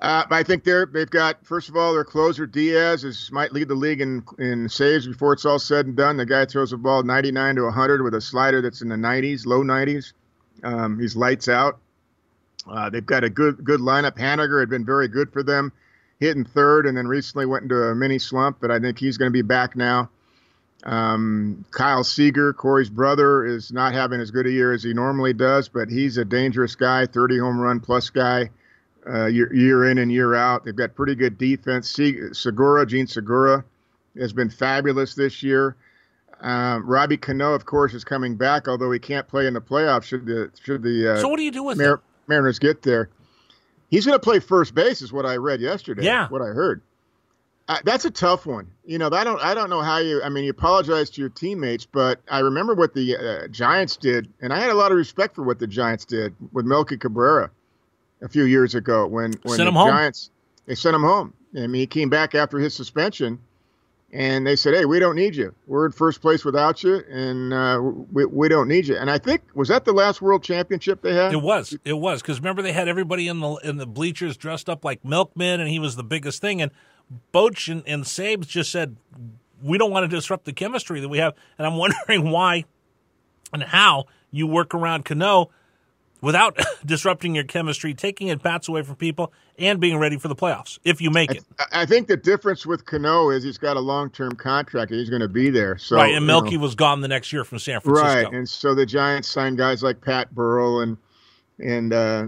Uh, 0.04 0.22
I 0.30 0.42
think 0.42 0.64
they're 0.64 0.84
they've 0.84 1.08
got 1.08 1.46
first 1.46 1.70
of 1.70 1.78
all 1.78 1.94
their 1.94 2.04
closer 2.04 2.46
Diaz 2.46 3.04
is 3.04 3.32
might 3.32 3.54
lead 3.54 3.68
the 3.68 3.74
league 3.74 4.02
in 4.02 4.22
in 4.38 4.68
saves 4.68 5.06
before 5.06 5.32
it's 5.32 5.46
all 5.46 5.58
said 5.58 5.86
and 5.86 5.96
done. 5.96 6.18
The 6.18 6.26
guy 6.26 6.44
throws 6.44 6.72
the 6.72 6.76
ball 6.76 7.02
99 7.02 7.56
to 7.56 7.62
100 7.62 8.02
with 8.02 8.12
a 8.12 8.20
slider 8.20 8.60
that's 8.60 8.82
in 8.82 8.90
the 8.90 8.96
90s, 8.96 9.46
low 9.46 9.62
90s. 9.62 10.12
Um, 10.62 10.98
he's 10.98 11.16
lights 11.16 11.48
out. 11.48 11.78
Uh, 12.70 12.90
they've 12.90 13.06
got 13.06 13.24
a 13.24 13.30
good 13.30 13.64
good 13.64 13.80
lineup. 13.80 14.18
Haniger 14.18 14.60
had 14.60 14.68
been 14.68 14.84
very 14.84 15.08
good 15.08 15.32
for 15.32 15.42
them, 15.42 15.72
hitting 16.20 16.44
third, 16.44 16.84
and 16.84 16.94
then 16.94 17.08
recently 17.08 17.46
went 17.46 17.62
into 17.62 17.76
a 17.84 17.94
mini 17.94 18.18
slump. 18.18 18.58
But 18.60 18.70
I 18.70 18.80
think 18.80 18.98
he's 18.98 19.16
going 19.16 19.30
to 19.30 19.32
be 19.32 19.40
back 19.40 19.74
now. 19.74 20.10
Um, 20.82 21.64
Kyle 21.70 22.04
Seager, 22.04 22.52
Corey's 22.52 22.90
brother, 22.90 23.46
is 23.46 23.72
not 23.72 23.94
having 23.94 24.20
as 24.20 24.30
good 24.30 24.46
a 24.46 24.52
year 24.52 24.74
as 24.74 24.82
he 24.82 24.92
normally 24.92 25.32
does, 25.32 25.70
but 25.70 25.88
he's 25.88 26.18
a 26.18 26.26
dangerous 26.26 26.74
guy, 26.74 27.06
30 27.06 27.38
home 27.38 27.58
run 27.58 27.80
plus 27.80 28.10
guy 28.10 28.50
uh, 29.08 29.26
year, 29.26 29.52
year 29.54 29.90
in 29.90 29.98
and 29.98 30.10
year 30.10 30.34
out. 30.34 30.64
They've 30.64 30.74
got 30.76 30.94
pretty 30.94 31.14
good 31.14 31.38
defense. 31.38 31.98
Segura, 32.32 32.86
Jean 32.86 33.06
Segura, 33.06 33.64
has 34.18 34.32
been 34.32 34.50
fabulous 34.50 35.14
this 35.14 35.42
year. 35.42 35.76
Um, 36.40 36.86
Robbie 36.86 37.16
Cano, 37.16 37.54
of 37.54 37.64
course, 37.64 37.94
is 37.94 38.04
coming 38.04 38.36
back, 38.36 38.68
although 38.68 38.90
he 38.90 38.98
can't 38.98 39.26
play 39.26 39.46
in 39.46 39.54
the 39.54 39.60
playoffs. 39.60 40.04
Should 40.04 40.26
the 40.26 40.50
should 40.62 40.82
the 40.82 41.14
uh, 41.14 41.16
So 41.20 41.28
what 41.28 41.38
do 41.38 41.42
you 41.42 41.50
do 41.50 41.62
with 41.62 41.78
Mar- 41.78 42.02
Mariners 42.26 42.58
get 42.58 42.82
there? 42.82 43.08
He's 43.90 44.04
going 44.04 44.18
to 44.18 44.22
play 44.22 44.40
first 44.40 44.74
base, 44.74 45.02
is 45.02 45.12
what 45.12 45.24
I 45.24 45.36
read 45.36 45.60
yesterday. 45.60 46.04
Yeah. 46.04 46.28
what 46.28 46.42
I 46.42 46.46
heard. 46.46 46.82
Uh, 47.66 47.78
that's 47.84 48.04
a 48.04 48.10
tough 48.10 48.44
one. 48.44 48.70
You 48.84 48.98
know, 48.98 49.08
I 49.10 49.24
don't 49.24 49.40
I 49.40 49.54
don't 49.54 49.70
know 49.70 49.80
how 49.80 49.98
you. 49.98 50.22
I 50.22 50.28
mean, 50.28 50.44
you 50.44 50.50
apologize 50.50 51.08
to 51.10 51.20
your 51.20 51.30
teammates, 51.30 51.86
but 51.86 52.20
I 52.28 52.40
remember 52.40 52.74
what 52.74 52.92
the 52.92 53.16
uh, 53.16 53.48
Giants 53.48 53.96
did, 53.96 54.28
and 54.42 54.52
I 54.52 54.60
had 54.60 54.68
a 54.68 54.74
lot 54.74 54.92
of 54.92 54.98
respect 54.98 55.34
for 55.34 55.44
what 55.44 55.58
the 55.58 55.66
Giants 55.66 56.04
did 56.04 56.34
with 56.52 56.66
Melky 56.66 56.98
Cabrera 56.98 57.50
a 58.24 58.28
few 58.28 58.44
years 58.44 58.74
ago 58.74 59.06
when 59.06 59.34
when 59.42 59.56
Sent 59.56 59.66
the 59.66 59.68
him 59.68 59.74
home. 59.74 59.90
Giants 59.90 60.30
they 60.66 60.74
sent 60.74 60.96
him 60.96 61.02
home. 61.02 61.34
I 61.54 61.66
mean, 61.66 61.74
he 61.74 61.86
came 61.86 62.08
back 62.08 62.34
after 62.34 62.58
his 62.58 62.74
suspension, 62.74 63.38
and 64.12 64.46
they 64.46 64.56
said, 64.56 64.74
"Hey, 64.74 64.86
we 64.86 64.98
don't 64.98 65.14
need 65.14 65.36
you. 65.36 65.54
We're 65.66 65.86
in 65.86 65.92
first 65.92 66.20
place 66.20 66.44
without 66.44 66.82
you, 66.82 67.02
and 67.08 67.52
uh, 67.52 67.80
we, 68.12 68.24
we 68.24 68.48
don't 68.48 68.66
need 68.66 68.88
you." 68.88 68.96
And 68.96 69.10
I 69.10 69.18
think 69.18 69.42
was 69.54 69.68
that 69.68 69.84
the 69.84 69.92
last 69.92 70.22
World 70.22 70.42
Championship 70.42 71.02
they 71.02 71.14
had? 71.14 71.32
It 71.32 71.42
was. 71.42 71.76
It 71.84 71.98
was 71.98 72.22
because 72.22 72.40
remember 72.40 72.62
they 72.62 72.72
had 72.72 72.88
everybody 72.88 73.28
in 73.28 73.40
the 73.40 73.54
in 73.56 73.76
the 73.76 73.86
bleachers 73.86 74.36
dressed 74.36 74.68
up 74.68 74.84
like 74.84 75.04
milkmen, 75.04 75.60
and 75.60 75.68
he 75.68 75.78
was 75.78 75.96
the 75.96 76.04
biggest 76.04 76.40
thing. 76.40 76.62
And 76.62 76.72
Boch 77.32 77.70
and, 77.70 77.82
and 77.86 78.04
Sabes 78.04 78.46
just 78.46 78.72
said, 78.72 78.96
"We 79.62 79.78
don't 79.78 79.90
want 79.90 80.10
to 80.10 80.16
disrupt 80.16 80.44
the 80.46 80.52
chemistry 80.52 81.00
that 81.00 81.08
we 81.08 81.18
have." 81.18 81.34
And 81.58 81.66
I'm 81.66 81.76
wondering 81.76 82.30
why 82.30 82.64
and 83.52 83.62
how 83.62 84.06
you 84.30 84.46
work 84.46 84.74
around 84.74 85.04
Cano 85.04 85.50
without 86.24 86.58
disrupting 86.86 87.34
your 87.34 87.44
chemistry, 87.44 87.94
taking 87.94 88.30
at 88.30 88.42
bats 88.42 88.68
away 88.68 88.82
from 88.82 88.96
people, 88.96 89.32
and 89.58 89.78
being 89.78 89.98
ready 89.98 90.18
for 90.18 90.28
the 90.28 90.34
playoffs 90.34 90.78
if 90.82 91.00
you 91.00 91.10
make 91.10 91.30
it. 91.30 91.44
I, 91.58 91.82
I 91.82 91.86
think 91.86 92.08
the 92.08 92.16
difference 92.16 92.66
with 92.66 92.84
Cano 92.86 93.30
is 93.30 93.44
he's 93.44 93.58
got 93.58 93.76
a 93.76 93.80
long 93.80 94.10
term 94.10 94.34
contract 94.34 94.90
and 94.90 94.98
he's 94.98 95.10
going 95.10 95.22
to 95.22 95.28
be 95.28 95.50
there. 95.50 95.78
So 95.78 95.96
right, 95.96 96.14
and 96.14 96.26
Melky 96.26 96.52
you 96.52 96.58
know, 96.58 96.62
was 96.62 96.74
gone 96.74 97.00
the 97.00 97.08
next 97.08 97.32
year 97.32 97.44
from 97.44 97.58
San 97.58 97.80
Francisco. 97.80 98.08
Right, 98.08 98.32
and 98.32 98.48
so 98.48 98.74
the 98.74 98.86
Giants 98.86 99.28
signed 99.28 99.58
guys 99.58 99.82
like 99.82 100.00
Pat 100.00 100.34
Burrell 100.34 100.80
and 100.80 100.96
and 101.60 101.92
uh, 101.92 102.26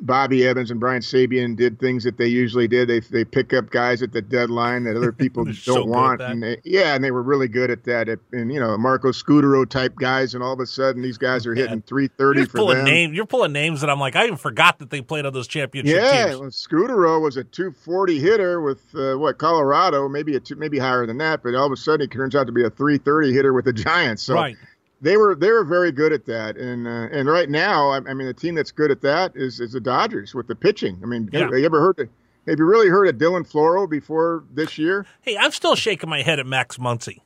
Bobby 0.00 0.46
Evans 0.46 0.70
and 0.70 0.78
Brian 0.78 1.02
Sabean 1.02 1.56
did 1.56 1.78
things 1.78 2.04
that 2.04 2.18
they 2.18 2.26
usually 2.26 2.68
did. 2.68 2.88
They 2.88 3.00
they 3.00 3.24
pick 3.24 3.52
up 3.52 3.70
guys 3.70 4.02
at 4.02 4.12
the 4.12 4.22
deadline 4.22 4.84
that 4.84 4.96
other 4.96 5.12
people 5.12 5.44
don't 5.44 5.54
so 5.54 5.84
want, 5.84 6.20
and 6.20 6.42
they, 6.42 6.60
yeah, 6.64 6.94
and 6.94 7.02
they 7.02 7.10
were 7.10 7.22
really 7.22 7.48
good 7.48 7.70
at 7.70 7.84
that. 7.84 8.08
and 8.32 8.52
you 8.52 8.60
know, 8.60 8.76
Marco 8.76 9.08
Scutaro 9.08 9.68
type 9.68 9.94
guys, 9.96 10.34
and 10.34 10.42
all 10.42 10.52
of 10.52 10.60
a 10.60 10.66
sudden 10.66 11.02
these 11.02 11.18
guys 11.18 11.46
are 11.46 11.54
hitting 11.54 11.82
three 11.82 12.08
thirty 12.08 12.44
for 12.44 12.58
pulling 12.58 12.78
them. 12.78 12.84
Name, 12.86 13.14
you're 13.14 13.26
pulling 13.26 13.52
names 13.52 13.80
that 13.80 13.90
I'm 13.90 14.00
like, 14.00 14.16
I 14.16 14.24
even 14.24 14.36
forgot 14.36 14.78
that 14.80 14.90
they 14.90 15.00
played 15.00 15.26
on 15.26 15.32
those 15.32 15.48
championship 15.48 15.94
yeah, 15.96 16.26
teams. 16.26 16.40
well, 16.40 16.50
Scutaro 16.50 17.20
was 17.20 17.36
a 17.36 17.44
two 17.44 17.72
forty 17.72 18.18
hitter 18.18 18.60
with 18.60 18.82
uh, 18.94 19.14
what 19.16 19.38
Colorado, 19.38 20.08
maybe 20.08 20.36
a 20.36 20.40
two, 20.40 20.56
maybe 20.56 20.78
higher 20.78 21.06
than 21.06 21.18
that, 21.18 21.42
but 21.42 21.54
all 21.54 21.66
of 21.66 21.72
a 21.72 21.76
sudden 21.76 22.02
he 22.02 22.06
turns 22.06 22.34
out 22.34 22.46
to 22.46 22.52
be 22.52 22.64
a 22.64 22.70
three 22.70 22.98
thirty 22.98 23.32
hitter 23.32 23.52
with 23.52 23.64
the 23.64 23.72
Giants. 23.72 24.22
So 24.22 24.34
right 24.34 24.56
they 25.00 25.16
were 25.16 25.34
they 25.34 25.50
were 25.50 25.64
very 25.64 25.92
good 25.92 26.12
at 26.12 26.24
that, 26.26 26.56
and 26.56 26.86
uh, 26.86 27.08
and 27.12 27.28
right 27.28 27.48
now, 27.48 27.90
I, 27.90 27.96
I, 27.98 28.14
mean, 28.14 28.26
the 28.26 28.34
team 28.34 28.54
that's 28.54 28.70
good 28.70 28.90
at 28.90 29.02
that 29.02 29.32
is 29.34 29.60
is 29.60 29.72
the 29.72 29.80
Dodgers 29.80 30.34
with 30.34 30.46
the 30.46 30.54
pitching. 30.54 30.98
I 31.02 31.06
mean, 31.06 31.28
yeah. 31.32 31.40
have 31.40 31.52
you 31.52 31.64
ever 31.64 31.80
heard? 31.80 32.00
Of, 32.00 32.08
have 32.48 32.58
you 32.58 32.64
really 32.64 32.88
heard 32.88 33.08
of 33.08 33.16
Dylan 33.16 33.48
Floro 33.48 33.88
before 33.88 34.44
this 34.54 34.78
year? 34.78 35.04
Hey, 35.22 35.36
I'm 35.36 35.50
still 35.50 35.74
shaking 35.74 36.08
my 36.08 36.22
head 36.22 36.38
at 36.38 36.46
Max 36.46 36.78
Muncy. 36.78 37.20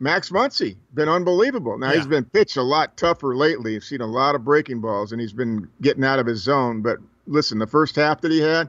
Max 0.00 0.30
Muncy 0.30 0.76
been 0.94 1.08
unbelievable. 1.08 1.76
Now 1.78 1.90
yeah. 1.90 1.96
he's 1.96 2.06
been 2.06 2.24
pitched 2.24 2.56
a 2.56 2.62
lot 2.62 2.96
tougher 2.96 3.34
lately. 3.34 3.72
You've 3.72 3.84
seen 3.84 4.00
a 4.00 4.06
lot 4.06 4.34
of 4.34 4.44
breaking 4.44 4.80
balls, 4.80 5.10
and 5.10 5.20
he's 5.20 5.32
been 5.32 5.68
getting 5.80 6.04
out 6.04 6.20
of 6.20 6.26
his 6.26 6.42
zone. 6.42 6.82
But 6.82 6.98
listen, 7.26 7.58
the 7.58 7.66
first 7.66 7.96
half 7.96 8.20
that 8.20 8.30
he 8.30 8.38
had, 8.38 8.68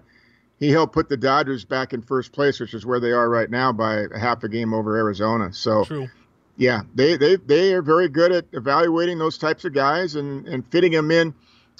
he 0.57 0.71
helped 0.71 0.93
put 0.93 1.09
the 1.09 1.17
Dodgers 1.17 1.63
back 1.63 1.93
in 1.93 2.01
first 2.01 2.31
place, 2.31 2.59
which 2.59 2.73
is 2.73 2.85
where 2.85 2.99
they 2.99 3.11
are 3.11 3.29
right 3.29 3.51
now 3.51 3.71
by 3.71 4.05
a 4.13 4.17
half 4.17 4.43
a 4.43 4.49
game 4.49 4.73
over 4.73 4.97
Arizona. 4.97 5.53
So. 5.53 5.83
True 5.83 6.09
yeah, 6.59 6.81
they, 6.93 7.15
they, 7.15 7.37
they 7.37 7.73
are 7.73 7.81
very 7.81 8.09
good 8.09 8.33
at 8.33 8.45
evaluating 8.51 9.17
those 9.17 9.37
types 9.37 9.63
of 9.63 9.73
guys 9.73 10.15
and, 10.15 10.45
and 10.45 10.69
fitting 10.69 10.91
them 10.91 11.09
in. 11.09 11.33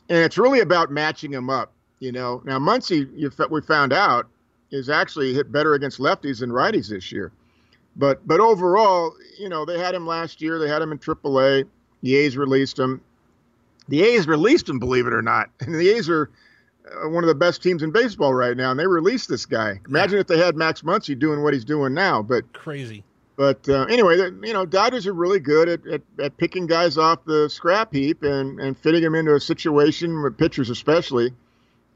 And 0.07 0.19
it's 0.19 0.37
really 0.37 0.61
about 0.61 0.89
matching 0.89 1.31
them 1.31 1.49
up. 1.49 1.73
You 1.99 2.13
know, 2.13 2.41
now 2.45 2.59
Muncy, 2.59 3.09
you, 3.13 3.29
we 3.51 3.61
found 3.61 3.91
out, 3.91 4.27
is 4.71 4.89
actually 4.89 5.33
hit 5.33 5.51
better 5.51 5.73
against 5.73 5.99
lefties 5.99 6.39
than 6.39 6.49
righties 6.49 6.89
this 6.89 7.11
year. 7.11 7.33
But 7.97 8.25
but 8.25 8.39
overall, 8.39 9.13
you 9.37 9.49
know, 9.49 9.65
they 9.65 9.77
had 9.77 9.93
him 9.93 10.07
last 10.07 10.41
year. 10.41 10.59
They 10.59 10.69
had 10.69 10.81
him 10.81 10.93
in 10.93 10.99
AAA. 10.99 11.65
The 12.01 12.15
A's 12.15 12.37
released 12.37 12.79
him. 12.79 13.01
The 13.89 14.01
A's 14.03 14.27
released 14.27 14.69
him, 14.69 14.79
believe 14.79 15.07
it 15.07 15.13
or 15.13 15.21
not. 15.21 15.49
And 15.59 15.75
the 15.75 15.89
A's 15.89 16.07
are 16.07 16.29
uh, 16.85 17.09
one 17.09 17.23
of 17.23 17.27
the 17.27 17.35
best 17.35 17.61
teams 17.61 17.83
in 17.83 17.91
baseball 17.91 18.33
right 18.33 18.55
now, 18.55 18.71
and 18.71 18.79
they 18.79 18.87
released 18.87 19.27
this 19.27 19.45
guy. 19.45 19.81
Imagine 19.89 20.15
yeah. 20.15 20.21
if 20.21 20.27
they 20.27 20.37
had 20.37 20.55
Max 20.55 20.83
Muncy 20.83 21.19
doing 21.19 21.43
what 21.43 21.53
he's 21.53 21.65
doing 21.65 21.93
now. 21.93 22.21
But 22.21 22.53
crazy. 22.53 23.03
But 23.39 23.69
uh, 23.69 23.86
anyway, 23.86 24.17
you 24.17 24.52
know, 24.52 24.65
Dodgers 24.65 25.08
are 25.08 25.13
really 25.13 25.39
good 25.39 25.69
at, 25.69 25.88
at, 25.88 26.02
at, 26.19 26.36
picking 26.36 26.67
guys 26.67 26.97
off 26.97 27.23
the 27.23 27.49
scrap 27.49 27.93
heap 27.93 28.21
and, 28.21 28.60
and 28.60 28.78
fitting 28.78 29.02
them 29.02 29.15
into 29.15 29.34
a 29.34 29.39
situation 29.39 30.21
with 30.21 30.38
pitchers 30.38 30.69
especially, 30.69 31.34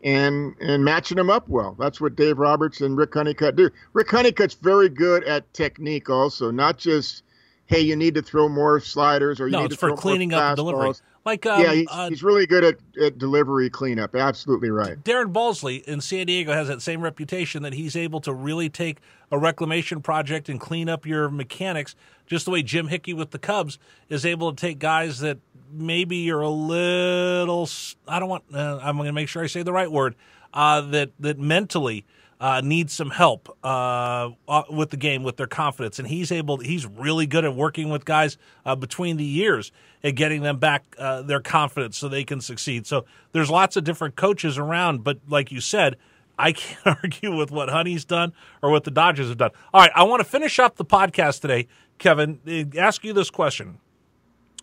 and 0.05 0.55
and 0.61 0.85
matching 0.85 1.17
them 1.17 1.29
up 1.29 1.49
well. 1.49 1.75
That's 1.77 1.99
what 1.99 2.15
Dave 2.15 2.39
Roberts 2.39 2.79
and 2.79 2.95
Rick 2.95 3.15
Honeycutt 3.15 3.57
do. 3.57 3.69
Rick 3.91 4.09
Honeycutt's 4.11 4.53
very 4.53 4.87
good 4.87 5.25
at 5.25 5.53
technique 5.53 6.09
also, 6.09 6.49
not 6.49 6.77
just 6.77 7.23
hey, 7.65 7.81
you 7.81 7.95
need 7.95 8.15
to 8.15 8.21
throw 8.21 8.49
more 8.49 8.79
sliders 8.79 9.39
or 9.39 9.47
you 9.47 9.53
no, 9.53 9.61
need 9.61 9.71
to 9.71 9.77
throw 9.77 9.95
for 9.95 10.01
cleaning 10.01 10.29
more 10.29 10.39
up 10.39 10.55
delivery. 10.55 10.93
Like 11.25 11.45
um, 11.45 11.61
yeah, 11.61 11.73
he's, 11.73 11.87
uh, 11.89 12.09
he's, 12.09 12.23
really 12.23 12.45
good 12.45 12.63
at, 12.65 12.75
at 13.01 13.17
delivery 13.17 13.69
cleanup. 13.69 14.13
Absolutely 14.13 14.69
right. 14.69 15.01
Darren 15.01 15.31
Balsley 15.31 15.81
in 15.83 16.01
San 16.01 16.27
Diego 16.27 16.51
has 16.51 16.67
that 16.67 16.81
same 16.81 17.01
reputation 17.01 17.63
that 17.63 17.73
he's 17.73 17.95
able 17.95 18.19
to 18.21 18.33
really 18.33 18.69
take 18.69 18.97
a 19.31 19.37
reclamation 19.37 20.01
project 20.01 20.49
and 20.49 20.59
clean 20.59 20.89
up 20.89 21.05
your 21.05 21.29
mechanics, 21.29 21.95
just 22.25 22.43
the 22.43 22.51
way 22.51 22.61
Jim 22.61 22.89
Hickey 22.89 23.13
with 23.13 23.31
the 23.31 23.39
Cubs 23.39 23.79
is 24.09 24.25
able 24.25 24.53
to 24.53 24.59
take 24.59 24.79
guys 24.79 25.19
that 25.19 25.37
maybe 25.71 26.17
you're 26.17 26.41
a 26.41 26.49
little. 26.49 27.69
I 28.05 28.19
don't 28.19 28.29
want. 28.29 28.43
Uh, 28.53 28.79
I'm 28.81 28.97
going 28.97 29.07
to 29.07 29.13
make 29.13 29.29
sure 29.29 29.43
I 29.43 29.47
say 29.47 29.63
the 29.63 29.73
right 29.73 29.91
word. 29.91 30.15
Uh, 30.53 30.81
that 30.81 31.11
that 31.19 31.39
mentally 31.39 32.05
uh, 32.39 32.61
need 32.61 32.89
some 32.89 33.09
help 33.09 33.55
uh, 33.63 34.29
uh, 34.47 34.63
with 34.69 34.89
the 34.89 34.97
game, 34.97 35.23
with 35.23 35.37
their 35.37 35.47
confidence, 35.47 35.99
and 35.99 36.07
he's 36.07 36.31
able. 36.31 36.57
He's 36.57 36.85
really 36.85 37.25
good 37.25 37.45
at 37.45 37.55
working 37.55 37.89
with 37.89 38.05
guys 38.05 38.37
uh, 38.65 38.75
between 38.75 39.17
the 39.17 39.25
years 39.25 39.71
and 40.03 40.15
getting 40.15 40.41
them 40.41 40.57
back 40.57 40.83
uh, 40.97 41.21
their 41.21 41.39
confidence 41.39 41.97
so 41.97 42.07
they 42.07 42.23
can 42.23 42.41
succeed. 42.41 42.85
So 42.85 43.05
there's 43.31 43.49
lots 43.49 43.77
of 43.77 43.83
different 43.83 44.15
coaches 44.15 44.57
around, 44.57 45.03
but 45.03 45.19
like 45.27 45.51
you 45.51 45.61
said, 45.61 45.95
I 46.37 46.51
can't 46.53 46.97
argue 47.03 47.35
with 47.35 47.51
what 47.51 47.69
Honey's 47.69 48.05
done 48.05 48.33
or 48.61 48.71
what 48.71 48.83
the 48.83 48.91
Dodgers 48.91 49.29
have 49.29 49.37
done. 49.37 49.51
All 49.73 49.81
right, 49.81 49.91
I 49.95 50.03
want 50.03 50.19
to 50.19 50.29
finish 50.29 50.59
up 50.59 50.75
the 50.75 50.85
podcast 50.85 51.41
today, 51.41 51.67
Kevin. 51.97 52.71
Ask 52.77 53.03
you 53.03 53.13
this 53.13 53.29
question: 53.29 53.79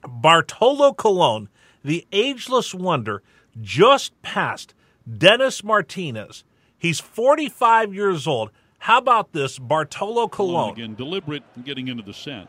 Bartolo 0.07 0.93
Colon, 0.93 1.49
the 1.83 2.07
ageless 2.13 2.75
wonder, 2.75 3.23
just 3.61 4.21
passed 4.23 4.75
Dennis 5.19 5.65
Martinez 5.65 6.45
He's 6.81 6.99
45 6.99 7.95
years 7.95 8.27
old. 8.27 8.51
How 8.79 8.97
about 8.97 9.33
this, 9.33 9.59
Bartolo 9.59 10.29
Colon? 10.29 10.73
Again, 10.73 10.95
deliberate 10.95 11.43
getting 11.63 11.89
into 11.89 12.03
the 12.03 12.15
set. 12.15 12.49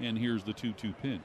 And 0.00 0.18
here's 0.18 0.42
the 0.42 0.54
2 0.54 0.72
2 0.72 0.94
pinch. 1.02 1.22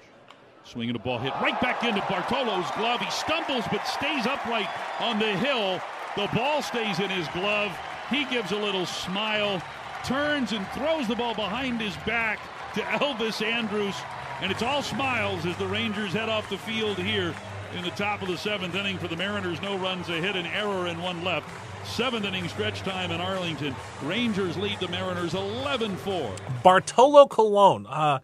Swinging 0.65 0.97
a 0.97 0.99
ball 0.99 1.17
hit 1.17 1.33
right 1.35 1.59
back 1.61 1.83
into 1.85 2.01
Bartolo's 2.01 2.69
glove. 2.71 2.99
He 2.99 3.09
stumbles 3.09 3.63
but 3.71 3.87
stays 3.87 4.27
upright 4.27 4.67
on 4.99 5.17
the 5.17 5.31
hill. 5.37 5.81
The 6.17 6.27
ball 6.35 6.61
stays 6.61 6.99
in 6.99 7.09
his 7.09 7.27
glove. 7.29 7.71
He 8.09 8.25
gives 8.25 8.51
a 8.51 8.57
little 8.57 8.85
smile, 8.85 9.61
turns 10.03 10.51
and 10.51 10.67
throws 10.71 11.07
the 11.07 11.15
ball 11.15 11.33
behind 11.33 11.79
his 11.79 11.95
back 12.05 12.39
to 12.73 12.81
Elvis 12.81 13.41
Andrus. 13.41 13.95
And 14.41 14.51
it's 14.51 14.61
all 14.61 14.81
smiles 14.81 15.45
as 15.45 15.55
the 15.55 15.67
Rangers 15.67 16.11
head 16.11 16.27
off 16.27 16.49
the 16.49 16.57
field 16.57 16.97
here 16.97 17.33
in 17.77 17.83
the 17.83 17.91
top 17.91 18.21
of 18.21 18.27
the 18.27 18.37
seventh 18.37 18.75
inning 18.75 18.97
for 18.97 19.07
the 19.07 19.15
Mariners. 19.15 19.61
No 19.61 19.77
runs, 19.77 20.09
a 20.09 20.13
hit, 20.13 20.35
an 20.35 20.45
error, 20.47 20.87
and 20.87 21.01
one 21.01 21.23
left. 21.23 21.49
Seventh 21.85 22.25
inning 22.25 22.47
stretch 22.47 22.81
time 22.81 23.11
in 23.11 23.21
Arlington. 23.21 23.75
Rangers 24.03 24.57
lead 24.57 24.79
the 24.79 24.87
Mariners 24.87 25.33
11 25.33 25.97
4. 25.97 26.35
Bartolo 26.63 27.27
Colon. 27.27 27.85
Uh, 27.87 28.19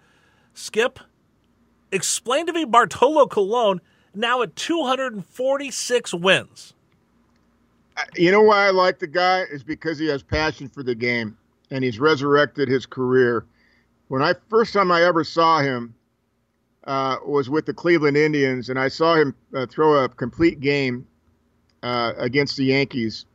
Skip, 0.54 1.00
explain 1.92 2.46
to 2.46 2.54
me 2.54 2.64
Bartolo 2.66 3.28
Colon 3.28 3.82
now 4.14 4.42
at 4.42 4.56
246 4.56 6.14
wins. 6.14 6.74
You 8.16 8.32
know 8.32 8.42
why 8.42 8.68
I 8.68 8.72
like 8.72 9.00
the 9.00 9.08
guy 9.08 9.44
is 9.52 9.64
because 9.64 9.98
he 9.98 10.08
has 10.08 10.22
passion 10.22 10.70
for 10.70 10.84
the 10.84 10.96
game 10.96 11.38
and 11.72 11.84
he's 11.84 12.00
resurrected 12.00 12.68
his 12.68 12.86
career. 12.86 13.46
When 14.08 14.22
I 14.22 14.34
first 14.50 14.74
time 14.74 14.92
I 14.92 15.04
ever 15.04 15.24
saw 15.24 15.60
him 15.60 15.96
uh, 16.86 17.18
was 17.26 17.50
with 17.50 17.66
the 17.66 17.74
Cleveland 17.74 18.18
Indians, 18.18 18.70
and 18.70 18.80
I 18.80 18.90
saw 18.90 19.16
him 19.16 19.36
uh, 19.56 19.66
throw 19.66 20.04
a 20.04 20.10
complete 20.10 20.60
game 20.60 21.08
uh, 21.84 22.14
against 22.18 22.58
the 22.58 22.66
Yankees 22.66 23.26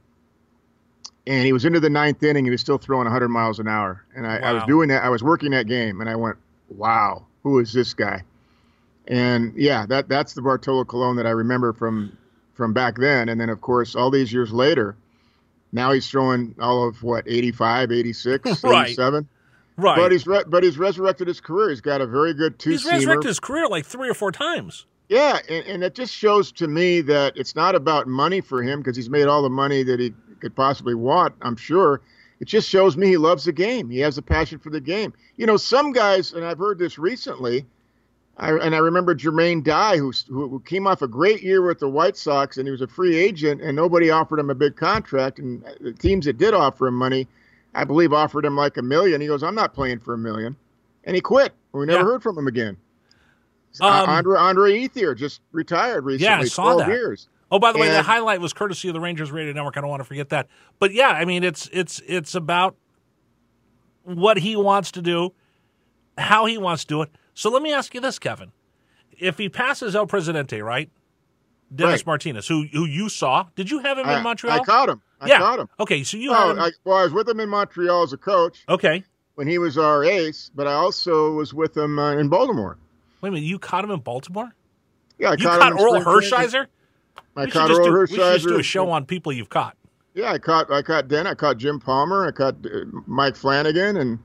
and 1.27 1.45
he 1.45 1.53
was 1.53 1.65
into 1.65 1.81
the 1.81 1.91
ninth 1.91 2.23
inning. 2.23 2.45
He 2.45 2.51
was 2.51 2.61
still 2.61 2.79
throwing 2.79 3.05
100 3.05 3.29
miles 3.29 3.59
an 3.59 3.69
hour, 3.69 4.05
and 4.15 4.27
I, 4.27 4.41
wow. 4.41 4.49
I 4.49 4.53
was 4.53 4.63
doing 4.65 4.89
that. 4.89 5.05
I 5.05 5.09
was 5.09 5.23
working 5.23 5.51
that 5.53 5.67
game, 5.67 6.01
and 6.01 6.09
I 6.09 6.17
went, 6.17 6.37
"Wow, 6.69 7.27
who 7.43 7.59
is 7.59 7.73
this 7.73 7.95
guy?" 7.95 8.23
And 9.07 9.53
yeah, 9.57 9.87
that 9.87 10.09
that's 10.09 10.35
the 10.35 10.43
Bartolo 10.43 10.85
Colon 10.85 11.17
that 11.17 11.27
I 11.27 11.31
remember 11.31 11.73
from 11.73 12.17
from 12.55 12.73
back 12.73 12.99
then. 12.99 13.29
And 13.29 13.41
then, 13.41 13.49
of 13.49 13.61
course, 13.61 13.97
all 13.97 14.11
these 14.11 14.33
years 14.33 14.53
later, 14.53 14.97
now 15.73 15.93
he's 15.93 16.09
throwing 16.09 16.55
all 16.61 16.87
of 16.87 17.03
what 17.03 17.25
85, 17.27 17.91
86, 17.91 18.65
right. 18.65 18.87
87. 18.87 19.29
Right. 19.77 19.97
But 19.97 20.13
he's 20.13 20.27
re- 20.27 20.45
but 20.47 20.63
he's 20.63 20.79
resurrected 20.79 21.27
his 21.27 21.41
career. 21.41 21.71
He's 21.71 21.81
got 21.81 22.01
a 22.01 22.07
very 22.07 22.35
good 22.35 22.59
two. 22.59 22.71
He's 22.71 22.85
resurrected 22.85 23.29
his 23.29 23.41
career 23.41 23.67
like 23.67 23.87
three 23.87 24.11
or 24.11 24.15
four 24.15 24.31
times. 24.31 24.87
Yeah, 25.09 25.39
and, 25.49 25.67
and 25.67 25.83
it 25.83 25.95
just 25.95 26.15
shows 26.15 26.53
to 26.53 26.69
me 26.69 27.01
that 27.01 27.37
it's 27.37 27.57
not 27.57 27.75
about 27.75 28.07
money 28.07 28.41
for 28.41 28.63
him 28.63 28.79
because 28.79 28.95
he's 28.95 29.11
made 29.11 29.27
all 29.27 29.43
the 29.43 29.51
money 29.51 29.83
that 29.83 29.99
he 29.99 30.13
could 30.41 30.55
possibly 30.55 30.95
want, 30.95 31.35
I'm 31.43 31.57
sure. 31.57 32.01
It 32.41 32.49
just 32.49 32.69
shows 32.69 32.97
me 32.97 33.09
he 33.09 33.17
loves 33.19 33.45
the 33.45 33.53
game. 33.53 33.91
He 33.91 33.99
has 34.01 34.17
a 34.17 34.23
passion 34.23 34.59
for 34.59 34.71
the 34.71 34.81
game. 34.81 35.13
You 35.37 35.47
know, 35.47 35.57
some 35.59 35.93
guys, 35.93 36.33
and 36.33 36.45
I've 36.45 36.59
heard 36.59 36.79
this 36.79 36.99
recently, 36.99 37.67
I, 38.39 38.53
and 38.53 38.75
I 38.75 38.79
remember 38.79 39.15
Jermaine 39.15 39.63
Dye, 39.63 39.99
who, 39.99 40.11
who 40.29 40.63
came 40.65 40.87
off 40.87 41.03
a 41.03 41.09
great 41.09 41.43
year 41.43 41.61
with 41.61 41.79
the 41.81 41.89
White 41.89 42.17
Sox, 42.17 42.57
and 42.57 42.67
he 42.67 42.71
was 42.71 42.81
a 42.81 42.87
free 42.87 43.17
agent, 43.19 43.61
and 43.61 43.77
nobody 43.77 44.09
offered 44.09 44.39
him 44.39 44.49
a 44.49 44.55
big 44.55 44.77
contract. 44.77 45.39
And 45.39 45.63
the 45.81 45.93
teams 45.93 46.25
that 46.25 46.39
did 46.39 46.55
offer 46.55 46.87
him 46.87 46.95
money 46.95 47.29
I 47.75 47.85
believe, 47.85 48.13
offered 48.13 48.45
him 48.45 48.57
like 48.57 48.77
a 48.79 48.83
million. 48.83 49.21
He 49.21 49.27
goes, 49.29 49.43
I'm 49.45 49.55
not 49.55 49.75
playing 49.75 50.01
for 50.01 50.15
a 50.15 50.19
million. 50.19 50.57
And 51.05 51.15
he 51.15 51.21
quit. 51.23 51.53
We 51.73 51.87
never 51.87 52.01
Yeah. 52.01 52.05
heard 52.05 52.23
from 52.23 52.37
him 52.37 52.49
again. 52.49 52.77
Um, 53.81 54.09
Andre 54.09 54.37
Andre 54.37 54.73
Ethier 54.89 55.17
just 55.17 55.41
retired 55.53 56.05
recently. 56.05 56.25
Yeah, 56.27 56.41
I 56.41 56.45
saw 56.47 56.63
12 56.73 56.79
that. 56.81 56.89
years. 56.89 57.29
Oh, 57.51 57.59
by 57.59 57.73
the 57.73 57.79
way, 57.79 57.89
the 57.89 58.03
highlight 58.03 58.41
was 58.41 58.53
courtesy 58.53 58.89
of 58.89 58.95
the 58.95 59.01
Rangers 59.01 59.33
Radio 59.33 59.53
Network. 59.53 59.77
I 59.77 59.81
don't 59.81 59.91
want 59.91 60.01
to 60.01 60.05
forget 60.05 60.29
that. 60.29 60.49
But 60.79 60.93
yeah, 60.93 61.09
I 61.09 61.25
mean, 61.25 61.43
it's 61.43 61.69
it's 61.73 62.01
it's 62.07 62.35
about 62.35 62.77
what 64.05 64.39
he 64.39 64.55
wants 64.57 64.93
to 64.93 65.03
do, 65.03 65.33
how 66.17 66.47
he 66.47 66.59
wants 66.59 66.85
to 66.85 66.89
do 66.89 67.03
it. 67.03 67.11
So 67.35 67.51
let 67.51 67.63
me 67.63 67.73
ask 67.73 67.93
you 67.95 68.01
this, 68.01 68.19
Kevin: 68.19 68.53
If 69.19 69.39
he 69.39 69.49
passes 69.49 69.97
El 69.97 70.07
Presidente, 70.07 70.63
right, 70.63 70.91
Dennis 71.75 72.01
Right. 72.01 72.07
Martinez, 72.07 72.47
who 72.47 72.67
who 72.73 72.85
you 72.85 73.09
saw, 73.09 73.47
did 73.57 73.71
you 73.71 73.81
have 73.81 73.99
him 73.99 74.09
in 74.09 74.23
Montreal? 74.23 74.61
I 74.61 74.65
caught 74.65 74.89
him. 74.89 75.03
I 75.21 75.27
yeah. 75.27 75.39
caught 75.39 75.59
him. 75.59 75.69
Okay, 75.79 76.03
so 76.03 76.17
you 76.17 76.33
had 76.33 76.53
him. 76.53 76.59
I, 76.61 76.71
well, 76.85 76.97
I 76.99 77.03
was 77.05 77.13
with 77.13 77.29
him 77.29 77.41
in 77.41 77.49
Montreal 77.49 78.05
as 78.05 78.13
a 78.13 78.17
coach 78.17 78.65
okay, 78.69 79.05
when 79.35 79.47
he 79.47 79.59
was 79.59 79.77
our 79.77 80.05
ace, 80.05 80.51
but 80.55 80.67
I 80.67 80.73
also 80.73 81.33
was 81.33 81.53
with 81.53 81.77
him 81.77 81.99
uh, 81.99 82.13
in 82.13 82.29
Baltimore. 82.29 82.79
wait 83.21 83.29
a 83.29 83.33
minute. 83.33 83.47
You 83.47 83.59
caught 83.59 83.85
him 83.85 83.91
in 83.91 84.01
Baltimore. 84.01 84.51
Yeah, 85.19 85.31
I 85.31 85.33
You 85.33 85.45
caught, 85.45 85.61
caught 85.61 85.73
him 85.73 85.79
in 85.79 86.03
Earl 86.07 86.31
I 87.41 87.45
We 87.45 87.51
should, 87.51 87.59
caught 87.59 87.69
just 87.69 87.81
Earl 87.81 87.87
do, 87.87 88.01
we 88.01 88.07
should 88.07 88.17
just 88.17 88.47
do 88.47 88.59
a 88.59 88.63
show 88.63 88.91
on 88.91 89.07
people 89.07 89.33
you've 89.33 89.49
caught. 89.49 89.77
Yeah, 90.15 90.33
I 90.33 90.39
caught 90.39 90.71
I 90.71 90.83
caught 90.83 91.09
Den, 91.09 91.27
I 91.27 91.35
caught 91.35 91.59
Jim 91.59 91.79
Palmer, 91.79 92.27
I 92.27 92.33
caught 92.33 92.57
uh, 92.67 92.85
Mike 93.07 93.37
Flanagan, 93.37 93.97
and, 93.97 94.19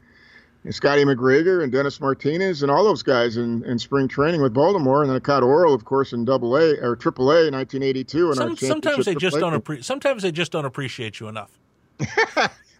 and 0.63 0.75
Scotty 0.75 1.05
McGregor 1.05 1.63
and 1.63 1.71
Dennis 1.71 2.01
Martinez 2.01 2.63
and 2.63 2.71
all 2.71 2.83
those 2.83 3.03
guys 3.03 3.37
in, 3.37 3.63
in 3.65 3.77
spring 3.77 4.07
training 4.07 4.41
with 4.41 4.53
Baltimore, 4.53 5.01
and 5.01 5.09
then 5.09 5.15
I 5.15 5.19
caught 5.19 5.43
Orel, 5.43 5.75
of 5.75 5.85
course, 5.85 6.11
in 6.11 6.25
Double 6.25 6.57
A 6.57 6.75
or 6.81 6.95
Triple 6.95 7.31
A 7.31 7.47
in 7.47 7.53
1982. 7.53 8.27
And 8.27 8.35
Some, 8.35 8.57
sometimes 8.57 9.05
they 9.05 9.15
just 9.15 9.37
don't 9.37 9.63
appre- 9.63 9.83
sometimes 9.83 10.23
they 10.23 10.31
just 10.31 10.51
don't 10.51 10.65
appreciate 10.65 11.19
you 11.19 11.27
enough. 11.27 11.57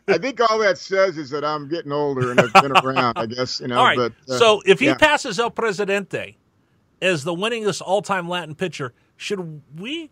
I 0.07 0.17
think 0.19 0.39
all 0.39 0.59
that 0.59 0.77
says 0.77 1.17
is 1.17 1.29
that 1.31 1.43
I'm 1.43 1.67
getting 1.67 1.91
older 1.91 2.31
and 2.31 2.39
I've 2.39 2.53
been 2.53 2.71
around. 2.71 3.17
I 3.17 3.25
guess 3.25 3.59
you 3.59 3.67
know. 3.69 3.77
All 3.77 3.85
right. 3.85 3.97
But, 3.97 4.13
uh, 4.29 4.37
so 4.37 4.61
if 4.65 4.79
he 4.79 4.87
yeah. 4.87 4.95
passes 4.95 5.39
El 5.39 5.51
Presidente 5.51 6.37
as 7.01 7.23
the 7.23 7.33
winningest 7.33 7.81
all-time 7.81 8.29
Latin 8.29 8.55
pitcher, 8.55 8.93
should 9.17 9.61
we 9.79 10.11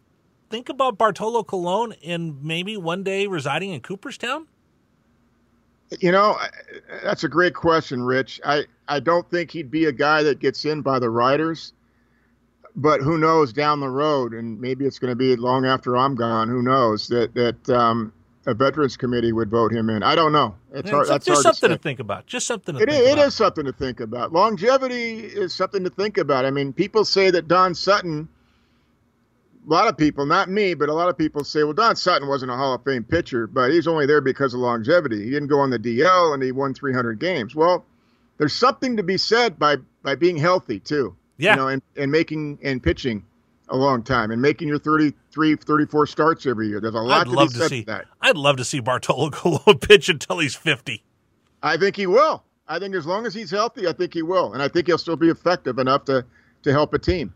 think 0.53 0.69
about 0.69 0.99
Bartolo 0.99 1.43
Colon 1.43 1.95
and 2.05 2.43
maybe 2.43 2.77
one 2.77 3.01
day 3.01 3.25
residing 3.25 3.71
in 3.71 3.81
Cooperstown? 3.81 4.45
You 5.99 6.11
know, 6.11 6.37
that's 7.01 7.23
a 7.23 7.27
great 7.27 7.55
question, 7.55 8.03
Rich. 8.03 8.39
I, 8.45 8.65
I 8.87 8.99
don't 8.99 9.27
think 9.31 9.49
he'd 9.49 9.71
be 9.71 9.85
a 9.85 9.91
guy 9.91 10.21
that 10.21 10.37
gets 10.37 10.63
in 10.63 10.83
by 10.83 10.99
the 10.99 11.09
writers, 11.09 11.73
but 12.75 13.01
who 13.01 13.17
knows 13.17 13.51
down 13.51 13.79
the 13.79 13.89
road, 13.89 14.33
and 14.33 14.61
maybe 14.61 14.85
it's 14.85 14.99
going 14.99 15.09
to 15.09 15.15
be 15.15 15.35
long 15.35 15.65
after 15.65 15.97
I'm 15.97 16.13
gone. 16.13 16.49
Who 16.49 16.61
knows 16.61 17.07
that 17.07 17.33
that 17.33 17.69
um, 17.75 18.13
a 18.45 18.53
veterans 18.53 18.95
committee 18.95 19.31
would 19.31 19.49
vote 19.49 19.73
him 19.73 19.89
in? 19.89 20.03
I 20.03 20.13
don't 20.13 20.33
know. 20.33 20.53
It's 20.71 20.87
hard. 20.87 21.01
It's 21.01 21.09
That's 21.09 21.25
just 21.25 21.41
something 21.41 21.69
to 21.69 21.77
to, 21.77 21.81
think 21.81 21.99
about. 21.99 22.27
Just 22.27 22.45
something 22.45 22.75
to 22.75 22.81
It 22.83 22.89
think 22.89 23.03
is, 23.05 23.13
about. 23.13 23.27
is 23.27 23.33
something 23.33 23.65
to 23.65 23.73
think 23.73 23.99
about. 23.99 24.33
Longevity 24.33 25.19
is 25.21 25.51
something 25.55 25.83
to 25.83 25.89
think 25.89 26.19
about. 26.19 26.45
I 26.45 26.51
mean, 26.51 26.73
people 26.73 27.05
say 27.05 27.31
that 27.31 27.47
Don 27.47 27.73
Sutton. 27.73 28.29
A 29.65 29.69
lot 29.71 29.87
of 29.87 29.97
people, 29.97 30.25
not 30.25 30.49
me, 30.49 30.73
but 30.73 30.89
a 30.89 30.93
lot 30.93 31.07
of 31.09 31.17
people 31.17 31.43
say, 31.43 31.63
well, 31.63 31.73
Don 31.73 31.95
Sutton 31.95 32.27
wasn't 32.27 32.51
a 32.51 32.55
Hall 32.55 32.73
of 32.73 32.83
Fame 32.83 33.03
pitcher, 33.03 33.47
but 33.47 33.71
he's 33.71 33.87
only 33.87 34.05
there 34.05 34.19
because 34.19 34.53
of 34.53 34.59
longevity. 34.59 35.23
He 35.23 35.29
didn't 35.29 35.47
go 35.47 35.59
on 35.59 35.69
the 35.69 35.79
DL 35.79 36.33
and 36.33 36.43
he 36.43 36.51
won 36.51 36.73
300 36.73 37.17
games. 37.19 37.55
Well, 37.55 37.85
there's 38.37 38.53
something 38.53 38.97
to 38.97 39.03
be 39.03 39.17
said 39.17 39.57
by 39.57 39.77
by 40.01 40.15
being 40.15 40.35
healthy 40.37 40.79
too. 40.79 41.15
Yeah. 41.37 41.51
You 41.51 41.55
know, 41.57 41.67
and, 41.69 41.81
and 41.95 42.11
making 42.11 42.59
and 42.61 42.83
pitching 42.83 43.23
a 43.69 43.77
long 43.77 44.03
time 44.03 44.31
and 44.31 44.41
making 44.41 44.67
your 44.67 44.79
33, 44.79 45.55
34 45.55 46.07
starts 46.07 46.45
every 46.45 46.67
year. 46.67 46.81
There's 46.81 46.93
a 46.93 46.99
lot 46.99 47.21
I'd 47.21 47.29
to 47.31 47.31
love 47.31 47.53
be 47.53 47.59
to 47.59 47.69
see. 47.69 47.83
that. 47.83 48.05
I'd 48.21 48.37
love 48.37 48.57
to 48.57 48.65
see 48.65 48.79
Bartolo 48.81 49.29
Colon 49.31 49.79
pitch 49.79 50.09
until 50.09 50.39
he's 50.39 50.55
fifty. 50.55 51.03
I 51.61 51.77
think 51.77 51.95
he 51.95 52.05
will. 52.07 52.43
I 52.67 52.79
think 52.79 52.95
as 52.95 53.05
long 53.05 53.25
as 53.25 53.33
he's 53.33 53.51
healthy, 53.51 53.87
I 53.87 53.93
think 53.93 54.13
he 54.13 54.21
will, 54.23 54.53
and 54.53 54.61
I 54.61 54.67
think 54.67 54.87
he'll 54.87 54.97
still 54.97 55.15
be 55.15 55.29
effective 55.29 55.79
enough 55.79 56.05
to 56.05 56.25
to 56.63 56.71
help 56.71 56.93
a 56.93 56.99
team. 56.99 57.33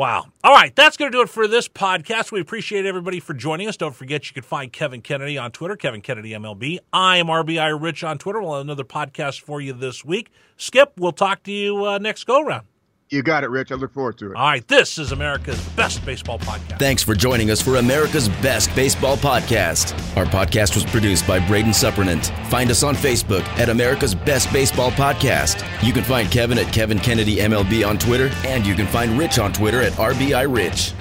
Wow. 0.00 0.28
All 0.42 0.54
right, 0.54 0.74
that's 0.74 0.96
going 0.96 1.12
to 1.12 1.18
do 1.18 1.20
it 1.20 1.28
for 1.28 1.46
this 1.46 1.68
podcast. 1.68 2.32
We 2.32 2.40
appreciate 2.40 2.86
everybody 2.86 3.20
for 3.20 3.34
joining 3.34 3.68
us. 3.68 3.76
Don't 3.76 3.94
forget 3.94 4.26
you 4.28 4.32
can 4.32 4.42
find 4.42 4.72
Kevin 4.72 5.02
Kennedy 5.02 5.36
on 5.36 5.52
Twitter, 5.52 5.76
Kevin 5.76 6.00
Kennedy 6.00 6.30
MLB. 6.30 6.78
I 6.90 7.18
am 7.18 7.26
RBI 7.26 7.78
Rich 7.78 8.02
on 8.02 8.16
Twitter. 8.16 8.40
We'll 8.40 8.54
have 8.54 8.62
another 8.62 8.82
podcast 8.82 9.42
for 9.42 9.60
you 9.60 9.74
this 9.74 10.02
week. 10.02 10.30
Skip, 10.56 10.94
we'll 10.96 11.12
talk 11.12 11.42
to 11.42 11.52
you 11.52 11.84
uh, 11.84 11.98
next 11.98 12.24
go 12.24 12.42
round. 12.42 12.69
You 13.10 13.24
got 13.24 13.42
it, 13.42 13.50
Rich. 13.50 13.72
I 13.72 13.74
look 13.74 13.92
forward 13.92 14.18
to 14.18 14.30
it. 14.30 14.36
All 14.36 14.46
right, 14.46 14.66
this 14.68 14.96
is 14.96 15.10
America's 15.10 15.60
best 15.70 16.04
baseball 16.06 16.38
podcast. 16.38 16.78
Thanks 16.78 17.02
for 17.02 17.16
joining 17.16 17.50
us 17.50 17.60
for 17.60 17.76
America's 17.76 18.28
Best 18.28 18.72
Baseball 18.76 19.16
Podcast. 19.16 19.94
Our 20.16 20.26
podcast 20.26 20.76
was 20.76 20.84
produced 20.84 21.26
by 21.26 21.44
Braden 21.48 21.74
Suppernant. 21.74 22.26
Find 22.50 22.70
us 22.70 22.84
on 22.84 22.94
Facebook 22.94 23.42
at 23.58 23.68
America's 23.68 24.14
Best 24.14 24.52
Baseball 24.52 24.92
Podcast. 24.92 25.66
You 25.84 25.92
can 25.92 26.04
find 26.04 26.30
Kevin 26.30 26.56
at 26.56 26.72
Kevin 26.72 27.00
Kennedy 27.00 27.38
MLB 27.38 27.84
on 27.86 27.98
Twitter, 27.98 28.30
and 28.46 28.64
you 28.64 28.76
can 28.76 28.86
find 28.86 29.18
Rich 29.18 29.40
on 29.40 29.52
Twitter 29.52 29.82
at 29.82 29.92
RBI 29.94 30.46
Rich. 30.46 30.94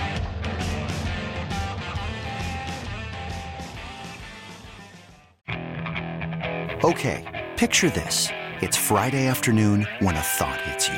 Okay, 6.84 7.48
picture 7.56 7.90
this. 7.92 8.30
It's 8.62 8.76
Friday 8.76 9.28
afternoon 9.28 9.88
when 10.00 10.16
a 10.16 10.22
thought 10.22 10.60
hits 10.62 10.88
you. 10.90 10.98